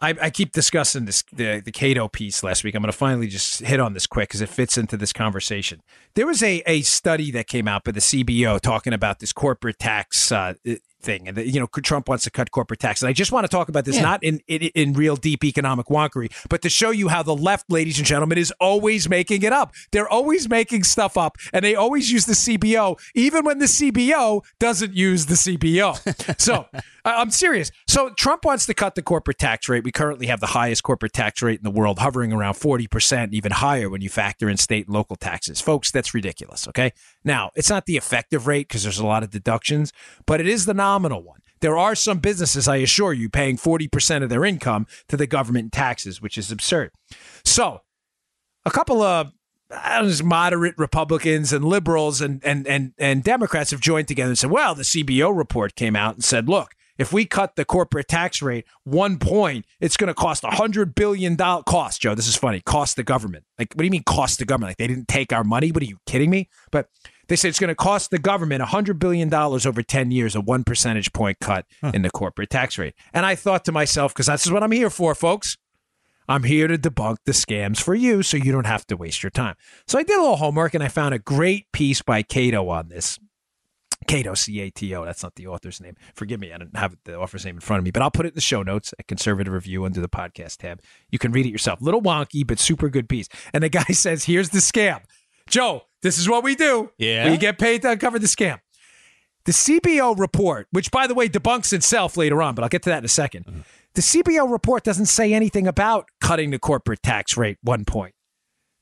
I, 0.00 0.14
I, 0.22 0.30
keep 0.30 0.52
discussing 0.52 1.06
this 1.06 1.24
the, 1.32 1.60
the 1.60 1.72
Cato 1.72 2.08
piece 2.08 2.42
last 2.42 2.62
week. 2.62 2.74
I'm 2.74 2.82
going 2.82 2.92
to 2.92 2.96
finally 2.96 3.26
just 3.26 3.60
hit 3.60 3.80
on 3.80 3.94
this 3.94 4.06
quick 4.06 4.28
because 4.28 4.40
it 4.40 4.48
fits 4.48 4.78
into 4.78 4.96
this 4.96 5.12
conversation. 5.12 5.82
There 6.14 6.26
was 6.26 6.42
a, 6.42 6.62
a 6.66 6.82
study 6.82 7.30
that 7.32 7.48
came 7.48 7.66
out 7.66 7.84
by 7.84 7.92
the 7.92 8.00
CBO 8.00 8.60
talking 8.60 8.92
about 8.92 9.18
this 9.18 9.32
corporate 9.32 9.78
tax 9.78 10.30
uh, 10.30 10.54
thing, 11.00 11.28
and 11.28 11.36
the, 11.36 11.48
you 11.48 11.58
know 11.58 11.66
Trump 11.66 12.08
wants 12.08 12.24
to 12.24 12.30
cut 12.30 12.50
corporate 12.50 12.80
tax. 12.80 13.02
And 13.02 13.08
I 13.08 13.12
just 13.12 13.32
want 13.32 13.44
to 13.44 13.48
talk 13.48 13.68
about 13.68 13.84
this 13.84 13.96
yeah. 13.96 14.02
not 14.02 14.22
in, 14.22 14.40
in, 14.46 14.62
in 14.74 14.92
real 14.92 15.16
deep 15.16 15.44
economic 15.44 15.86
wonkery, 15.86 16.30
but 16.48 16.62
to 16.62 16.68
show 16.68 16.90
you 16.90 17.08
how 17.08 17.22
the 17.22 17.34
left, 17.34 17.70
ladies 17.70 17.98
and 17.98 18.06
gentlemen, 18.06 18.38
is 18.38 18.52
always 18.60 19.08
making 19.08 19.42
it 19.42 19.52
up. 19.52 19.72
They're 19.90 20.08
always 20.08 20.48
making 20.48 20.84
stuff 20.84 21.16
up, 21.16 21.36
and 21.52 21.64
they 21.64 21.74
always 21.74 22.10
use 22.10 22.26
the 22.26 22.34
CBO, 22.34 22.98
even 23.14 23.44
when 23.44 23.58
the 23.58 23.66
CBO 23.66 24.44
doesn't 24.58 24.94
use 24.94 25.26
the 25.26 25.34
CBO. 25.34 26.40
so 26.40 26.66
I'm 27.16 27.30
serious. 27.30 27.70
So 27.86 28.10
Trump 28.10 28.44
wants 28.44 28.66
to 28.66 28.74
cut 28.74 28.94
the 28.94 29.02
corporate 29.02 29.38
tax 29.38 29.68
rate. 29.68 29.84
We 29.84 29.92
currently 29.92 30.26
have 30.26 30.40
the 30.40 30.46
highest 30.46 30.82
corporate 30.82 31.12
tax 31.12 31.42
rate 31.42 31.58
in 31.58 31.64
the 31.64 31.70
world, 31.70 31.98
hovering 31.98 32.32
around 32.32 32.54
40%, 32.54 33.32
even 33.32 33.52
higher 33.52 33.88
when 33.88 34.00
you 34.00 34.08
factor 34.08 34.48
in 34.48 34.56
state 34.56 34.86
and 34.86 34.94
local 34.94 35.16
taxes. 35.16 35.60
Folks, 35.60 35.90
that's 35.90 36.14
ridiculous. 36.14 36.68
Okay. 36.68 36.92
Now, 37.24 37.50
it's 37.54 37.70
not 37.70 37.86
the 37.86 37.96
effective 37.96 38.46
rate 38.46 38.68
because 38.68 38.82
there's 38.82 38.98
a 38.98 39.06
lot 39.06 39.22
of 39.22 39.30
deductions, 39.30 39.92
but 40.26 40.40
it 40.40 40.48
is 40.48 40.66
the 40.66 40.74
nominal 40.74 41.22
one. 41.22 41.40
There 41.60 41.76
are 41.76 41.94
some 41.94 42.18
businesses, 42.18 42.68
I 42.68 42.76
assure 42.76 43.12
you, 43.12 43.28
paying 43.28 43.56
40% 43.56 44.22
of 44.22 44.28
their 44.28 44.44
income 44.44 44.86
to 45.08 45.16
the 45.16 45.26
government 45.26 45.64
in 45.64 45.70
taxes, 45.70 46.22
which 46.22 46.38
is 46.38 46.52
absurd. 46.52 46.92
So, 47.44 47.80
a 48.64 48.70
couple 48.70 49.02
of 49.02 49.32
moderate 50.22 50.78
Republicans 50.78 51.52
and 51.52 51.64
liberals 51.64 52.20
and, 52.20 52.42
and, 52.44 52.66
and, 52.66 52.92
and 52.98 53.22
Democrats 53.22 53.70
have 53.70 53.80
joined 53.80 54.08
together 54.08 54.30
and 54.30 54.38
said, 54.38 54.50
well, 54.50 54.74
the 54.74 54.82
CBO 54.82 55.36
report 55.36 55.74
came 55.74 55.96
out 55.96 56.14
and 56.14 56.24
said, 56.24 56.48
look, 56.48 56.74
if 56.98 57.12
we 57.12 57.24
cut 57.24 57.56
the 57.56 57.64
corporate 57.64 58.08
tax 58.08 58.42
rate 58.42 58.66
one 58.84 59.18
point, 59.18 59.64
it's 59.80 59.96
going 59.96 60.08
to 60.08 60.14
cost 60.14 60.44
a 60.44 60.50
hundred 60.50 60.94
billion 60.94 61.36
dollar 61.36 61.62
cost. 61.62 62.00
Joe, 62.00 62.14
this 62.14 62.28
is 62.28 62.36
funny. 62.36 62.60
Cost 62.60 62.96
the 62.96 63.04
government. 63.04 63.44
Like, 63.58 63.72
what 63.74 63.78
do 63.78 63.84
you 63.84 63.90
mean 63.90 64.02
cost 64.02 64.38
the 64.38 64.44
government? 64.44 64.70
Like 64.70 64.76
they 64.78 64.86
didn't 64.86 65.08
take 65.08 65.32
our 65.32 65.44
money? 65.44 65.72
What 65.72 65.82
are 65.82 65.86
you 65.86 65.98
kidding 66.06 66.30
me? 66.30 66.48
But 66.70 66.88
they 67.28 67.36
say 67.36 67.48
it's 67.48 67.60
going 67.60 67.68
to 67.68 67.74
cost 67.74 68.10
the 68.10 68.18
government 68.18 68.62
a 68.62 68.66
hundred 68.66 68.98
billion 68.98 69.28
dollars 69.28 69.64
over 69.64 69.82
ten 69.82 70.10
years, 70.10 70.34
a 70.34 70.40
one 70.40 70.64
percentage 70.64 71.12
point 71.12 71.38
cut 71.40 71.66
huh. 71.80 71.92
in 71.94 72.02
the 72.02 72.10
corporate 72.10 72.50
tax 72.50 72.78
rate. 72.78 72.94
And 73.12 73.24
I 73.24 73.34
thought 73.34 73.64
to 73.66 73.72
myself, 73.72 74.12
because 74.12 74.26
that's 74.26 74.50
what 74.50 74.62
I'm 74.62 74.72
here 74.72 74.90
for, 74.90 75.14
folks. 75.14 75.56
I'm 76.30 76.42
here 76.42 76.68
to 76.68 76.76
debunk 76.76 77.16
the 77.24 77.32
scams 77.32 77.80
for 77.80 77.94
you 77.94 78.22
so 78.22 78.36
you 78.36 78.52
don't 78.52 78.66
have 78.66 78.86
to 78.88 78.98
waste 78.98 79.22
your 79.22 79.30
time. 79.30 79.54
So 79.86 79.98
I 79.98 80.02
did 80.02 80.18
a 80.18 80.20
little 80.20 80.36
homework 80.36 80.74
and 80.74 80.84
I 80.84 80.88
found 80.88 81.14
a 81.14 81.18
great 81.18 81.72
piece 81.72 82.02
by 82.02 82.22
Cato 82.22 82.68
on 82.68 82.88
this. 82.88 83.18
Cato, 84.06 84.34
C 84.34 84.60
A 84.60 84.70
T 84.70 84.94
O. 84.94 85.04
That's 85.04 85.22
not 85.22 85.34
the 85.34 85.46
author's 85.46 85.80
name. 85.80 85.94
Forgive 86.14 86.40
me, 86.40 86.52
I 86.52 86.58
don't 86.58 86.76
have 86.76 86.96
the 87.04 87.16
author's 87.16 87.44
name 87.44 87.56
in 87.56 87.60
front 87.60 87.78
of 87.78 87.84
me, 87.84 87.90
but 87.90 88.02
I'll 88.02 88.10
put 88.10 88.26
it 88.26 88.30
in 88.30 88.34
the 88.34 88.40
show 88.40 88.62
notes 88.62 88.94
at 88.98 89.06
Conservative 89.08 89.52
Review 89.52 89.84
under 89.84 90.00
the 90.00 90.08
podcast 90.08 90.58
tab. 90.58 90.80
You 91.10 91.18
can 91.18 91.32
read 91.32 91.46
it 91.46 91.50
yourself. 91.50 91.82
Little 91.82 92.02
wonky, 92.02 92.46
but 92.46 92.58
super 92.58 92.88
good 92.88 93.08
piece. 93.08 93.28
And 93.52 93.62
the 93.62 93.68
guy 93.68 93.82
says, 93.90 94.24
here's 94.24 94.50
the 94.50 94.58
scam. 94.58 95.00
Joe, 95.48 95.82
this 96.02 96.18
is 96.18 96.28
what 96.28 96.44
we 96.44 96.54
do. 96.54 96.90
Yeah. 96.98 97.30
We 97.30 97.36
get 97.36 97.58
paid 97.58 97.82
to 97.82 97.90
uncover 97.90 98.18
the 98.18 98.26
scam. 98.26 98.60
The 99.44 99.52
CBO 99.52 100.18
report, 100.18 100.68
which 100.70 100.90
by 100.90 101.06
the 101.06 101.14
way 101.14 101.28
debunks 101.28 101.72
itself 101.72 102.16
later 102.16 102.42
on, 102.42 102.54
but 102.54 102.62
I'll 102.62 102.68
get 102.68 102.82
to 102.82 102.90
that 102.90 102.98
in 102.98 103.04
a 103.04 103.08
2nd 103.08 103.44
mm-hmm. 103.44 103.60
The 103.94 104.02
CBO 104.02 104.48
report 104.48 104.84
doesn't 104.84 105.06
say 105.06 105.32
anything 105.32 105.66
about 105.66 106.08
cutting 106.20 106.50
the 106.50 106.58
corporate 106.58 107.02
tax 107.02 107.36
rate 107.36 107.58
one 107.62 107.84
point. 107.84 108.14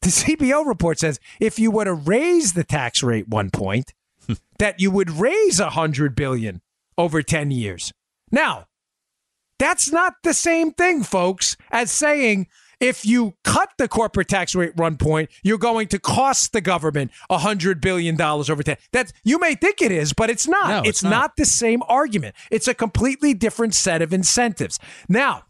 The 0.02 0.08
CBO 0.08 0.66
report 0.66 0.98
says 0.98 1.18
if 1.40 1.58
you 1.58 1.70
were 1.70 1.84
to 1.84 1.94
raise 1.94 2.52
the 2.52 2.64
tax 2.64 3.02
rate 3.02 3.28
one 3.28 3.50
point, 3.50 3.94
that 4.58 4.80
you 4.80 4.90
would 4.90 5.10
raise 5.10 5.60
a 5.60 5.70
hundred 5.70 6.14
billion 6.14 6.60
over 6.98 7.22
10 7.22 7.50
years. 7.50 7.92
Now, 8.30 8.66
that's 9.58 9.90
not 9.90 10.14
the 10.22 10.34
same 10.34 10.72
thing, 10.72 11.02
folks, 11.02 11.56
as 11.70 11.90
saying 11.90 12.48
if 12.80 13.06
you 13.06 13.34
cut 13.42 13.70
the 13.78 13.88
corporate 13.88 14.28
tax 14.28 14.54
rate 14.54 14.76
one 14.76 14.96
point, 14.96 15.30
you're 15.42 15.58
going 15.58 15.88
to 15.88 15.98
cost 15.98 16.52
the 16.52 16.60
government 16.60 17.10
a 17.30 17.38
hundred 17.38 17.80
billion 17.80 18.16
dollars 18.16 18.50
over 18.50 18.62
10. 18.62 18.76
That 18.92 19.12
you 19.24 19.38
may 19.38 19.54
think 19.54 19.80
it 19.80 19.92
is, 19.92 20.12
but 20.12 20.28
it's 20.28 20.46
not. 20.46 20.68
No, 20.68 20.78
it's, 20.80 20.88
it's 20.88 21.02
not. 21.02 21.10
not 21.10 21.36
the 21.36 21.46
same 21.46 21.82
argument. 21.88 22.34
It's 22.50 22.68
a 22.68 22.74
completely 22.74 23.32
different 23.32 23.74
set 23.74 24.02
of 24.02 24.12
incentives. 24.12 24.78
Now, 25.08 25.44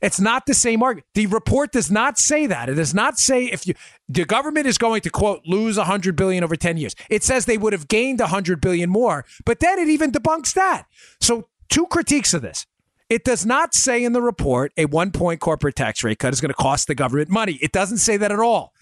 it's 0.00 0.20
not 0.20 0.46
the 0.46 0.54
same 0.54 0.82
argument. 0.82 1.06
The 1.14 1.26
report 1.26 1.72
does 1.72 1.90
not 1.90 2.18
say 2.18 2.46
that. 2.46 2.68
It 2.68 2.74
does 2.74 2.94
not 2.94 3.18
say 3.18 3.46
if 3.46 3.66
you 3.66 3.74
the 4.08 4.24
government 4.24 4.66
is 4.66 4.78
going 4.78 5.00
to 5.02 5.10
quote 5.10 5.42
lose 5.44 5.76
100 5.76 6.14
billion 6.14 6.44
over 6.44 6.56
10 6.56 6.76
years. 6.76 6.94
It 7.10 7.24
says 7.24 7.46
they 7.46 7.58
would 7.58 7.72
have 7.72 7.88
gained 7.88 8.20
100 8.20 8.60
billion 8.60 8.90
more, 8.90 9.24
but 9.44 9.58
then 9.60 9.78
it 9.78 9.88
even 9.88 10.12
debunks 10.12 10.54
that. 10.54 10.86
So, 11.20 11.48
two 11.68 11.86
critiques 11.86 12.32
of 12.32 12.42
this. 12.42 12.66
It 13.10 13.24
does 13.24 13.46
not 13.46 13.74
say 13.74 14.04
in 14.04 14.12
the 14.12 14.22
report 14.22 14.72
a 14.76 14.84
one 14.84 15.10
point 15.10 15.40
corporate 15.40 15.74
tax 15.74 16.04
rate 16.04 16.18
cut 16.18 16.32
is 16.32 16.40
going 16.40 16.50
to 16.50 16.54
cost 16.54 16.86
the 16.86 16.94
government 16.94 17.30
money. 17.30 17.58
It 17.60 17.72
doesn't 17.72 17.98
say 17.98 18.16
that 18.18 18.30
at 18.30 18.38
all. 18.38 18.74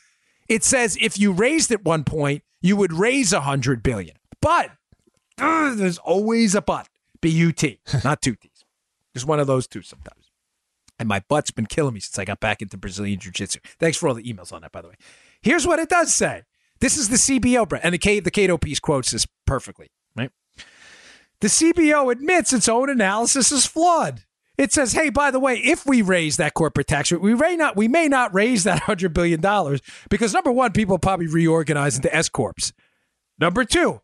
It 0.49 0.65
says 0.65 0.99
if 1.01 1.19
you 1.19 1.33
raised 1.33 1.71
it 1.71 1.85
one 1.85 2.05
point, 2.05 2.43
you 2.61 2.77
would 2.77 2.93
raise 2.93 3.33
100 3.33 3.83
billion. 3.83 4.17
But 4.41 4.71
uh, 5.39 5.75
there's 5.75 5.99
always 5.99 6.55
a 6.55 6.61
but. 6.61 6.89
B 7.23 7.31
U 7.31 7.53
T, 7.53 7.81
not 8.05 8.21
two 8.21 8.35
T's. 8.35 8.65
Just 9.15 9.27
one 9.27 9.41
of 9.41 9.47
those 9.47 9.67
two 9.67 9.81
sometimes 9.81 10.26
and 10.99 11.09
my 11.09 11.23
butt's 11.29 11.51
been 11.51 11.67
killing 11.67 11.95
me 11.95 12.01
since 12.01 12.19
I 12.19 12.25
got 12.25 12.41
back 12.41 12.63
into 12.63 12.77
Brazilian 12.77 13.19
Jiu 13.19 13.33
Jitsu. 13.33 13.61
Thanks 13.79 13.97
for 13.97 14.09
all 14.09 14.15
the 14.15 14.23
emails 14.23 14.53
on 14.53 14.63
that, 14.63 14.73
by 14.73 14.83
the 14.83 14.89
way. 14.89 14.95
Here's 15.43 15.67
what 15.67 15.79
it 15.79 15.89
does 15.89 16.15
say 16.15 16.43
this 16.81 16.97
is 16.97 17.09
the 17.09 17.17
CBO 17.17 17.79
and 17.83 17.95
the, 17.95 17.99
K, 17.99 18.21
the 18.21 18.31
Cato 18.31 18.59
piece 18.59 18.81
quotes 18.81 19.11
this 19.11 19.27
perfectly, 19.47 19.89
right? 20.17 20.31
The 21.41 21.49
CBO 21.49 22.11
admits 22.11 22.53
its 22.53 22.69
own 22.69 22.89
analysis 22.91 23.53
is 23.53 23.67
flawed. 23.67 24.25
It 24.59 24.73
says, 24.73 24.93
"Hey, 24.93 25.11
by 25.11 25.31
the 25.31 25.39
way, 25.39 25.57
if 25.57 25.85
we 25.85 26.01
raise 26.01 26.39
that 26.39 26.55
corporate 26.55 26.87
tax 26.87 27.13
rate, 27.13 27.21
we 27.21 27.35
may 27.35 27.57
not 27.57 27.77
we 27.77 27.89
may 27.89 28.09
not 28.09 28.35
raise 28.35 28.65
that 28.65 28.81
hundred 28.85 29.13
billion 29.13 29.41
dollars 29.41 29.83
because 30.09 30.33
number 30.33 30.51
one, 30.51 30.73
people 30.73 30.99
probably 30.99 31.27
reorganize 31.27 31.97
into 31.97 32.15
S 32.15 32.31
corps. 32.31 32.73
Number 33.39 33.65
two, 33.65 34.01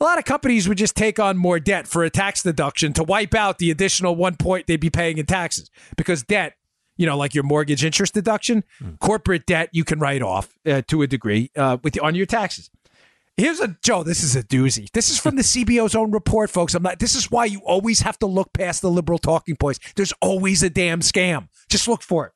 a 0.00 0.04
lot 0.04 0.18
of 0.18 0.24
companies 0.24 0.68
would 0.68 0.78
just 0.78 0.96
take 0.96 1.18
on 1.18 1.36
more 1.36 1.58
debt 1.58 1.86
for 1.86 2.04
a 2.04 2.10
tax 2.10 2.42
deduction 2.42 2.92
to 2.94 3.02
wipe 3.02 3.34
out 3.34 3.58
the 3.58 3.70
additional 3.70 4.14
one 4.14 4.36
point 4.36 4.66
they'd 4.66 4.80
be 4.80 4.90
paying 4.90 5.18
in 5.18 5.26
taxes. 5.26 5.70
Because 5.96 6.22
debt 6.22 6.54
you 6.96 7.06
know 7.06 7.16
like 7.16 7.34
your 7.34 7.44
mortgage 7.44 7.84
interest 7.84 8.14
deduction 8.14 8.64
mm. 8.80 8.98
corporate 8.98 9.46
debt 9.46 9.68
you 9.72 9.84
can 9.84 9.98
write 9.98 10.22
off 10.22 10.58
uh, 10.66 10.82
to 10.88 11.02
a 11.02 11.06
degree 11.06 11.50
uh, 11.56 11.76
with 11.82 12.02
on 12.02 12.14
your 12.14 12.26
taxes. 12.26 12.70
Here's 13.36 13.60
a 13.60 13.76
joe 13.82 14.02
this 14.02 14.22
is 14.22 14.34
a 14.34 14.42
doozy. 14.42 14.90
This 14.92 15.10
is 15.10 15.18
from 15.18 15.36
the 15.36 15.42
cbo's 15.42 15.94
own 15.94 16.10
report 16.10 16.50
folks. 16.50 16.74
I'm 16.74 16.82
not 16.82 16.98
this 16.98 17.14
is 17.14 17.30
why 17.30 17.44
you 17.44 17.60
always 17.60 18.00
have 18.00 18.18
to 18.20 18.26
look 18.26 18.52
past 18.52 18.82
the 18.82 18.90
liberal 18.90 19.18
talking 19.18 19.56
points. 19.56 19.80
There's 19.94 20.12
always 20.20 20.62
a 20.62 20.70
damn 20.70 21.00
scam. 21.00 21.48
Just 21.68 21.88
look 21.88 22.02
for 22.02 22.26
it. 22.26 22.32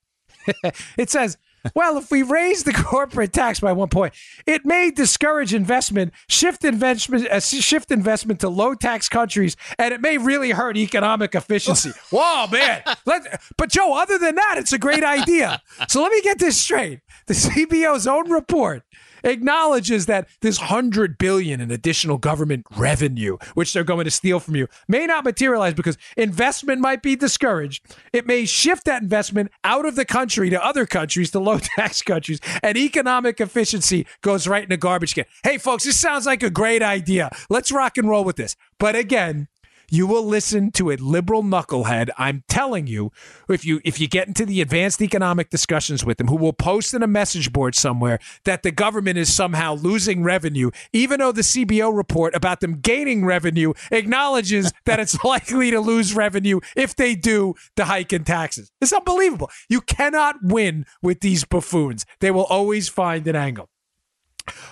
It 0.97 1.11
says 1.11 1.37
well, 1.75 1.97
if 1.99 2.11
we 2.11 2.23
raise 2.23 2.65
the 2.65 2.73
corporate 2.91 3.33
tax 3.33 3.61
by 3.61 3.73
one 3.73 3.89
point, 3.89 4.15
it 4.47 4.65
may 4.65 4.91
discourage 4.91 5.55
investment, 5.55 6.13
shift 6.29 6.65
investment, 6.65 7.29
uh, 7.29 7.41
shift 7.41 7.91
investment 7.91 8.41
to 8.41 8.49
low 8.49 8.75
tax 8.75 9.09
countries, 9.09 9.57
and 9.79 9.93
it 9.93 10.01
may 10.01 10.19
really 10.19 10.51
hurt 10.51 10.77
economic 10.77 11.35
efficiency. 11.35 11.93
Whoa, 12.11 12.47
man! 12.49 12.83
Let, 13.07 13.41
but 13.57 13.71
Joe, 13.71 13.95
other 13.95 14.19
than 14.19 14.35
that, 14.37 14.57
it's 14.59 14.73
a 14.73 14.79
great 14.79 15.05
idea. 15.05 15.63
So 15.89 16.03
let 16.03 16.13
me 16.13 16.23
get 16.23 16.39
this 16.39 16.61
straight: 16.61 17.01
the 17.27 17.35
CBO's 17.35 18.07
own 18.07 18.31
report 18.31 18.83
acknowledges 19.25 20.07
that 20.07 20.29
this 20.41 20.59
100 20.59 21.19
billion 21.19 21.61
in 21.61 21.71
additional 21.71 22.19
government 22.19 22.67
revenue 22.77 23.37
which 23.55 23.73
they're 23.73 23.85
going 23.85 24.05
to 24.05 24.11
steal 24.11 24.41
from 24.41 24.57
you 24.57 24.67
may 24.89 25.07
not 25.07 25.25
materialize 25.25 25.75
because 25.75 25.99
investment 26.17 26.81
might 26.81 27.03
be 27.03 27.17
discouraged. 27.17 27.85
It 28.13 28.27
may 28.27 28.45
shift 28.45 28.85
that 28.85 29.03
investment 29.03 29.51
out 29.65 29.87
of 29.87 29.97
the 29.97 30.05
country 30.05 30.51
to 30.51 30.65
other 30.65 30.87
countries 30.87 31.31
to 31.33 31.41
low 31.41 31.59
tax 31.77 32.03
countries 32.03 32.41
and 32.63 32.77
economic 32.77 33.41
efficiency 33.41 34.07
goes 34.23 34.47
right 34.47 34.63
in 34.63 34.69
the 34.69 34.77
garbage 34.77 35.15
can. 35.15 35.25
Hey 35.43 35.59
folks 35.59 35.85
this 35.85 35.99
sounds 35.99 36.27
like 36.27 36.43
a 36.43 36.51
great 36.51 36.83
idea. 36.83 37.31
Let's 37.49 37.73
rock 37.73 37.97
and 37.99 38.09
roll 38.09 38.25
with 38.25 38.37
this. 38.37 38.57
But 38.79 38.97
again 38.97 39.49
you 39.91 40.07
will 40.07 40.25
listen 40.25 40.71
to 40.73 40.91
a 40.91 40.97
liberal 40.97 41.43
knucklehead. 41.43 42.09
I'm 42.17 42.45
telling 42.49 42.87
you, 42.87 43.13
if 43.49 43.65
you 43.65 43.81
if 43.85 44.01
you 44.01 44.09
get 44.09 44.29
into 44.29 44.47
the 44.47 44.61
advanced 44.61 45.03
economic 45.03 45.51
discussions 45.51 46.05
with 46.05 46.19
them, 46.19 46.29
who 46.29 46.37
will 46.37 46.53
post 46.53 46.95
in 46.95 47.03
a 47.03 47.09
message 47.09 47.53
board 47.53 47.75
somewhere 47.75 48.21
that 48.45 48.63
the 48.63 48.71
government 48.71 49.19
is 49.19 49.33
somehow 49.33 49.75
losing 49.75 50.23
revenue, 50.23 50.71
even 50.93 51.19
though 51.19 51.33
the 51.33 51.43
CBO 51.43 51.95
report 51.95 52.35
about 52.35 52.61
them 52.61 52.81
gaining 52.81 53.25
revenue 53.25 53.73
acknowledges 53.91 54.73
that 54.87 55.01
it's 55.01 55.23
likely 55.25 55.71
to 55.71 55.81
lose 55.81 56.15
revenue 56.15 56.61
if 56.77 56.95
they 56.95 57.15
do 57.15 57.55
the 57.77 57.87
hike 57.87 58.13
in 58.13 58.25
taxes. 58.25 58.71
It's 58.81 58.93
unbelievable. 58.93 59.51
You 59.69 59.81
cannot 59.81 60.37
win 60.43 60.87
with 61.03 61.21
these 61.21 61.45
buffoons. 61.45 62.07
They 62.21 62.31
will 62.31 62.45
always 62.45 62.89
find 62.89 63.27
an 63.27 63.37
angle. 63.37 63.69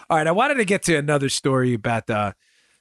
All 0.08 0.16
right, 0.16 0.26
I 0.26 0.32
wanted 0.32 0.54
to 0.54 0.64
get 0.64 0.82
to 0.84 0.96
another 0.96 1.28
story 1.28 1.74
about 1.74 2.08
uh, 2.08 2.32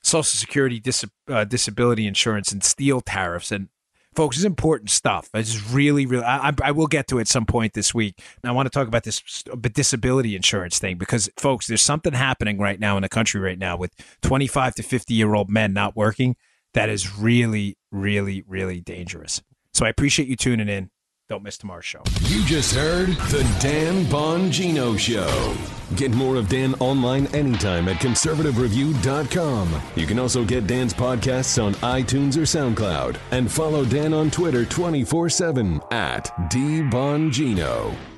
Social 0.04 0.24
Security 0.24 0.80
dis- 0.80 1.06
uh, 1.28 1.44
disability 1.44 2.08
insurance 2.08 2.52
and 2.52 2.64
steel 2.64 3.02
tariffs. 3.02 3.52
And 3.52 3.70
folks, 4.16 4.38
it's 4.38 4.46
important 4.46 4.90
stuff. 4.90 5.30
It's 5.34 5.72
really, 5.72 6.06
really. 6.06 6.24
I, 6.24 6.54
I, 6.64 6.72
will 6.72 6.88
get 6.88 7.08
to 7.10 7.18
it 7.18 7.22
at 7.22 7.28
some 7.28 7.46
point 7.46 7.74
this 7.74 7.94
week. 7.94 8.16
And 8.42 8.50
I 8.50 8.54
want 8.54 8.66
to 8.66 8.70
talk 8.70 8.88
about 8.88 9.04
this 9.04 9.44
disability 9.74 10.36
insurance 10.36 10.80
thing 10.80 10.98
because, 10.98 11.30
folks, 11.38 11.68
there's 11.68 11.82
something 11.82 12.14
happening 12.14 12.58
right 12.58 12.80
now 12.80 12.96
in 12.98 13.02
the 13.04 13.10
country 13.10 13.42
right 13.42 13.60
now 13.60 13.78
with 13.78 13.94
25 14.22 14.76
to 14.76 14.84
50 14.84 15.14
year 15.14 15.34
old 15.34 15.50
men 15.50 15.74
not 15.74 15.96
working 15.96 16.36
that 16.74 16.90
is 16.90 17.18
really, 17.18 17.76
really, 17.92 18.44
really 18.48 18.82
dangerous. 18.82 19.42
So 19.74 19.86
I 19.86 19.90
appreciate 19.90 20.28
you 20.28 20.36
tuning 20.36 20.70
in. 20.70 20.90
Don't 21.30 21.44
miss 21.44 21.58
tomorrow's 21.58 21.84
show. 21.84 22.04
You 22.22 22.46
just 22.46 22.74
heard 22.74 23.10
the 23.10 23.44
Dan 23.60 24.06
Bongino 24.06 24.98
Show. 24.98 25.58
Get 25.98 26.12
more 26.12 26.38
of 26.38 26.48
Dan 26.48 26.74
online 26.76 27.28
anytime 27.36 27.90
at 27.90 27.98
conservativereview.com. 27.98 29.82
You 29.96 30.06
can 30.06 30.20
also 30.20 30.46
get 30.46 30.68
Dan's 30.68 30.94
podcasts 30.94 31.62
on 31.62 31.74
iTunes 31.76 32.38
or 32.38 32.44
SoundCloud. 32.44 33.18
And 33.32 33.52
follow 33.52 33.84
Dan 33.84 34.14
on 34.14 34.32
Twitter 34.32 34.66
24 34.66 35.30
7 35.30 35.82
at 35.92 36.28
DBongino. 36.50 38.17